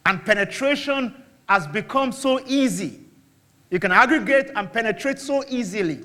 and 0.06 0.24
penetration 0.24 1.16
has 1.50 1.66
become 1.66 2.12
so 2.12 2.40
easy. 2.46 3.00
You 3.72 3.80
can 3.80 3.92
aggregate 3.92 4.52
and 4.56 4.72
penetrate 4.72 5.18
so 5.18 5.44
easily. 5.50 6.02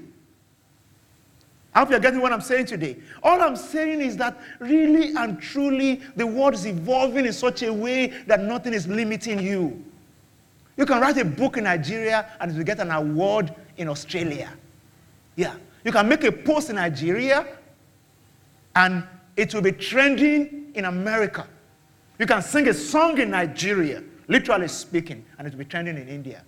I 1.75 1.81
hope 1.81 1.91
you're 1.91 2.01
getting 2.01 2.23
what 2.23 2.33
I'm 2.33 2.41
saying 2.41 2.65
today. 2.65 2.97
All 3.23 3.43
I'm 3.43 3.57
saying 3.57 4.01
is 4.01 4.17
that 4.17 4.41
really 4.59 5.15
and 5.17 5.39
truly, 5.39 6.01
the 6.17 6.27
world 6.27 6.55
is 6.55 6.67
evolving 6.67 7.27
in 7.27 7.33
such 7.35 7.63
a 7.63 7.71
way 7.71 8.07
that 8.27 8.41
nothing 8.41 8.73
is 8.73 8.89
limiting 8.89 9.39
you. 9.39 9.85
You 10.77 10.85
can 10.85 11.01
write 11.01 11.17
a 11.17 11.25
book 11.25 11.57
in 11.57 11.65
Nigeria 11.65 12.31
and 12.41 12.55
you 12.55 12.63
get 12.63 12.81
an 12.81 12.91
award 12.91 13.55
in 13.77 13.89
Australia. 13.89 14.53
Yeah. 15.37 15.55
You 15.85 15.93
can 15.93 16.09
make 16.09 16.25
a 16.25 16.33
post 16.33 16.71
in 16.71 16.77
Nigeria 16.77 17.47
and 18.75 19.05
it 19.37 19.55
will 19.55 19.63
be 19.63 19.73
trending 19.73 20.73
in 20.75 20.85
America. 20.85 21.47
You 22.19 22.27
can 22.27 22.43
sing 22.43 22.69
a 22.69 22.75
song 22.75 23.19
in 23.19 23.31
Nigeria, 23.31 24.03
literally 24.27 24.69
speaking, 24.69 25.25
and 25.39 25.47
it 25.47 25.53
will 25.53 25.59
be 25.59 25.65
trending 25.65 25.97
in 25.97 26.09
India. 26.09 26.43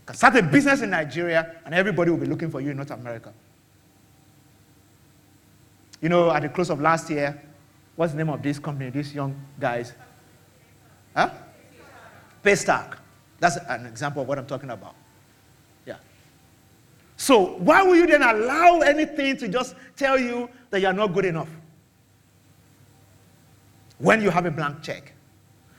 You 0.00 0.06
can 0.06 0.16
start 0.16 0.36
a 0.36 0.42
business 0.42 0.82
in 0.82 0.90
Nigeria 0.90 1.56
and 1.64 1.74
everybody 1.74 2.10
will 2.10 2.18
be 2.18 2.26
looking 2.26 2.50
for 2.50 2.60
you 2.60 2.70
in 2.70 2.76
North 2.76 2.90
America. 2.90 3.32
You 6.00 6.08
know, 6.08 6.30
at 6.30 6.42
the 6.42 6.48
close 6.48 6.70
of 6.70 6.80
last 6.80 7.10
year, 7.10 7.40
what's 7.96 8.12
the 8.12 8.18
name 8.18 8.30
of 8.30 8.42
this 8.42 8.58
company, 8.58 8.90
these 8.90 9.14
young 9.14 9.38
guys? 9.58 9.92
Huh? 11.14 11.30
Paystack. 12.42 12.96
That's 13.40 13.56
an 13.56 13.86
example 13.86 14.22
of 14.22 14.28
what 14.28 14.38
I'm 14.38 14.46
talking 14.46 14.70
about. 14.70 14.94
Yeah. 15.86 15.96
So, 17.16 17.56
why 17.56 17.82
will 17.82 17.96
you 17.96 18.06
then 18.06 18.22
allow 18.22 18.80
anything 18.80 19.36
to 19.38 19.48
just 19.48 19.74
tell 19.96 20.18
you 20.18 20.48
that 20.70 20.80
you're 20.80 20.92
not 20.92 21.08
good 21.08 21.24
enough? 21.24 21.48
When 23.98 24.22
you 24.22 24.30
have 24.30 24.46
a 24.46 24.50
blank 24.50 24.82
check. 24.82 25.14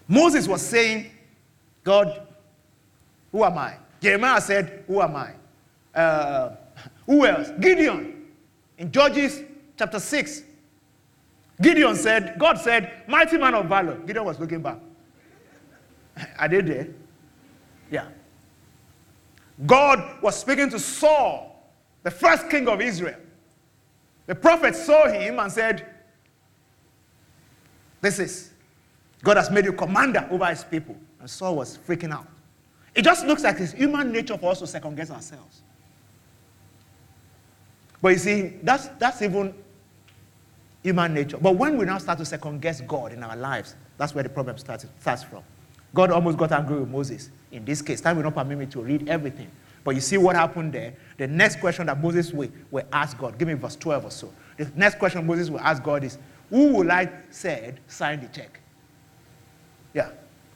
Moses 0.08 0.48
was 0.48 0.62
saying, 0.62 1.12
God, 1.84 2.28
who 3.32 3.44
am 3.44 3.58
I? 3.58 3.76
Jeremiah 4.02 4.42
said, 4.42 4.84
Who 4.88 5.02
am 5.02 5.16
I? 5.16 5.34
Uh, 5.98 6.56
who 7.06 7.26
else? 7.26 7.52
Gideon. 7.60 8.26
In 8.78 8.92
Judges 8.92 9.44
chapter 9.78 10.00
6, 10.00 10.44
Gideon 11.62 11.96
said, 11.96 12.36
God 12.40 12.58
said, 12.58 13.04
Mighty 13.08 13.38
man 13.38 13.54
of 13.54 13.68
valor. 13.68 13.96
Gideon 14.00 14.26
was 14.26 14.40
looking 14.40 14.62
back. 14.62 14.80
Are 16.40 16.50
they 16.50 16.62
there? 16.62 16.88
Yeah. 17.92 18.08
God 19.66 20.24
was 20.24 20.40
speaking 20.40 20.70
to 20.72 20.80
Saul, 20.80 21.62
the 22.02 22.10
first 22.10 22.50
king 22.50 22.68
of 22.68 22.82
Israel. 22.82 23.20
The 24.26 24.34
prophet 24.34 24.76
saw 24.76 25.08
him 25.08 25.40
and 25.40 25.52
said, 25.52 25.86
This 28.00 28.18
is, 28.18 28.52
God 29.22 29.38
has 29.38 29.52
made 29.52 29.66
you 29.66 29.74
commander 29.74 30.28
over 30.32 30.46
his 30.48 30.64
people. 30.64 30.96
And 31.20 31.30
Saul 31.30 31.58
was 31.58 31.78
freaking 31.88 32.12
out. 32.12 32.28
It 32.96 33.04
just 33.04 33.26
looks 33.26 33.44
like 33.44 33.60
it's 33.60 33.74
human 33.74 34.12
nature 34.12 34.38
for 34.38 34.52
us 34.52 34.60
to 34.60 34.68
second 34.68 34.96
guess 34.96 35.12
ourselves. 35.12 35.62
But 38.02 38.10
you 38.10 38.18
see, 38.18 38.54
that's, 38.64 38.88
that's 39.00 39.22
even 39.22 39.54
human 40.82 41.14
nature. 41.14 41.38
But 41.38 41.56
when 41.56 41.78
we 41.78 41.86
now 41.86 42.00
start 42.00 42.18
to 42.20 42.26
second 42.26 42.62
guess 42.62 42.82
God 42.82 43.14
in 43.14 43.22
our 43.22 43.36
lives, 43.36 43.76
that's 43.98 44.16
where 44.16 44.24
the 44.24 44.30
problem 44.30 44.58
starts, 44.58 44.88
starts 45.00 45.24
from. 45.24 45.44
God 45.94 46.12
almost 46.12 46.38
got 46.38 46.52
angry 46.52 46.80
with 46.80 46.90
Moses. 46.90 47.30
In 47.52 47.66
this 47.66 47.82
case, 47.82 48.02
time 48.02 48.16
will 48.18 48.24
not 48.24 48.36
permit 48.36 48.58
me 48.58 48.66
to 48.68 48.82
read 48.82 49.10
everything. 49.10 49.50
But 49.84 49.96
you 49.96 50.02
see 50.02 50.18
what 50.18 50.36
happened 50.36 50.74
there? 50.74 50.94
The 51.18 51.28
next 51.28 51.60
question 51.60 51.88
that 51.88 52.00
Moses 52.02 52.32
will, 52.32 52.50
will 52.70 52.86
ask 52.94 53.18
God, 53.18 53.38
give 53.38 53.48
me 53.48 53.56
verse 53.56 53.76
12 53.76 54.06
or 54.06 54.12
so. 54.12 54.32
The 54.58 54.72
next 54.76 55.00
question 55.00 55.26
Moses 55.26 55.50
will 55.50 55.60
ask 55.60 55.82
God 55.82 56.04
is, 56.04 56.18
Who 56.50 56.74
will 56.74 56.92
I 56.92 57.10
said 57.32 57.80
sign 57.88 58.22
the 58.22 58.28
check? 58.28 58.60
Yeah. 59.94 60.12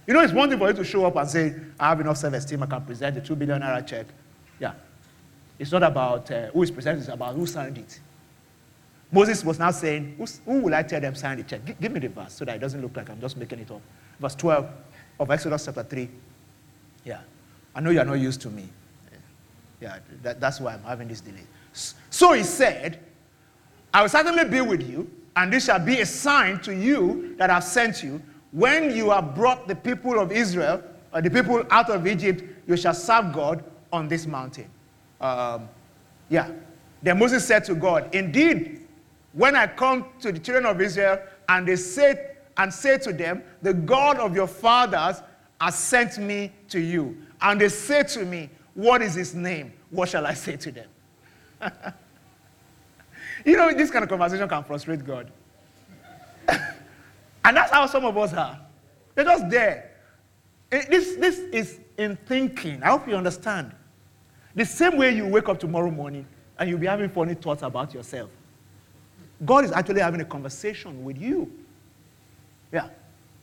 You 0.08 0.14
know, 0.14 0.22
it's 0.22 0.34
one 0.34 0.50
thing 0.50 0.60
for 0.60 0.68
you 0.68 0.74
to 0.76 0.84
show 0.84 1.06
up 1.06 1.16
and 1.16 1.28
say, 1.28 1.56
I 1.80 1.90
have 1.90 2.00
enough 2.00 2.18
self 2.18 2.34
esteem, 2.36 2.62
I 2.64 2.68
can 2.68 2.86
present 2.86 3.16
the 3.16 3.22
2 3.22 3.36
billion 3.36 3.62
naira 3.62 3.86
check. 3.86 4.06
Yeah. 4.60 4.74
It's 5.58 5.72
not 5.72 5.84
about 5.84 6.30
uh, 6.30 6.48
who 6.52 6.62
is 6.64 6.72
presenting, 6.72 7.02
it's 7.02 7.10
about 7.10 7.36
who 7.36 7.46
signed 7.46 7.78
it. 7.78 8.00
Moses 9.12 9.44
was 9.44 9.58
now 9.58 9.72
saying, 9.72 10.16
Who 10.46 10.60
will 10.60 10.76
I 10.76 10.84
tell 10.84 11.02
them 11.02 11.16
sign 11.16 11.38
the 11.38 11.44
check? 11.44 11.66
G- 11.66 11.76
give 11.82 11.92
me 11.92 12.00
the 12.00 12.10
verse 12.10 12.34
so 12.34 12.46
that 12.46 12.56
it 12.58 12.60
doesn't 12.60 12.82
look 12.82 12.96
like 12.96 13.10
I'm 13.10 13.20
just 13.20 13.38
making 13.38 13.60
it 13.60 13.72
up. 13.72 13.82
Verse 14.20 14.36
12 14.36 14.70
of 15.20 15.32
Exodus 15.32 15.66
chapter 15.66 15.84
3. 15.84 16.10
Yeah. 17.04 17.20
I 17.74 17.82
know 17.82 17.90
you 17.90 18.00
are 18.00 18.06
not 18.06 18.20
used 18.20 18.42
to 18.42 18.50
me. 18.50 18.70
Yeah, 19.82 20.00
that, 20.24 20.40
that's 20.40 20.60
why 20.60 20.74
I'm 20.74 20.84
having 20.84 21.08
this 21.08 21.22
delay. 21.22 21.44
So 22.10 22.34
he 22.34 22.44
said, 22.44 23.00
I 23.94 24.02
will 24.02 24.10
certainly 24.10 24.46
be 24.46 24.62
with 24.62 24.88
you, 24.88 25.10
and 25.36 25.52
this 25.52 25.66
shall 25.66 25.80
be 25.80 26.00
a 26.00 26.06
sign 26.06 26.60
to 26.62 26.74
you 26.74 27.36
that 27.38 27.50
I've 27.50 27.64
sent 27.64 28.02
you. 28.02 28.22
When 28.52 28.96
you 28.96 29.10
have 29.10 29.36
brought 29.36 29.68
the 29.68 29.76
people 29.76 30.18
of 30.20 30.32
Israel, 30.32 30.82
or 31.14 31.22
the 31.22 31.30
people 31.30 31.64
out 31.70 31.90
of 31.90 32.08
Egypt, 32.08 32.44
you 32.68 32.78
shall 32.78 32.94
serve 32.94 33.34
God 33.34 33.64
on 33.92 34.08
this 34.08 34.26
mountain. 34.26 34.70
Um, 35.20 35.68
yeah. 36.30 36.52
Then 37.02 37.20
Moses 37.20 37.46
said 37.46 37.64
to 37.66 37.76
God, 37.76 38.14
Indeed, 38.16 38.88
when 39.34 39.56
I 39.56 39.68
come 39.68 40.06
to 40.22 40.32
the 40.32 40.40
children 40.40 40.66
of 40.66 40.80
Israel 40.82 41.20
and 41.48 41.68
they 41.68 41.76
say 41.76 42.35
and 42.58 42.74
say 42.74 42.98
to 43.00 43.14
them, 43.14 43.44
The 43.62 43.74
God 43.74 44.18
of 44.18 44.36
your 44.36 44.48
fathers 44.48 45.22
has 45.60 45.76
sent 45.76 46.18
me 46.18 46.52
to 46.70 46.80
you. 46.80 47.18
And 47.42 47.60
they 47.60 47.70
say 47.70 48.04
to 48.04 48.26
me, 48.26 48.50
What 48.74 49.02
is 49.02 49.16
his 49.16 49.36
name? 49.36 49.74
What 49.90 50.10
shall 50.10 50.26
I 50.26 50.34
say 50.34 50.58
to 50.58 50.72
them? 50.72 50.90
you 53.46 53.58
know, 53.58 53.74
this 53.74 53.92
kind 53.92 54.04
of 54.04 54.10
conversation 54.10 54.48
can 54.48 54.64
frustrate 54.64 55.06
God. 55.06 55.32
and 56.48 57.58
that's 57.58 57.72
how 57.72 57.86
some 57.86 58.06
of 58.06 58.18
us 58.18 58.34
are. 58.34 58.60
They're 59.14 59.26
just 59.26 59.50
there. 59.50 59.92
Eh, 60.72 60.84
this, 60.90 61.16
this 61.16 61.40
is 61.40 61.80
in 61.98 62.18
thinking. 62.26 62.84
I 62.84 62.90
hope 62.90 63.08
you 63.08 63.16
understand. 63.16 63.72
The 64.56 64.66
same 64.66 64.98
way 64.98 65.16
you 65.16 65.28
wake 65.28 65.50
up 65.50 65.60
tomorrow 65.60 65.92
morning 65.92 66.26
and 66.58 66.70
you'll 66.70 66.80
be 66.80 66.88
having 66.88 67.10
funny 67.10 67.34
thoughts 67.34 67.62
about 67.62 67.94
yourself. 67.94 68.30
God 69.44 69.66
is 69.66 69.72
actually 69.72 70.02
having 70.02 70.22
a 70.22 70.26
conversation 70.26 71.04
with 71.04 71.18
you. 71.18 71.52
Yeah. 72.72 72.90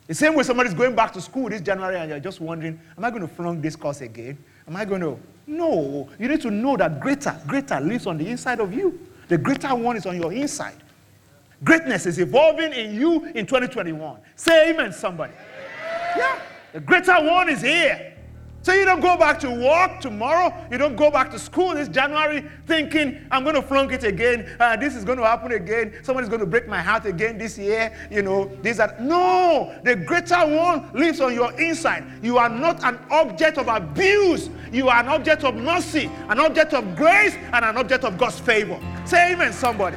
The 0.07 0.15
same 0.15 0.35
way 0.35 0.43
somebody's 0.43 0.75
going 0.75 0.95
back 0.95 1.13
to 1.13 1.21
school 1.21 1.49
this 1.49 1.61
January 1.61 1.97
and 1.97 2.11
you're 2.11 2.21
just 2.21 2.41
wondering, 2.41 2.79
am 2.97 3.05
I 3.05 3.11
going 3.11 3.23
to 3.23 3.29
flunk 3.29 3.63
this 3.63 3.77
course 3.77 4.01
again? 4.01 4.37
Am 4.67 4.77
I 4.77 4.85
going 4.85 5.01
to? 5.01 5.19
No. 5.47 6.09
You 6.19 6.29
need 6.29 6.41
to 6.43 6.51
know 6.51 6.77
that 6.77 7.01
greater, 7.01 7.35
greater 7.47 7.81
lives 7.81 8.07
on 8.07 8.19
the 8.19 8.29
inside 8.29 8.61
of 8.61 8.75
you. 8.75 8.99
The 9.29 9.39
greater 9.39 9.75
one 9.75 9.97
is 9.97 10.07
on 10.07 10.21
your 10.21 10.33
inside. 10.33 10.77
Greatness 11.65 12.07
is 12.07 12.19
evolving 12.19 12.73
in 12.73 12.95
you 12.95 13.25
in 13.27 13.47
2021. 13.47 14.19
Say 14.35 14.71
amen, 14.71 14.93
somebody. 14.93 15.33
Yeah. 16.17 16.39
The 16.73 16.81
greater 16.81 17.15
one 17.15 17.49
is 17.49 17.63
here. 17.63 18.12
So 18.63 18.73
you 18.73 18.85
don't 18.85 19.01
go 19.01 19.17
back 19.17 19.41
to 19.41 19.51
work 19.51 20.01
tomorrow. 20.01 20.55
You 20.71 20.79
don't 20.79 20.95
go 20.95 21.11
back 21.11 21.33
to 21.33 21.39
school 21.39 21.75
this 21.75 21.89
January 21.89 22.49
thinking, 22.67 23.27
I'm 23.31 23.43
going 23.43 23.57
to 23.57 23.63
flunk 23.63 23.91
it 23.91 24.05
again. 24.05 24.57
Uh, 24.61 24.77
this 24.77 24.95
is 24.95 25.05
going 25.05 25.19
to 25.19 25.25
happen 25.25 25.53
again. 25.53 25.95
Somebody's 26.05 26.29
going 26.29 26.41
to 26.41 26.47
break 26.47 26.69
my 26.69 26.81
heart 26.81 27.05
again 27.05 27.39
this 27.39 27.59
year. 27.59 27.93
You 28.11 28.23
know, 28.23 28.47
this, 28.63 28.77
that. 28.77 29.03
No, 29.03 29.77
the 29.83 29.97
greater 29.97 30.37
one 30.37 30.91
lives 30.93 31.21
on 31.21 31.35
your 31.35 31.53
inside. 31.61 32.05
You 32.23 32.39
are 32.39 32.49
not 32.49 32.85
an 32.85 33.01
object 33.11 33.59
of 33.59 33.67
abuse. 33.67 34.49
You 34.71 34.89
are 34.89 35.01
an 35.01 35.09
object 35.09 35.43
of 35.43 35.57
mercy, 35.57 36.09
an 36.29 36.39
object 36.39 36.73
of 36.73 36.95
grace, 36.95 37.35
and 37.53 37.65
an 37.65 37.77
object 37.77 38.05
of 38.05 38.17
God's 38.17 38.39
favor. 38.39 38.79
Say 39.05 39.33
amen, 39.33 39.53
somebody. 39.53 39.97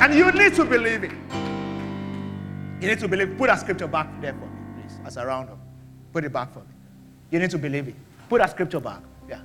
And 0.00 0.14
you 0.14 0.30
need 0.30 0.54
to 0.54 0.64
believe 0.64 1.02
it. 1.02 1.12
You 2.80 2.88
need 2.88 3.00
to 3.00 3.08
believe. 3.08 3.36
Put 3.36 3.48
that 3.48 3.58
scripture 3.58 3.88
back 3.88 4.08
there 4.20 4.32
for 4.32 4.46
me, 4.46 4.80
please, 4.80 5.00
as 5.04 5.16
a 5.16 5.26
roundup. 5.26 5.58
Put 6.12 6.24
it 6.24 6.32
back 6.32 6.52
for 6.52 6.60
me. 6.60 6.77
You 7.30 7.38
need 7.38 7.50
to 7.50 7.58
believe 7.58 7.88
it. 7.88 7.94
Put 8.28 8.40
that 8.40 8.50
scripture 8.50 8.80
back. 8.80 9.00
Yeah. 9.28 9.40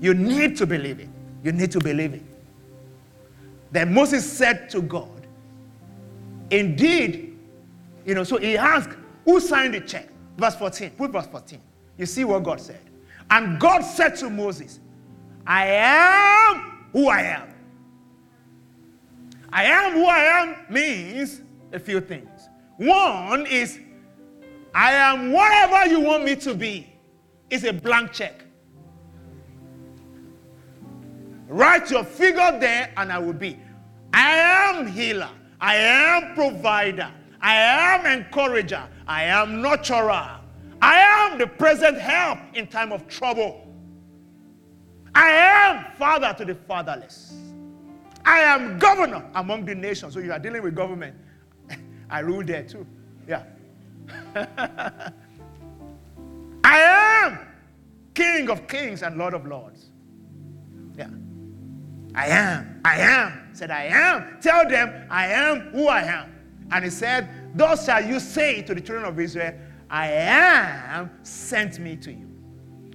You 0.00 0.14
need 0.14 0.56
to 0.58 0.66
believe 0.66 1.00
it. 1.00 1.08
You 1.42 1.52
need 1.52 1.70
to 1.72 1.80
believe 1.80 2.14
it. 2.14 2.22
Then 3.70 3.92
Moses 3.94 4.30
said 4.30 4.68
to 4.70 4.82
God, 4.82 5.08
Indeed, 6.50 7.38
you 8.04 8.14
know, 8.14 8.24
so 8.24 8.36
he 8.36 8.56
asked, 8.56 8.96
Who 9.24 9.40
signed 9.40 9.74
the 9.74 9.80
check? 9.80 10.08
Verse 10.36 10.54
14. 10.56 10.90
Put 10.90 11.10
verse 11.10 11.26
14. 11.26 11.60
You 11.96 12.06
see 12.06 12.24
what 12.24 12.42
God 12.42 12.60
said. 12.60 12.80
And 13.30 13.58
God 13.58 13.80
said 13.80 14.16
to 14.16 14.28
Moses, 14.28 14.80
I 15.46 15.66
am 15.66 16.86
who 16.92 17.08
I 17.08 17.22
am. 17.22 17.48
I 19.50 19.64
am 19.64 19.92
who 19.92 20.06
I 20.06 20.18
am 20.18 20.56
means 20.70 21.40
a 21.72 21.78
few 21.78 22.00
things. 22.00 22.48
One 22.76 23.46
is, 23.46 23.78
I 24.74 24.92
am 24.92 25.32
whatever 25.32 25.90
you 25.90 26.00
want 26.00 26.24
me 26.24 26.36
to 26.36 26.54
be. 26.54 26.91
It's 27.52 27.64
a 27.64 27.72
blank 27.72 28.12
check. 28.12 28.46
Write 31.48 31.90
your 31.90 32.02
figure 32.02 32.58
there, 32.58 32.90
and 32.96 33.12
I 33.12 33.18
will 33.18 33.34
be. 33.34 33.58
I 34.14 34.36
am 34.36 34.86
healer. 34.86 35.28
I 35.60 35.74
am 35.76 36.34
provider. 36.34 37.10
I 37.42 37.56
am 37.56 38.06
encourager. 38.06 38.82
I 39.06 39.24
am 39.24 39.62
nurturer. 39.62 40.40
I 40.80 40.96
am 40.96 41.36
the 41.36 41.46
present 41.46 41.98
help 41.98 42.38
in 42.54 42.68
time 42.68 42.90
of 42.90 43.06
trouble. 43.06 43.70
I 45.14 45.28
am 45.28 45.92
father 45.98 46.34
to 46.38 46.46
the 46.46 46.54
fatherless. 46.54 47.34
I 48.24 48.38
am 48.38 48.78
governor 48.78 49.28
among 49.34 49.66
the 49.66 49.74
nations. 49.74 50.14
So 50.14 50.20
you 50.20 50.32
are 50.32 50.38
dealing 50.38 50.62
with 50.62 50.74
government. 50.74 51.16
I 52.10 52.20
rule 52.20 52.42
there 52.42 52.62
too. 52.62 52.86
Yeah. 53.28 53.44
I 56.72 56.78
am 57.26 57.38
King 58.14 58.48
of 58.48 58.66
kings 58.66 59.02
and 59.02 59.18
Lord 59.18 59.34
of 59.34 59.46
lords. 59.46 59.90
Yeah. 60.96 61.10
I 62.14 62.28
am. 62.28 62.80
I 62.82 62.98
am. 62.98 63.50
Said, 63.52 63.70
I 63.70 63.84
am. 63.84 64.38
Tell 64.40 64.66
them, 64.66 65.06
I 65.10 65.26
am 65.26 65.60
who 65.72 65.88
I 65.88 66.00
am. 66.00 66.34
And 66.70 66.82
he 66.82 66.90
said, 66.90 67.28
Thus 67.54 67.84
shall 67.84 68.02
you 68.02 68.18
say 68.18 68.62
to 68.62 68.74
the 68.74 68.80
children 68.80 69.04
of 69.04 69.20
Israel, 69.20 69.54
I 69.90 70.08
am 70.12 71.10
sent 71.22 71.78
me 71.78 71.94
to 71.96 72.10
you. 72.10 72.26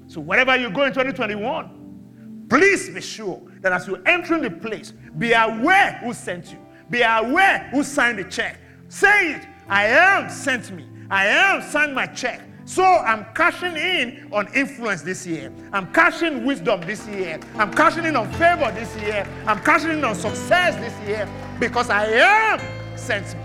So 0.08 0.22
wherever 0.22 0.56
you 0.56 0.72
go 0.72 0.84
in 0.84 0.94
2021, 0.94 2.48
please 2.50 2.90
be 2.90 3.02
sure 3.02 3.44
that 3.62 3.74
as 3.74 3.88
you 3.88 3.98
enter 4.08 4.40
the 4.40 4.50
place, 4.50 4.92
be 5.20 5.34
aware 5.34 6.00
who 6.04 6.14
sent 6.14 6.52
you. 6.52 6.58
Be 6.90 7.02
aware 7.04 7.70
who 7.72 7.84
signed 7.84 8.18
the 8.18 8.24
check. 8.24 8.60
Say 8.90 9.34
it. 9.34 9.48
I 9.70 9.86
am 9.86 10.32
sent 10.32 10.72
me. 10.72 10.88
I 11.12 11.28
am 11.28 11.62
signed 11.62 11.94
my 11.94 12.08
check. 12.08 12.42
So 12.68 12.84
I'm 12.84 13.26
cashing 13.34 13.78
in 13.78 14.28
on 14.34 14.54
influence 14.54 15.02
this 15.02 15.26
year. 15.26 15.54
I'm 15.72 15.92
cashing 15.94 16.46
wisdom 16.46 16.82
this 16.82 17.08
year. 17.08 17.40
I'm 17.56 17.74
cashing 17.74 18.04
in 18.04 18.18
on 18.18 18.30
favor 18.34 18.70
this 18.76 18.94
year. 19.02 19.26
I'm 19.46 19.62
cashing 19.64 19.92
in 19.92 20.04
on 20.04 20.16
success 20.16 20.76
this 20.76 21.08
year 21.08 21.30
because 21.62 21.90
I 21.90 22.06
am 22.08 22.98
sent. 22.98 23.38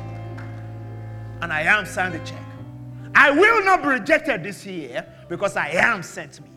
And 1.40 1.52
I 1.52 1.62
am 1.62 1.86
signed 1.86 2.14
the 2.14 2.18
check. 2.26 2.42
I 3.14 3.30
will 3.30 3.64
not 3.64 3.82
be 3.82 3.90
rejected 3.90 4.42
this 4.42 4.66
year 4.66 5.06
because 5.28 5.56
I 5.56 5.68
am 5.68 6.02
sent 6.02 6.40
me. 6.40 6.48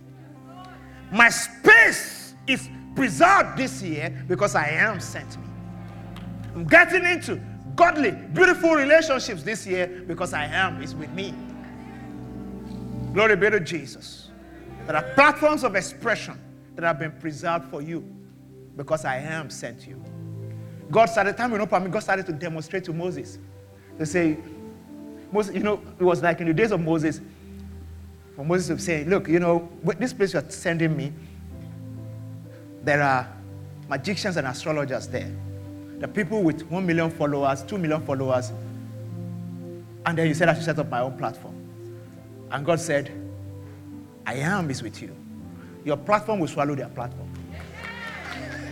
My 1.11 1.29
space 1.29 2.33
is 2.47 2.67
preserved 2.95 3.59
this 3.59 3.83
year 3.83 4.25
because 4.27 4.55
I 4.55 4.69
am 4.69 4.99
sent 4.99 5.37
me. 5.37 5.47
I'm 6.55 6.65
getting 6.65 7.05
into 7.05 7.39
godly, 7.75 8.09
beautiful 8.33 8.71
relationships 8.71 9.43
this 9.43 9.67
year 9.67 10.03
because 10.07 10.33
I 10.33 10.45
am 10.45 10.81
is 10.81 10.95
with 10.95 11.11
me. 11.11 11.31
Glory 13.15 13.37
be 13.37 13.49
to 13.49 13.61
Jesus. 13.61 14.27
There 14.85 14.93
are 14.97 15.13
platforms 15.13 15.63
of 15.63 15.73
expression 15.77 16.37
that 16.75 16.83
have 16.83 16.99
been 16.99 17.13
preserved 17.13 17.69
for 17.69 17.81
you 17.81 18.03
because 18.75 19.05
I 19.05 19.19
am 19.19 19.49
sent 19.49 19.87
you. 19.87 20.03
God 20.91 21.05
started, 21.05 21.37
time 21.37 21.53
I 21.53 21.79
mean, 21.79 21.91
God 21.91 22.03
started 22.03 22.25
to 22.25 22.33
demonstrate 22.33 22.83
to 22.83 22.93
Moses. 22.93 23.39
To 23.99 24.05
say, 24.05 24.37
Moses, 25.31 25.55
you 25.55 25.63
know, 25.63 25.81
it 25.97 26.03
was 26.03 26.21
like 26.21 26.41
in 26.41 26.47
the 26.47 26.53
days 26.53 26.71
of 26.71 26.81
Moses, 26.81 27.21
when 28.35 28.49
Moses 28.49 28.69
would 28.69 28.81
say, 28.81 29.05
Look, 29.05 29.29
you 29.29 29.39
know, 29.39 29.69
this 29.97 30.11
place 30.11 30.33
you're 30.33 30.43
sending 30.49 30.97
me, 30.97 31.13
there 32.83 33.01
are 33.01 33.33
magicians 33.87 34.35
and 34.35 34.45
astrologers 34.45 35.07
there. 35.07 35.31
The 35.99 36.07
people 36.09 36.43
with 36.43 36.63
one 36.63 36.85
million 36.85 37.09
followers, 37.09 37.63
two 37.63 37.77
million 37.77 38.05
followers. 38.05 38.51
And 40.05 40.17
then 40.17 40.27
you 40.27 40.33
said 40.33 40.49
I 40.49 40.53
should 40.53 40.63
set 40.63 40.79
up 40.79 40.89
my 40.89 40.99
own 40.99 41.17
platform. 41.17 41.54
And 42.51 42.65
God 42.65 42.79
said, 42.79 43.11
I 44.25 44.35
am 44.35 44.69
is 44.69 44.81
with 44.81 45.01
you. 45.01 45.15
Your 45.83 45.97
platform 45.97 46.39
will 46.39 46.47
swallow 46.47 46.75
their 46.75 46.89
platform. 46.89 47.29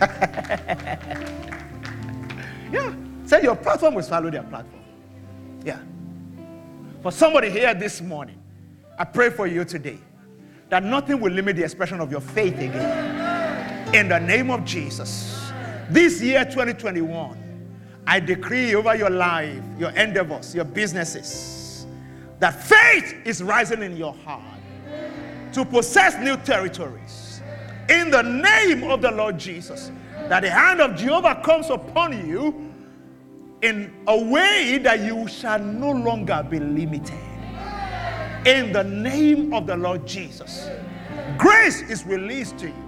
yeah. 2.72 2.94
Say 3.24 3.42
your 3.42 3.56
platform 3.56 3.94
will 3.94 4.02
swallow 4.02 4.30
their 4.30 4.42
platform. 4.42 4.82
Yeah. 5.64 5.78
For 7.02 7.12
somebody 7.12 7.50
here 7.50 7.72
this 7.74 8.00
morning, 8.00 8.40
I 8.98 9.04
pray 9.04 9.30
for 9.30 9.46
you 9.46 9.64
today 9.64 9.98
that 10.70 10.82
nothing 10.82 11.20
will 11.20 11.32
limit 11.32 11.56
the 11.56 11.62
expression 11.62 12.00
of 12.00 12.10
your 12.10 12.20
faith 12.20 12.54
again. 12.54 13.94
In 13.94 14.08
the 14.08 14.18
name 14.18 14.50
of 14.50 14.64
Jesus. 14.64 15.52
This 15.90 16.20
year, 16.20 16.44
2021, 16.44 17.38
I 18.06 18.20
decree 18.20 18.74
over 18.74 18.94
your 18.96 19.10
life, 19.10 19.62
your 19.78 19.90
endeavors, 19.90 20.54
your 20.54 20.64
businesses, 20.64 21.63
that 22.40 22.62
faith 22.62 23.14
is 23.24 23.42
rising 23.42 23.82
in 23.82 23.96
your 23.96 24.14
heart 24.24 24.42
to 25.52 25.64
possess 25.64 26.18
new 26.18 26.36
territories. 26.38 27.40
In 27.88 28.10
the 28.10 28.22
name 28.22 28.84
of 28.84 29.02
the 29.02 29.10
Lord 29.10 29.38
Jesus, 29.38 29.90
that 30.28 30.40
the 30.40 30.50
hand 30.50 30.80
of 30.80 30.96
Jehovah 30.96 31.40
comes 31.44 31.70
upon 31.70 32.28
you 32.28 32.72
in 33.62 33.92
a 34.06 34.24
way 34.24 34.78
that 34.78 35.00
you 35.00 35.28
shall 35.28 35.58
no 35.58 35.90
longer 35.90 36.46
be 36.48 36.58
limited. 36.58 37.18
In 38.46 38.72
the 38.72 38.84
name 38.84 39.54
of 39.54 39.66
the 39.66 39.76
Lord 39.76 40.06
Jesus, 40.06 40.68
grace 41.38 41.82
is 41.82 42.04
released 42.04 42.58
to 42.58 42.66
you. 42.66 42.84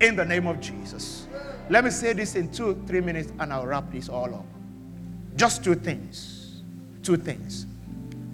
In 0.00 0.16
the 0.16 0.24
name 0.24 0.46
of 0.46 0.60
Jesus. 0.60 1.26
Let 1.68 1.84
me 1.84 1.90
say 1.90 2.12
this 2.14 2.34
in 2.34 2.50
two, 2.50 2.82
three 2.86 3.00
minutes 3.00 3.32
and 3.38 3.52
I'll 3.52 3.66
wrap 3.66 3.90
this 3.90 4.08
all 4.08 4.34
up. 4.34 4.46
Just 5.36 5.62
two 5.62 5.74
things. 5.74 6.62
Two 7.02 7.16
things. 7.16 7.66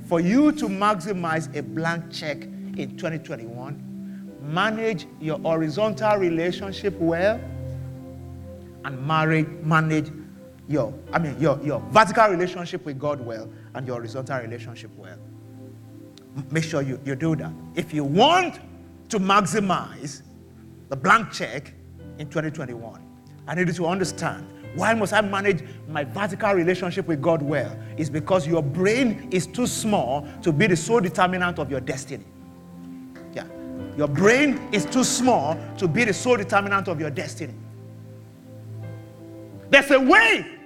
For 0.07 0.21
you 0.21 0.53
to 0.53 0.67
maximize 0.67 1.55
a 1.57 1.63
blank 1.63 2.13
check 2.13 2.43
in 2.43 2.97
2021, 2.97 4.33
manage 4.43 5.07
your 5.21 5.39
horizontal 5.39 6.19
relationship 6.19 6.95
well 6.99 7.41
and 8.85 9.07
marry, 9.07 9.45
manage 9.63 10.11
your, 10.69 10.93
I 11.13 11.19
mean, 11.19 11.41
your, 11.41 11.59
your 11.63 11.81
vertical 11.91 12.29
relationship 12.29 12.85
with 12.85 12.99
God 12.99 13.25
well 13.25 13.49
and 13.75 13.87
your 13.87 13.97
horizontal 13.97 14.41
relationship 14.41 14.91
well. 14.97 15.17
Make 16.51 16.65
sure 16.65 16.83
you, 16.83 17.01
you 17.05 17.15
do 17.15 17.37
that. 17.37 17.53
If 17.75 17.95
you 17.95 18.05
want 18.05 18.61
to 19.09 19.19
maximize 19.19 20.23
the 20.89 20.97
blank 20.97 21.33
check 21.33 21.73
in 22.19 22.29
2021, 22.29 23.01
I 23.47 23.55
need 23.55 23.69
you 23.69 23.75
to 23.75 23.87
understand 23.87 24.47
why 24.75 24.93
must 24.95 25.13
I 25.13 25.21
manage 25.21 25.63
my 25.89 26.05
vertical 26.05 26.53
relationship 26.53 27.07
with 27.07 27.23
God 27.23 27.43
well? 27.43 27.77
Is 27.97 28.11
because 28.11 28.47
your 28.47 28.63
brain 28.63 29.29
is 29.31 29.47
too 29.47 29.67
small 29.67 30.27
to 30.43 30.53
be 30.53 30.67
the 30.67 30.77
sole 30.77 31.01
determinant 31.01 31.59
of 31.59 31.71
your 31.71 31.81
destiny. 31.81 32.25
Yeah. 33.33 33.47
Your 33.97 34.09
brain 34.09 34.69
is 34.73 34.85
too 34.85 35.05
small 35.05 35.57
to 35.79 35.87
be 35.87 36.05
the 36.05 36.13
sole 36.13 36.37
determinant 36.37 36.89
of 36.89 36.99
your 37.01 37.11
destiny. 37.11 37.55
There's 39.71 39.91
a 39.93 40.01
way 40.01 40.59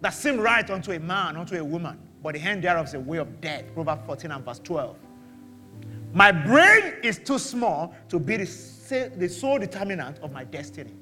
that 0.00 0.10
seems 0.10 0.38
right 0.38 0.68
unto 0.70 0.92
a 0.92 1.00
man, 1.00 1.36
unto 1.36 1.56
a 1.56 1.64
woman, 1.64 1.98
but 2.22 2.34
the 2.34 2.38
hand 2.38 2.62
thereof 2.62 2.86
is 2.86 2.94
a 2.94 3.00
way 3.00 3.18
of 3.18 3.40
death. 3.40 3.64
Proverbs 3.74 4.02
14 4.06 4.30
and 4.30 4.44
verse 4.44 4.60
12. 4.60 4.96
My 6.12 6.30
brain 6.30 6.94
is 7.02 7.18
too 7.18 7.38
small 7.38 7.94
to 8.08 8.18
be 8.18 8.36
the, 8.36 9.12
the 9.16 9.28
sole 9.28 9.58
determinant 9.58 10.18
of 10.20 10.32
my 10.32 10.44
destiny. 10.44 10.92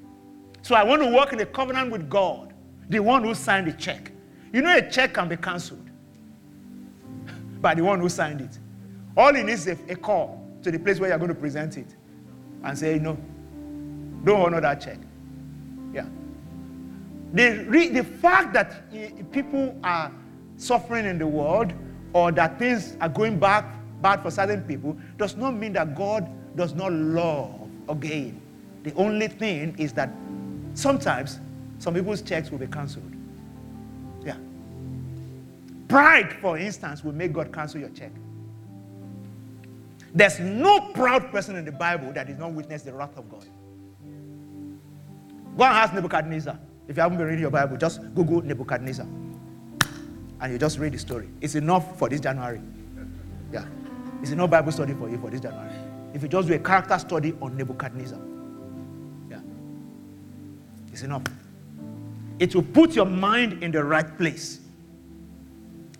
So 0.65 0.73
I 0.73 0.83
want 0.83 1.03
to 1.03 1.11
work 1.11 1.31
in 1.31 1.39
a 1.39 1.45
covenant 1.45 1.91
with 1.91 2.09
God, 2.09 2.54
the 2.89 2.99
one 2.99 3.23
who 3.23 3.33
signed 3.33 3.67
the 3.67 3.73
check. 3.73 4.11
You 4.53 4.61
know, 4.61 4.75
a 4.77 4.89
check 4.89 5.13
can 5.13 5.27
be 5.27 5.37
cancelled 5.37 5.89
by 7.61 7.73
the 7.73 7.83
one 7.83 7.99
who 7.99 8.09
signed 8.09 8.41
it. 8.41 8.59
All 9.17 9.33
he 9.33 9.43
needs 9.43 9.67
is 9.67 9.79
a, 9.89 9.95
call 9.95 10.45
to 10.61 10.71
the 10.71 10.79
place 10.79 10.99
where 10.99 11.09
you're 11.09 11.17
going 11.17 11.29
to 11.29 11.35
present 11.35 11.77
it 11.77 11.95
and 12.63 12.77
say, 12.77 12.99
no, 12.99 13.17
don't 14.23 14.41
honor 14.41 14.61
that 14.61 14.81
check. 14.81 14.97
Yeah. 15.93 16.05
The, 17.33 17.89
the 17.93 18.03
fact 18.03 18.53
that 18.53 18.91
people 19.31 19.77
are 19.83 20.11
suffering 20.57 21.05
in 21.05 21.17
the 21.17 21.27
world 21.27 21.73
or 22.13 22.31
that 22.31 22.59
things 22.59 22.97
are 23.01 23.09
going 23.09 23.39
back 23.39 23.65
bad 24.01 24.21
for 24.21 24.31
certain 24.31 24.61
people 24.61 24.97
does 25.17 25.35
not 25.35 25.51
mean 25.51 25.73
that 25.73 25.95
God 25.95 26.29
does 26.55 26.73
not 26.73 26.91
love 26.91 27.69
again. 27.89 28.41
The 28.83 28.93
only 28.93 29.27
thing 29.27 29.75
is 29.77 29.93
that 29.93 30.09
sometimes 30.75 31.39
some 31.79 31.93
people's 31.93 32.21
checks 32.21 32.51
will 32.51 32.57
be 32.57 32.67
cancelled. 32.67 33.11
Yeah. 34.23 34.37
Pride, 35.87 36.33
for 36.41 36.57
instance, 36.57 37.03
will 37.03 37.13
make 37.13 37.33
God 37.33 37.53
cancel 37.53 37.79
your 37.79 37.89
check. 37.89 38.11
There's 40.13 40.39
no 40.39 40.79
proud 40.93 41.29
person 41.31 41.57
in 41.57 41.65
the 41.65 41.71
Bible 41.71 42.13
that 42.13 42.27
did 42.27 42.39
not 42.39 42.53
witness 42.53 42.83
the 42.83 42.93
wrath 42.93 43.17
of 43.17 43.29
God. 43.29 43.45
Go 45.57 45.63
and 45.63 45.73
ask 45.73 45.93
Nebuchadnezzar. 45.93 46.57
If 46.87 46.95
you 46.95 47.01
haven't 47.01 47.17
been 47.17 47.27
reading 47.27 47.41
your 47.41 47.51
Bible, 47.51 47.77
just 47.77 48.01
Google 48.13 48.41
Nebuchadnezzar. 48.41 49.05
And 50.41 50.51
you 50.51 50.57
just 50.57 50.79
read 50.79 50.93
the 50.93 50.99
story. 50.99 51.29
It's 51.41 51.55
enough 51.55 51.97
for 51.97 52.09
this 52.09 52.21
January. 52.21 52.61
Yeah. 53.51 53.65
It's 54.21 54.31
enough 54.31 54.49
Bible 54.49 54.71
study 54.71 54.93
for 54.93 55.09
you 55.09 55.17
for 55.17 55.29
this 55.29 55.41
January. 55.41 55.73
If 56.13 56.21
you 56.23 56.29
just 56.29 56.47
do 56.47 56.53
a 56.53 56.59
character 56.59 56.97
study 56.97 57.33
on 57.41 57.57
Nebuchadnezzar. 57.57 58.19
Yeah. 59.29 59.39
It's 60.91 61.03
enough. 61.03 61.23
It 62.39 62.53
will 62.55 62.63
put 62.63 62.95
your 62.95 63.05
mind 63.05 63.63
in 63.63 63.71
the 63.71 63.83
right 63.83 64.17
place. 64.17 64.59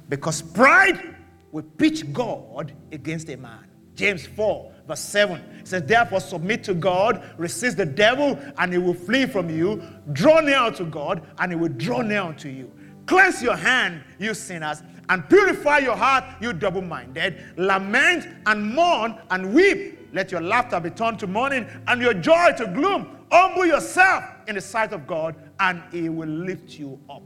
Because 0.10 0.42
pride 0.42 1.16
will 1.52 1.64
pitch 1.64 2.12
God 2.14 2.74
against 2.92 3.30
a 3.30 3.38
man. 3.38 3.66
James 3.96 4.26
4, 4.26 4.72
verse 4.88 5.00
7 5.00 5.66
says, 5.66 5.84
Therefore, 5.84 6.20
submit 6.20 6.64
to 6.66 6.74
God, 6.74 7.24
resist 7.38 7.78
the 7.78 7.86
devil, 7.86 8.38
and 8.58 8.74
he 8.74 8.78
will 8.78 8.94
flee 8.94 9.26
from 9.26 9.50
you. 9.50 9.82
Draw 10.12 10.42
near 10.42 10.70
to 10.72 10.84
God, 10.84 11.26
and 11.40 11.52
he 11.52 11.56
will 11.56 11.70
draw 11.70 12.02
near 12.02 12.34
to 12.34 12.50
you. 12.50 12.72
Cleanse 13.06 13.42
your 13.42 13.56
hand, 13.56 14.04
you 14.20 14.34
sinners, 14.34 14.84
and 15.10 15.28
purify 15.30 15.78
your 15.78 15.96
heart, 15.96 16.24
you 16.42 16.54
double 16.54 16.82
minded. 16.82 17.42
Lament 17.58 18.28
and 18.46 18.76
mourn 18.76 19.18
and 19.30 19.54
weep. 19.54 20.10
Let 20.12 20.32
your 20.32 20.42
laughter 20.42 20.80
be 20.80 20.90
turned 20.90 21.20
to 21.20 21.28
mourning 21.28 21.68
and 21.88 22.02
your 22.02 22.14
joy 22.14 22.52
to 22.58 22.68
gloom. 22.68 23.18
Humble 23.32 23.66
yourself 23.66 24.24
in 24.48 24.56
the 24.56 24.62
sight 24.62 24.94
of 24.94 25.06
God, 25.06 25.36
and 25.60 25.82
He 25.92 26.10
will 26.10 26.30
lift 26.30 26.78
you 26.80 27.00
up. 27.10 27.24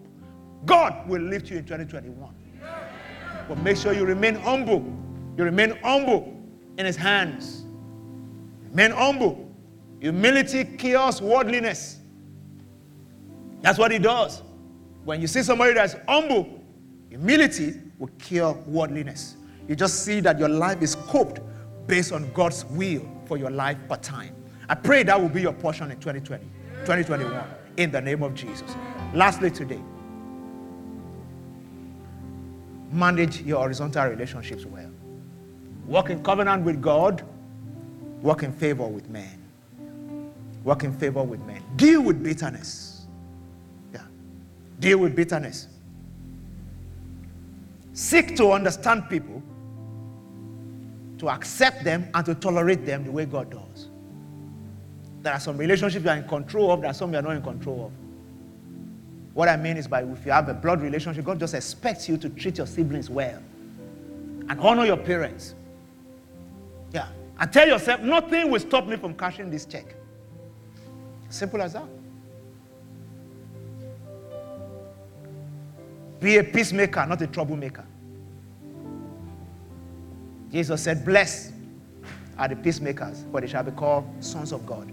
God 0.66 1.08
will 1.08 1.22
lift 1.22 1.50
you 1.50 1.58
in 1.58 1.64
2021. 1.64 2.34
But 3.48 3.58
make 3.60 3.78
sure 3.78 3.94
you 3.94 4.06
remain 4.06 4.36
humble. 4.36 4.86
You 5.38 5.44
remain 5.44 5.78
humble 5.84 6.36
in 6.78 6.86
His 6.86 6.96
hands. 6.96 7.64
Remain 8.70 8.92
humble. 8.92 9.50
Humility 10.00 10.64
kills 10.64 11.22
worldliness. 11.22 12.00
That's 13.62 13.80
what 13.80 13.92
He 13.92 14.00
does. 14.00 14.44
When 15.04 15.22
you 15.22 15.28
see 15.28 15.44
somebody 15.44 15.74
that's 15.74 15.96
humble, 16.08 16.62
humility 17.10 17.76
will 17.98 18.10
kill 18.20 18.54
worldliness. 18.68 19.36
You 19.68 19.76
just 19.76 20.04
see 20.04 20.20
that 20.22 20.40
your 20.40 20.50
life 20.50 20.82
is 20.82 20.96
coped 20.96 21.42
based 21.88 22.12
on 22.12 22.32
God's 22.34 22.66
will 22.66 23.08
for 23.26 23.38
your 23.38 23.50
life 23.50 23.78
per 23.88 23.98
time. 23.98 24.36
I 24.68 24.76
pray 24.76 25.04
that 25.04 25.20
will 25.20 25.30
be 25.30 25.42
your 25.42 25.54
portion 25.54 25.90
in 25.92 25.98
2020, 26.00 26.44
2021, 26.82 27.44
in 27.80 27.92
the 27.92 28.02
name 28.02 28.22
of 28.24 28.36
Jesus. 28.36 28.76
Lastly, 29.14 29.50
today, 29.50 29.80
manage 32.92 33.42
your 33.42 33.60
horizontal 33.60 34.06
relationships 34.08 34.66
well. 34.66 34.92
Walk 35.88 36.10
in 36.10 36.22
covenant 36.22 36.66
with 36.66 36.82
God, 36.82 37.24
walk 38.22 38.44
in 38.44 38.52
favor 38.52 38.86
with 38.86 39.10
men. 39.10 39.40
Walk 40.66 40.84
in 40.84 40.94
favor 40.94 41.24
with 41.24 41.40
men. 41.46 41.64
Deal 41.78 42.02
with 42.02 42.22
bitterness. 42.22 43.08
Yeah. 43.94 44.02
Deal 44.80 44.98
with 44.98 45.16
bitterness. 45.16 45.68
Seek 47.94 48.36
to 48.36 48.52
understand 48.52 49.10
people, 49.10 49.42
to 51.18 51.30
accept 51.30 51.86
them, 51.86 52.10
and 52.14 52.26
to 52.26 52.36
tolerate 52.36 52.86
them 52.86 53.06
the 53.06 53.12
way 53.12 53.26
God 53.26 53.50
does. 53.50 53.89
There 55.22 55.34
are 55.34 55.40
some 55.40 55.58
relationships 55.58 56.04
you 56.04 56.12
are 56.12 56.18
in 56.18 56.28
control 56.28 56.72
of, 56.72 56.82
there 56.82 56.90
are 56.90 56.94
some 56.94 57.12
you 57.12 57.20
are 57.20 57.22
not 57.22 57.36
in 57.36 57.42
control 57.42 57.88
of. 57.88 57.92
What 59.34 59.50
I 59.50 59.58
mean 59.58 59.78
is 59.78 59.88
by 59.88 60.04
if 60.04 60.26
you 60.26 60.32
have 60.32 60.50
a 60.50 60.54
blood 60.54 60.82
relationship, 60.82 61.24
God 61.26 61.40
just 61.40 61.54
expects 61.54 62.10
you 62.10 62.18
to 62.18 62.30
treat 62.30 62.58
your 62.58 62.68
siblings 62.68 63.10
well 63.10 63.42
and 64.50 64.60
honor 64.60 64.86
your 64.86 64.98
parents. 64.98 65.56
Yeah. 66.92 67.08
And 67.40 67.52
tell 67.54 67.68
yourself, 67.68 68.02
nothing 68.02 68.50
will 68.50 68.60
stop 68.60 68.88
me 68.88 68.98
from 68.98 69.14
cashing 69.14 69.50
this 69.50 69.66
check. 69.66 69.96
Simple 71.30 71.62
as 71.62 71.74
that. 71.74 71.86
Be 76.20 76.38
a 76.38 76.44
peacemaker, 76.44 77.06
not 77.06 77.22
a 77.22 77.28
troublemaker. 77.28 77.86
Jesus 80.52 80.82
said, 80.82 81.06
Blessed 81.06 81.54
are 82.38 82.48
the 82.48 82.56
peacemakers, 82.56 83.24
for 83.32 83.40
they 83.40 83.48
shall 83.48 83.64
be 83.64 83.72
called 83.72 84.06
sons 84.20 84.52
of 84.52 84.66
God. 84.66 84.92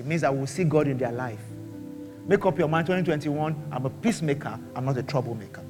It 0.00 0.06
means 0.06 0.22
that 0.22 0.34
we'll 0.34 0.46
see 0.46 0.64
God 0.64 0.88
in 0.88 0.96
their 0.96 1.12
life. 1.12 1.42
Make 2.26 2.46
up 2.46 2.58
your 2.58 2.68
mind 2.68 2.86
2021, 2.86 3.68
I'm 3.70 3.84
a 3.84 3.90
peacemaker, 3.90 4.58
I'm 4.74 4.86
not 4.86 4.96
a 4.96 5.02
troublemaker. 5.02 5.62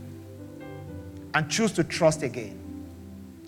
And 1.35 1.51
choose 1.51 1.73
to 1.73 1.83
trust 1.83 2.23
again. 2.23 2.57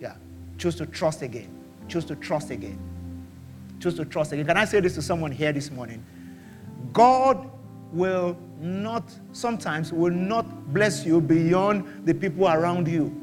Yeah. 0.00 0.14
Choose 0.58 0.74
to 0.76 0.86
trust 0.86 1.22
again. 1.22 1.48
Choose 1.86 2.04
to 2.06 2.16
trust 2.16 2.50
again. 2.50 2.80
Choose 3.78 3.94
to 3.94 4.04
trust 4.04 4.32
again. 4.32 4.44
Can 4.44 4.56
I 4.56 4.64
say 4.64 4.80
this 4.80 4.96
to 4.96 5.02
someone 5.02 5.30
here 5.30 5.52
this 5.52 5.70
morning? 5.70 6.04
God 6.92 7.48
will 7.92 8.36
not, 8.58 9.04
sometimes, 9.32 9.92
will 9.92 10.12
not 10.12 10.72
bless 10.72 11.06
you 11.06 11.20
beyond 11.20 12.04
the 12.04 12.12
people 12.12 12.48
around 12.48 12.88
you. 12.88 13.14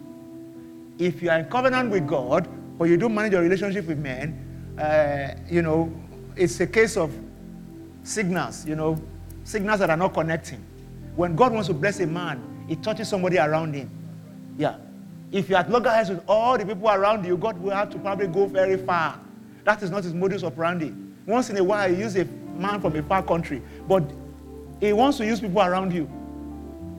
If 0.98 1.22
you 1.22 1.30
are 1.30 1.40
in 1.40 1.46
covenant 1.46 1.92
with 1.92 2.08
God, 2.08 2.48
or 2.80 2.88
you 2.88 2.96
don't 2.96 3.14
manage 3.14 3.34
your 3.34 3.42
relationship 3.42 3.86
with 3.86 4.00
men, 4.00 4.78
uh, 4.80 5.36
you 5.50 5.62
know, 5.62 5.94
it's 6.38 6.58
a 6.62 6.68
case 6.68 6.96
of 6.96 7.12
signals, 8.04 8.66
you 8.66 8.76
know, 8.76 9.02
signals 9.44 9.80
that 9.80 9.90
are 9.90 9.98
not 9.98 10.14
connecting. 10.14 10.64
When 11.16 11.36
God 11.36 11.54
wants 11.54 11.68
to 11.68 11.74
bless 11.74 12.00
a 12.00 12.08
man, 12.08 12.66
he 12.68 12.76
touches 12.76 13.10
somebody 13.10 13.38
around 13.38 13.74
him. 13.74 13.90
Yeah. 14.58 14.78
If 15.32 15.50
you're 15.50 15.60
at 15.60 15.70
loggerheads 15.70 16.10
with 16.10 16.24
all 16.28 16.58
the 16.58 16.66
people 16.66 16.90
around 16.90 17.26
you, 17.26 17.38
God 17.38 17.60
will 17.60 17.72
have 17.72 17.90
to 17.92 18.00
probably 18.00 18.28
go 18.28 18.46
very 18.46 18.78
far. 18.78 19.20
That 19.64 19.84
is 19.84 19.92
not 19.92 20.04
his 20.04 20.14
modus 20.14 20.44
operandi. 20.44 20.94
Once 21.26 21.50
in 21.50 21.58
a 21.58 21.64
while, 21.64 21.90
he 21.90 21.96
uses 21.96 22.24
a 22.24 22.26
man 22.60 22.82
from 22.82 22.96
a 22.96 23.04
far 23.04 23.22
country, 23.22 23.62
but 23.88 24.04
he 24.80 24.94
wants 24.94 25.18
to 25.18 25.26
use 25.26 25.40
people 25.40 25.62
around 25.62 25.94
you. 25.94 26.10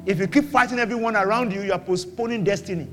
If 0.06 0.18
you 0.18 0.26
keep 0.26 0.44
fighting 0.44 0.78
everyone 0.78 1.16
around 1.16 1.52
you, 1.52 1.62
you 1.62 1.72
are 1.72 1.78
postponing 1.78 2.44
destiny. 2.44 2.88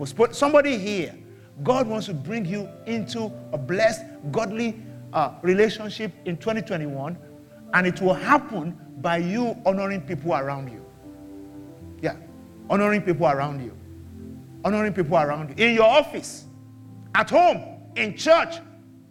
Postpone. 0.00 0.32
Somebody 0.32 0.78
here, 0.78 1.14
God 1.62 1.86
wants 1.86 2.06
to 2.06 2.14
bring 2.14 2.46
you 2.46 2.66
into 2.86 3.30
a 3.52 3.58
blessed, 3.58 4.02
godly 4.32 4.80
uh, 5.12 5.34
relationship 5.42 6.12
in 6.24 6.36
2021, 6.36 7.16
and 7.74 7.86
it 7.86 8.00
will 8.00 8.14
happen 8.14 8.76
by 8.98 9.16
you 9.18 9.56
honoring 9.64 10.00
people 10.02 10.34
around 10.34 10.70
you. 10.70 10.84
Yeah, 12.02 12.16
honoring 12.68 13.02
people 13.02 13.26
around 13.26 13.64
you. 13.64 13.76
Honoring 14.64 14.92
people 14.92 15.16
around 15.16 15.50
you. 15.50 15.64
In 15.64 15.74
your 15.74 15.88
office, 15.88 16.46
at 17.14 17.30
home, 17.30 17.62
in 17.96 18.16
church, 18.16 18.56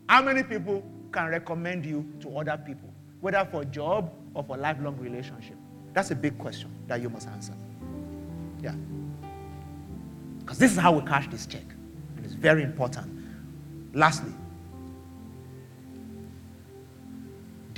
how 0.08 0.22
many 0.22 0.44
people 0.44 0.84
can 1.12 1.28
recommend 1.28 1.86
you 1.86 2.06
to 2.22 2.38
other 2.38 2.58
people, 2.66 2.94
whether 3.22 3.48
for 3.52 3.64
a 3.64 3.66
job 3.66 4.12
or 4.34 4.44
for 4.44 4.58
lifelong 4.58 4.98
relationship? 4.98 5.56
That's 5.94 6.12
a 6.12 6.16
big 6.16 6.38
question 6.38 6.70
that 6.88 7.02
you 7.02 7.10
must 7.10 7.28
answer. 7.28 7.54
Yeah. 8.62 8.76
Because 10.40 10.58
this 10.58 10.72
is 10.72 10.78
how 10.78 10.94
we 10.94 11.06
cash 11.06 11.28
this 11.30 11.46
check. 11.46 11.64
And 12.16 12.26
it's 12.26 12.34
very 12.36 12.64
important. 12.64 13.08
Lastly, 13.94 14.34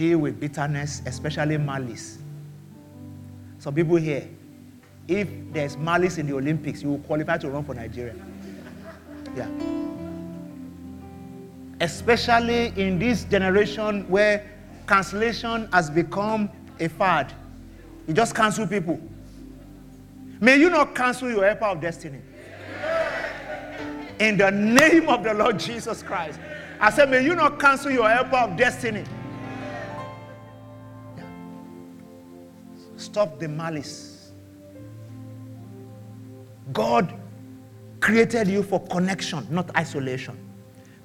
deal 0.01 0.17
with 0.17 0.39
bitterness, 0.39 1.03
especially 1.05 1.57
malice. 1.59 2.17
Some 3.59 3.75
people 3.75 3.97
here, 3.97 4.27
if 5.07 5.27
there's 5.53 5.77
malice 5.77 6.17
in 6.17 6.25
the 6.25 6.33
Olympics, 6.33 6.81
you 6.81 6.89
will 6.89 6.99
qualify 6.99 7.37
to 7.37 7.47
run 7.51 7.63
for 7.63 7.75
Nigeria. 7.75 8.15
Yeah. 9.35 9.47
Especially 11.79 12.73
in 12.75 12.97
this 12.97 13.25
generation 13.25 14.09
where 14.09 14.49
cancellation 14.87 15.69
has 15.71 15.91
become 15.91 16.49
a 16.79 16.89
fad. 16.89 17.31
You 18.07 18.15
just 18.15 18.33
cancel 18.33 18.65
people. 18.65 18.99
May 20.39 20.57
you 20.57 20.71
not 20.71 20.95
cancel 20.95 21.29
your 21.29 21.45
helper 21.45 21.65
of 21.65 21.79
destiny. 21.79 22.21
In 24.17 24.35
the 24.35 24.49
name 24.49 25.09
of 25.09 25.23
the 25.23 25.35
Lord 25.35 25.59
Jesus 25.59 26.01
Christ. 26.01 26.39
I 26.79 26.89
said, 26.89 27.11
may 27.11 27.23
you 27.23 27.35
not 27.35 27.59
cancel 27.59 27.91
your 27.91 28.09
helper 28.09 28.37
of 28.37 28.57
destiny. 28.57 29.03
Stop 33.11 33.39
the 33.39 33.47
malice. 33.49 34.31
God 36.71 37.13
created 37.99 38.47
you 38.47 38.63
for 38.63 38.79
connection, 38.87 39.45
not 39.49 39.75
isolation. 39.75 40.39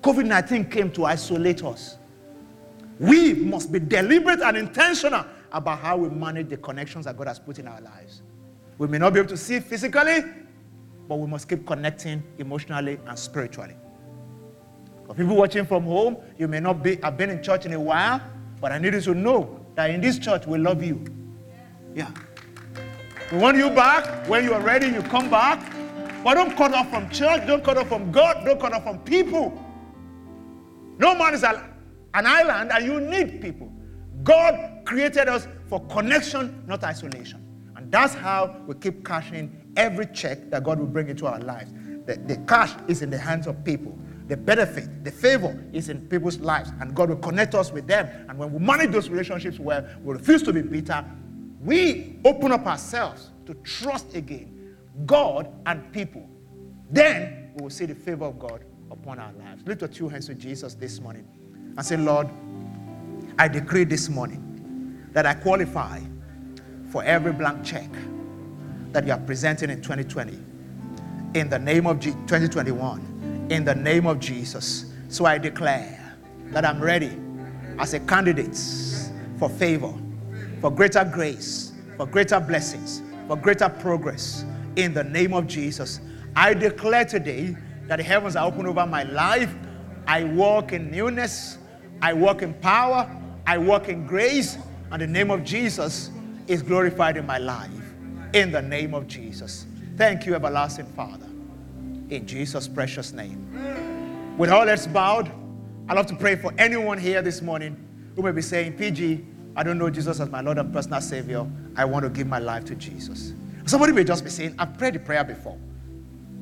COVID 0.02 0.24
19 0.24 0.66
came 0.66 0.92
to 0.92 1.04
isolate 1.04 1.64
us. 1.64 1.98
We 3.00 3.34
must 3.34 3.72
be 3.72 3.80
deliberate 3.80 4.40
and 4.40 4.56
intentional 4.56 5.24
about 5.50 5.80
how 5.80 5.96
we 5.96 6.08
manage 6.08 6.48
the 6.48 6.56
connections 6.58 7.06
that 7.06 7.16
God 7.16 7.26
has 7.26 7.40
put 7.40 7.58
in 7.58 7.66
our 7.66 7.80
lives. 7.80 8.22
We 8.78 8.86
may 8.86 8.98
not 8.98 9.12
be 9.12 9.18
able 9.18 9.30
to 9.30 9.36
see 9.36 9.58
physically, 9.58 10.20
but 11.08 11.16
we 11.16 11.26
must 11.26 11.48
keep 11.48 11.66
connecting 11.66 12.22
emotionally 12.38 13.00
and 13.04 13.18
spiritually. 13.18 13.74
For 15.08 15.14
people 15.14 15.34
watching 15.34 15.66
from 15.66 15.82
home, 15.82 16.18
you 16.38 16.46
may 16.46 16.60
not 16.60 16.84
be, 16.84 17.00
have 17.02 17.16
been 17.16 17.30
in 17.30 17.42
church 17.42 17.66
in 17.66 17.72
a 17.72 17.80
while, 17.80 18.22
but 18.60 18.70
I 18.70 18.78
need 18.78 18.94
you 18.94 19.00
to 19.00 19.14
know 19.14 19.66
that 19.74 19.90
in 19.90 20.00
this 20.00 20.20
church 20.20 20.46
we 20.46 20.56
love 20.58 20.84
you. 20.84 21.04
Yeah. 21.96 22.10
We 23.32 23.38
want 23.38 23.56
you 23.56 23.70
back. 23.70 24.28
When 24.28 24.44
you 24.44 24.52
are 24.52 24.60
ready, 24.60 24.88
you 24.88 25.02
come 25.02 25.30
back. 25.30 25.72
But 26.22 26.34
don't 26.34 26.54
cut 26.54 26.74
off 26.74 26.90
from 26.90 27.08
church, 27.08 27.46
don't 27.46 27.64
cut 27.64 27.78
off 27.78 27.88
from 27.88 28.12
God, 28.12 28.44
don't 28.44 28.60
cut 28.60 28.74
off 28.74 28.82
from 28.82 28.98
people. 28.98 29.64
No 30.98 31.14
man 31.14 31.32
is 31.32 31.42
an 31.42 31.56
island, 32.12 32.70
and 32.72 32.84
you 32.84 33.00
need 33.00 33.40
people. 33.40 33.72
God 34.22 34.82
created 34.84 35.28
us 35.28 35.48
for 35.68 35.80
connection, 35.86 36.62
not 36.66 36.84
isolation. 36.84 37.42
And 37.76 37.90
that's 37.90 38.12
how 38.12 38.60
we 38.66 38.74
keep 38.74 39.04
cashing 39.04 39.72
every 39.76 40.06
check 40.06 40.50
that 40.50 40.64
God 40.64 40.78
will 40.78 40.86
bring 40.86 41.08
into 41.08 41.26
our 41.26 41.38
lives. 41.40 41.72
The, 42.06 42.16
the 42.16 42.36
cash 42.46 42.74
is 42.88 43.00
in 43.00 43.08
the 43.08 43.18
hands 43.18 43.46
of 43.46 43.64
people. 43.64 43.96
The 44.28 44.36
benefit, 44.36 45.04
the 45.04 45.12
favor 45.12 45.64
is 45.72 45.88
in 45.88 46.08
people's 46.08 46.38
lives, 46.40 46.72
and 46.80 46.94
God 46.94 47.08
will 47.08 47.16
connect 47.16 47.54
us 47.54 47.72
with 47.72 47.86
them. 47.86 48.08
And 48.28 48.38
when 48.38 48.52
we 48.52 48.58
manage 48.58 48.90
those 48.90 49.08
relationships 49.08 49.58
well, 49.58 49.86
we 50.02 50.12
refuse 50.12 50.42
to 50.42 50.52
be 50.52 50.62
bitter. 50.62 51.04
We 51.66 52.16
open 52.24 52.52
up 52.52 52.64
ourselves 52.66 53.32
to 53.44 53.54
trust 53.54 54.14
again 54.14 54.76
God 55.04 55.52
and 55.66 55.92
people. 55.92 56.28
Then 56.90 57.50
we 57.56 57.62
will 57.62 57.70
see 57.70 57.86
the 57.86 57.94
favor 57.94 58.24
of 58.24 58.38
God 58.38 58.64
upon 58.90 59.18
our 59.18 59.32
lives. 59.32 59.64
Lift 59.66 59.80
your 59.80 59.88
two 59.88 60.08
hands 60.08 60.26
to 60.26 60.34
Jesus 60.34 60.74
this 60.74 61.00
morning 61.00 61.26
and 61.76 61.84
say, 61.84 61.96
Lord, 61.96 62.28
I 63.36 63.48
decree 63.48 63.82
this 63.82 64.08
morning 64.08 65.08
that 65.12 65.26
I 65.26 65.34
qualify 65.34 66.00
for 66.90 67.02
every 67.02 67.32
blank 67.32 67.64
check 67.64 67.90
that 68.92 69.04
you 69.04 69.12
are 69.12 69.18
presenting 69.18 69.68
in 69.68 69.82
2020. 69.82 70.38
In 71.34 71.50
the 71.50 71.58
name 71.58 71.88
of 71.88 71.98
G- 71.98 72.12
2021, 72.12 73.48
in 73.50 73.64
the 73.64 73.74
name 73.74 74.06
of 74.06 74.20
Jesus. 74.20 74.92
So 75.08 75.24
I 75.24 75.36
declare 75.36 76.16
that 76.50 76.64
I'm 76.64 76.80
ready 76.80 77.18
as 77.80 77.92
a 77.92 78.00
candidate 78.00 78.56
for 79.38 79.48
favor, 79.50 79.92
for 80.60 80.70
greater 80.70 81.04
grace, 81.04 81.72
for 81.96 82.06
greater 82.06 82.40
blessings, 82.40 83.02
for 83.28 83.36
greater 83.36 83.68
progress. 83.68 84.44
In 84.76 84.92
the 84.92 85.04
name 85.04 85.32
of 85.32 85.46
Jesus, 85.46 86.00
I 86.34 86.54
declare 86.54 87.04
today 87.04 87.56
that 87.86 87.96
the 87.96 88.02
heavens 88.02 88.36
are 88.36 88.46
open 88.46 88.66
over 88.66 88.86
my 88.86 89.04
life. 89.04 89.54
I 90.06 90.24
walk 90.24 90.72
in 90.72 90.90
newness, 90.90 91.58
I 92.02 92.12
walk 92.12 92.42
in 92.42 92.54
power, 92.54 93.10
I 93.46 93.58
walk 93.58 93.88
in 93.88 94.06
grace, 94.06 94.58
and 94.90 95.00
the 95.00 95.06
name 95.06 95.30
of 95.30 95.44
Jesus 95.44 96.10
is 96.46 96.62
glorified 96.62 97.16
in 97.16 97.26
my 97.26 97.38
life 97.38 97.70
in 98.36 98.52
the 98.52 98.60
name 98.60 98.94
of 98.94 99.06
Jesus. 99.08 99.66
Thank 99.96 100.26
you, 100.26 100.34
everlasting 100.34 100.86
Father. 100.86 101.26
In 102.10 102.26
Jesus' 102.26 102.68
precious 102.68 103.12
name. 103.12 104.36
With 104.36 104.50
all 104.50 104.66
that's 104.66 104.86
bowed, 104.86 105.30
I'd 105.88 105.96
love 105.96 106.06
to 106.06 106.16
pray 106.16 106.36
for 106.36 106.52
anyone 106.58 106.98
here 106.98 107.22
this 107.22 107.40
morning 107.40 107.76
who 108.14 108.22
may 108.22 108.32
be 108.32 108.42
saying, 108.42 108.74
PG, 108.74 109.24
I 109.56 109.62
don't 109.62 109.78
know 109.78 109.88
Jesus 109.88 110.20
as 110.20 110.28
my 110.28 110.42
Lord 110.42 110.58
and 110.58 110.70
personal 110.72 111.00
Savior. 111.00 111.46
I 111.76 111.86
want 111.86 112.04
to 112.04 112.10
give 112.10 112.26
my 112.26 112.38
life 112.38 112.66
to 112.66 112.74
Jesus. 112.74 113.32
Somebody 113.64 113.92
may 113.92 114.04
just 114.04 114.22
be 114.22 114.30
saying, 114.30 114.54
I've 114.58 114.76
prayed 114.76 114.94
the 114.94 114.98
prayer 114.98 115.24
before, 115.24 115.58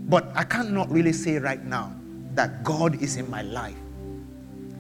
but 0.09 0.31
I 0.35 0.43
cannot 0.43 0.91
really 0.91 1.13
say 1.13 1.39
right 1.39 1.65
now 1.65 1.95
that 2.35 2.65
God 2.65 3.01
is 3.01 3.17
in 3.17 3.31
my 3.31 3.43
life. 3.43 3.77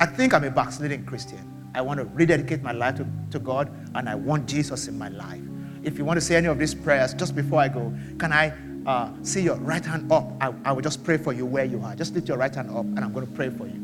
I 0.00 0.06
think 0.06 0.34
I'm 0.34 0.42
a 0.42 0.50
backsliding 0.50 1.06
Christian. 1.06 1.50
I 1.76 1.80
want 1.80 2.00
to 2.00 2.06
rededicate 2.06 2.62
my 2.62 2.72
life 2.72 2.96
to, 2.96 3.06
to 3.30 3.38
God, 3.38 3.70
and 3.94 4.08
I 4.08 4.16
want 4.16 4.48
Jesus 4.48 4.88
in 4.88 4.98
my 4.98 5.08
life. 5.08 5.40
If 5.84 5.96
you 5.96 6.04
want 6.04 6.16
to 6.16 6.20
say 6.20 6.34
any 6.34 6.48
of 6.48 6.58
these 6.58 6.74
prayers, 6.74 7.14
just 7.14 7.36
before 7.36 7.60
I 7.60 7.68
go, 7.68 7.92
can 8.18 8.32
I 8.32 8.52
uh, 8.86 9.10
see 9.22 9.42
your 9.42 9.56
right 9.56 9.84
hand 9.84 10.10
up? 10.10 10.30
I, 10.40 10.52
I 10.64 10.72
will 10.72 10.82
just 10.82 11.04
pray 11.04 11.18
for 11.18 11.32
you 11.32 11.46
where 11.46 11.64
you 11.64 11.80
are. 11.82 11.94
Just 11.94 12.14
lift 12.14 12.28
your 12.28 12.38
right 12.38 12.54
hand 12.54 12.70
up, 12.70 12.84
and 12.84 13.00
I'm 13.00 13.12
going 13.12 13.26
to 13.26 13.32
pray 13.32 13.50
for 13.50 13.66
you. 13.66 13.83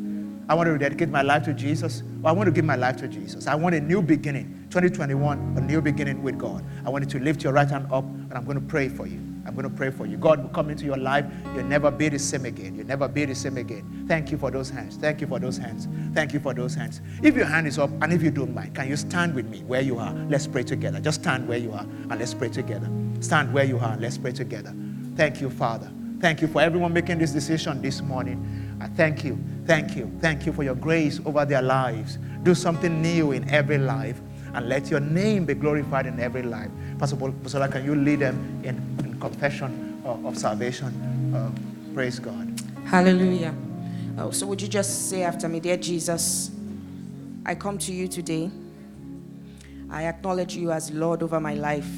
I 0.50 0.54
want 0.54 0.66
to 0.66 0.76
dedicate 0.76 1.10
my 1.10 1.22
life 1.22 1.44
to 1.44 1.54
Jesus. 1.54 2.02
I 2.24 2.32
want 2.32 2.48
to 2.48 2.50
give 2.50 2.64
my 2.64 2.74
life 2.74 2.96
to 2.96 3.06
Jesus. 3.06 3.46
I 3.46 3.54
want 3.54 3.76
a 3.76 3.80
new 3.80 4.02
beginning. 4.02 4.66
2021, 4.70 5.54
a 5.56 5.60
new 5.60 5.80
beginning 5.80 6.24
with 6.24 6.38
God. 6.38 6.64
I 6.84 6.90
want 6.90 7.04
you 7.04 7.20
to 7.20 7.24
lift 7.24 7.44
your 7.44 7.52
right 7.52 7.70
hand 7.70 7.86
up, 7.92 8.02
and 8.02 8.34
I'm 8.34 8.44
going 8.44 8.58
to 8.58 8.66
pray 8.66 8.88
for 8.88 9.06
you. 9.06 9.18
I'm 9.46 9.54
going 9.54 9.62
to 9.62 9.70
pray 9.70 9.92
for 9.92 10.06
you. 10.06 10.16
God 10.16 10.42
will 10.42 10.48
come 10.48 10.68
into 10.68 10.84
your 10.84 10.96
life. 10.96 11.24
You'll 11.54 11.66
never 11.66 11.88
be 11.88 12.08
the 12.08 12.18
same 12.18 12.46
again. 12.46 12.74
You'll 12.74 12.88
never 12.88 13.06
be 13.06 13.26
the 13.26 13.34
same 13.36 13.58
again. 13.58 14.06
Thank 14.08 14.32
you 14.32 14.38
for 14.38 14.50
those 14.50 14.68
hands. 14.68 14.96
Thank 14.96 15.20
you 15.20 15.28
for 15.28 15.38
those 15.38 15.56
hands. 15.56 15.86
Thank 16.14 16.32
you 16.32 16.40
for 16.40 16.52
those 16.52 16.74
hands. 16.74 17.00
If 17.22 17.36
your 17.36 17.46
hand 17.46 17.68
is 17.68 17.78
up 17.78 17.90
and 18.02 18.12
if 18.12 18.20
you 18.20 18.32
don't 18.32 18.52
mind, 18.52 18.74
can 18.74 18.88
you 18.88 18.96
stand 18.96 19.36
with 19.36 19.46
me 19.46 19.62
where 19.62 19.82
you 19.82 20.00
are? 20.00 20.12
Let's 20.28 20.48
pray 20.48 20.64
together. 20.64 20.98
Just 20.98 21.20
stand 21.20 21.46
where 21.46 21.58
you 21.58 21.70
are 21.70 21.86
and 22.10 22.18
let's 22.18 22.34
pray 22.34 22.48
together. 22.48 22.90
Stand 23.20 23.54
where 23.54 23.64
you 23.64 23.78
are 23.78 23.96
let's 23.98 24.18
pray 24.18 24.32
together. 24.32 24.74
Thank 25.14 25.40
you, 25.40 25.48
Father. 25.48 25.92
Thank 26.20 26.42
you 26.42 26.48
for 26.48 26.60
everyone 26.60 26.92
making 26.92 27.18
this 27.18 27.30
decision 27.32 27.80
this 27.80 28.02
morning. 28.02 28.59
I 28.80 28.86
thank 28.88 29.24
you. 29.24 29.38
Thank 29.66 29.94
you. 29.94 30.10
Thank 30.20 30.46
you 30.46 30.52
for 30.52 30.62
your 30.62 30.74
grace 30.74 31.20
over 31.24 31.44
their 31.44 31.62
lives. 31.62 32.18
Do 32.42 32.54
something 32.54 33.02
new 33.02 33.32
in 33.32 33.48
every 33.50 33.78
life 33.78 34.20
and 34.54 34.68
let 34.68 34.90
your 34.90 35.00
name 35.00 35.44
be 35.44 35.54
glorified 35.54 36.06
in 36.06 36.18
every 36.18 36.42
life. 36.42 36.70
Pastor 36.98 37.16
Pasola, 37.16 37.70
can 37.70 37.84
you 37.84 37.94
lead 37.94 38.20
them 38.20 38.62
in, 38.64 38.76
in 39.04 39.20
confession 39.20 40.00
of, 40.04 40.24
of 40.24 40.38
salvation? 40.38 40.88
Uh, 41.34 41.50
praise 41.94 42.18
God. 42.18 42.60
Hallelujah. 42.86 43.54
Oh, 44.18 44.30
so 44.30 44.46
would 44.46 44.60
you 44.60 44.68
just 44.68 45.10
say 45.10 45.22
after 45.22 45.48
me, 45.48 45.60
dear 45.60 45.76
Jesus, 45.76 46.50
I 47.44 47.54
come 47.54 47.78
to 47.78 47.92
you 47.92 48.08
today. 48.08 48.50
I 49.90 50.04
acknowledge 50.04 50.56
you 50.56 50.72
as 50.72 50.90
Lord 50.90 51.22
over 51.22 51.38
my 51.38 51.54
life. 51.54 51.90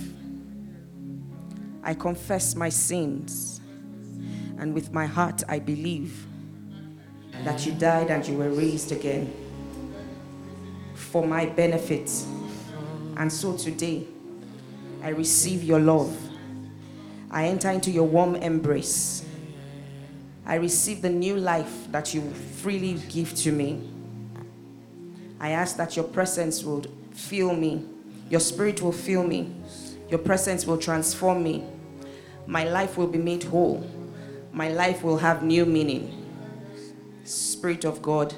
I 1.85 1.95
confess 1.95 2.55
my 2.55 2.69
sins. 2.69 3.61
And 4.59 4.75
with 4.75 4.93
my 4.93 5.07
heart, 5.07 5.43
I 5.49 5.59
believe 5.59 6.27
that 7.45 7.67
you 7.67 7.73
died 7.73 8.11
and 8.11 8.27
you 8.27 8.37
were 8.37 8.51
raised 8.51 8.93
again 8.93 9.33
for 10.95 11.27
my 11.27 11.47
benefit. 11.47 12.11
And 13.17 13.33
so 13.33 13.57
today, 13.57 14.07
I 15.03 15.09
receive 15.11 15.63
your 15.65 15.81
love. 15.81 16.17
I 17.31 17.47
enter 17.47 17.71
into 17.71 17.91
your 17.91 18.05
warm 18.05 18.37
embrace. 18.37 19.25
I 20.47 20.57
receive 20.57 21.03
the 21.03 21.11
new 21.11 21.37
life 21.37 21.91
that 21.91 22.15
you 22.15 22.23
freely 22.31 22.95
give 23.09 23.35
to 23.37 23.53
me. 23.53 23.89
I 25.41 25.51
ask 25.51 25.77
that 25.77 25.97
your 25.97 26.05
presence 26.05 26.63
will 26.63 26.85
fill 27.13 27.55
me, 27.55 27.85
your 28.31 28.41
spirit 28.41 28.81
will 28.81 28.93
fill 28.93 29.25
me, 29.25 29.53
your 30.09 30.19
presence 30.19 30.67
will 30.67 30.79
transform 30.79 31.43
me. 31.43 31.65
My 32.47 32.65
life 32.65 32.97
will 32.97 33.07
be 33.07 33.19
made 33.19 33.45
whole, 33.45 33.85
my 34.53 34.69
life 34.69 35.03
will 35.03 35.19
have 35.19 35.43
new 35.43 35.65
meaning. 35.67 36.22
Spirit 37.25 37.85
of 37.85 38.03
God, 38.03 38.35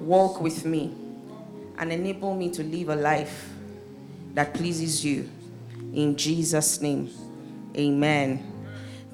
walk 0.00 0.40
with 0.40 0.64
me 0.64 0.94
and 1.78 1.92
enable 1.92 2.34
me 2.34 2.50
to 2.50 2.62
live 2.62 2.88
a 2.88 2.96
life 2.96 3.50
that 4.34 4.54
pleases 4.54 5.04
you. 5.04 5.28
In 5.92 6.16
Jesus' 6.16 6.80
name, 6.80 7.10
amen. 7.76 8.54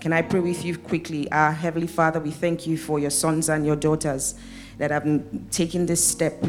Can 0.00 0.12
I 0.12 0.22
pray 0.22 0.40
with 0.40 0.64
you 0.64 0.76
quickly? 0.76 1.30
Our 1.32 1.52
Heavenly 1.52 1.86
Father, 1.86 2.20
we 2.20 2.30
thank 2.30 2.66
you 2.66 2.76
for 2.76 2.98
your 2.98 3.10
sons 3.10 3.48
and 3.48 3.64
your 3.64 3.76
daughters 3.76 4.34
that 4.78 4.90
have 4.90 5.04
taken 5.50 5.86
this 5.86 6.06
step 6.06 6.44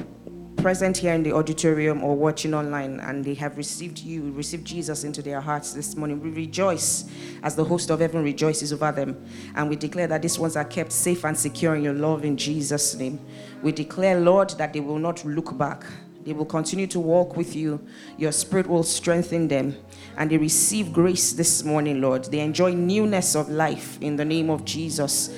present 0.66 0.98
here 0.98 1.14
in 1.14 1.22
the 1.22 1.32
auditorium 1.32 2.04
or 2.04 2.16
watching 2.16 2.52
online 2.52 3.00
and 3.02 3.24
they 3.24 3.36
have 3.36 3.56
received 3.56 4.00
you, 4.00 4.32
received 4.32 4.66
Jesus 4.66 5.04
into 5.04 5.22
their 5.22 5.40
hearts 5.40 5.74
this 5.74 5.96
morning. 5.96 6.20
We 6.20 6.32
rejoice 6.32 7.08
as 7.44 7.56
the 7.56 7.64
host 7.64 7.92
of 7.92 8.00
heaven 8.00 8.24
rejoices 8.24 8.74
over 8.74 8.92
them. 8.92 9.24
And 9.54 9.70
we 9.70 9.76
declare 9.76 10.08
that 10.08 10.24
these 10.24 10.40
ones 10.40 10.56
are 10.56 10.66
kept 10.66 10.92
safe 10.92 11.24
and 11.24 11.38
secure 11.38 11.76
in 11.76 11.84
your 11.84 11.94
love 11.94 12.26
in 12.26 12.36
Jesus' 12.36 12.96
name. 12.96 13.20
We 13.62 13.74
declare, 13.74 14.20
Lord, 14.20 14.56
that 14.58 14.74
they 14.74 14.80
will 14.80 14.98
not 14.98 15.24
look 15.24 15.56
back. 15.56 15.86
They 16.24 16.34
will 16.34 16.46
continue 16.46 16.88
to 16.88 17.00
walk 17.00 17.38
with 17.38 17.56
you. 17.56 17.80
Your 18.18 18.32
spirit 18.32 18.66
will 18.66 18.82
strengthen 18.82 19.48
them. 19.48 19.78
And 20.18 20.32
they 20.32 20.38
receive 20.38 20.92
grace 20.92 21.34
this 21.34 21.64
morning, 21.64 22.02
Lord. 22.02 22.24
They 22.26 22.40
enjoy 22.40 22.74
newness 22.74 23.36
of 23.36 23.50
life 23.50 24.02
in 24.02 24.16
the 24.16 24.26
name 24.26 24.50
of 24.50 24.66
Jesus. 24.66 25.30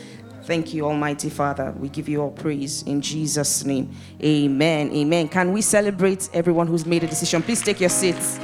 Thank 0.47 0.73
you, 0.73 0.85
Almighty 0.85 1.29
Father. 1.29 1.73
We 1.77 1.89
give 1.89 2.07
you 2.07 2.21
all 2.21 2.31
praise 2.31 2.83
in 2.83 3.01
Jesus' 3.01 3.65
name. 3.65 3.93
Amen. 4.23 4.93
Amen. 4.93 5.27
Can 5.27 5.51
we 5.51 5.61
celebrate 5.61 6.29
everyone 6.33 6.67
who's 6.67 6.85
made 6.85 7.03
a 7.03 7.07
decision? 7.07 7.43
Please 7.43 7.61
take 7.61 7.81
your 7.81 7.89
seats. 7.89 8.37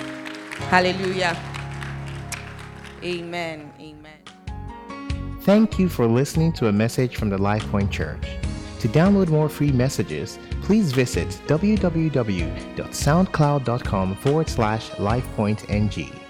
Hallelujah. 0.70 1.42
Amen. 3.02 3.72
Amen. 3.80 4.18
Thank 5.44 5.80
you 5.80 5.88
for 5.88 6.06
listening 6.06 6.52
to 6.54 6.68
a 6.68 6.74
message 6.74 7.16
from 7.16 7.30
the 7.30 7.38
LifePoint 7.38 7.90
Church. 7.90 8.28
To 8.82 8.90
download 8.90 9.30
more 9.30 9.48
free 9.48 9.72
messages, 9.72 10.38
please 10.62 10.92
visit 10.92 11.30
www.soundcloud.com 11.48 14.16
forward 14.16 14.50
slash 14.50 14.90
LifePointNG. 14.90 16.23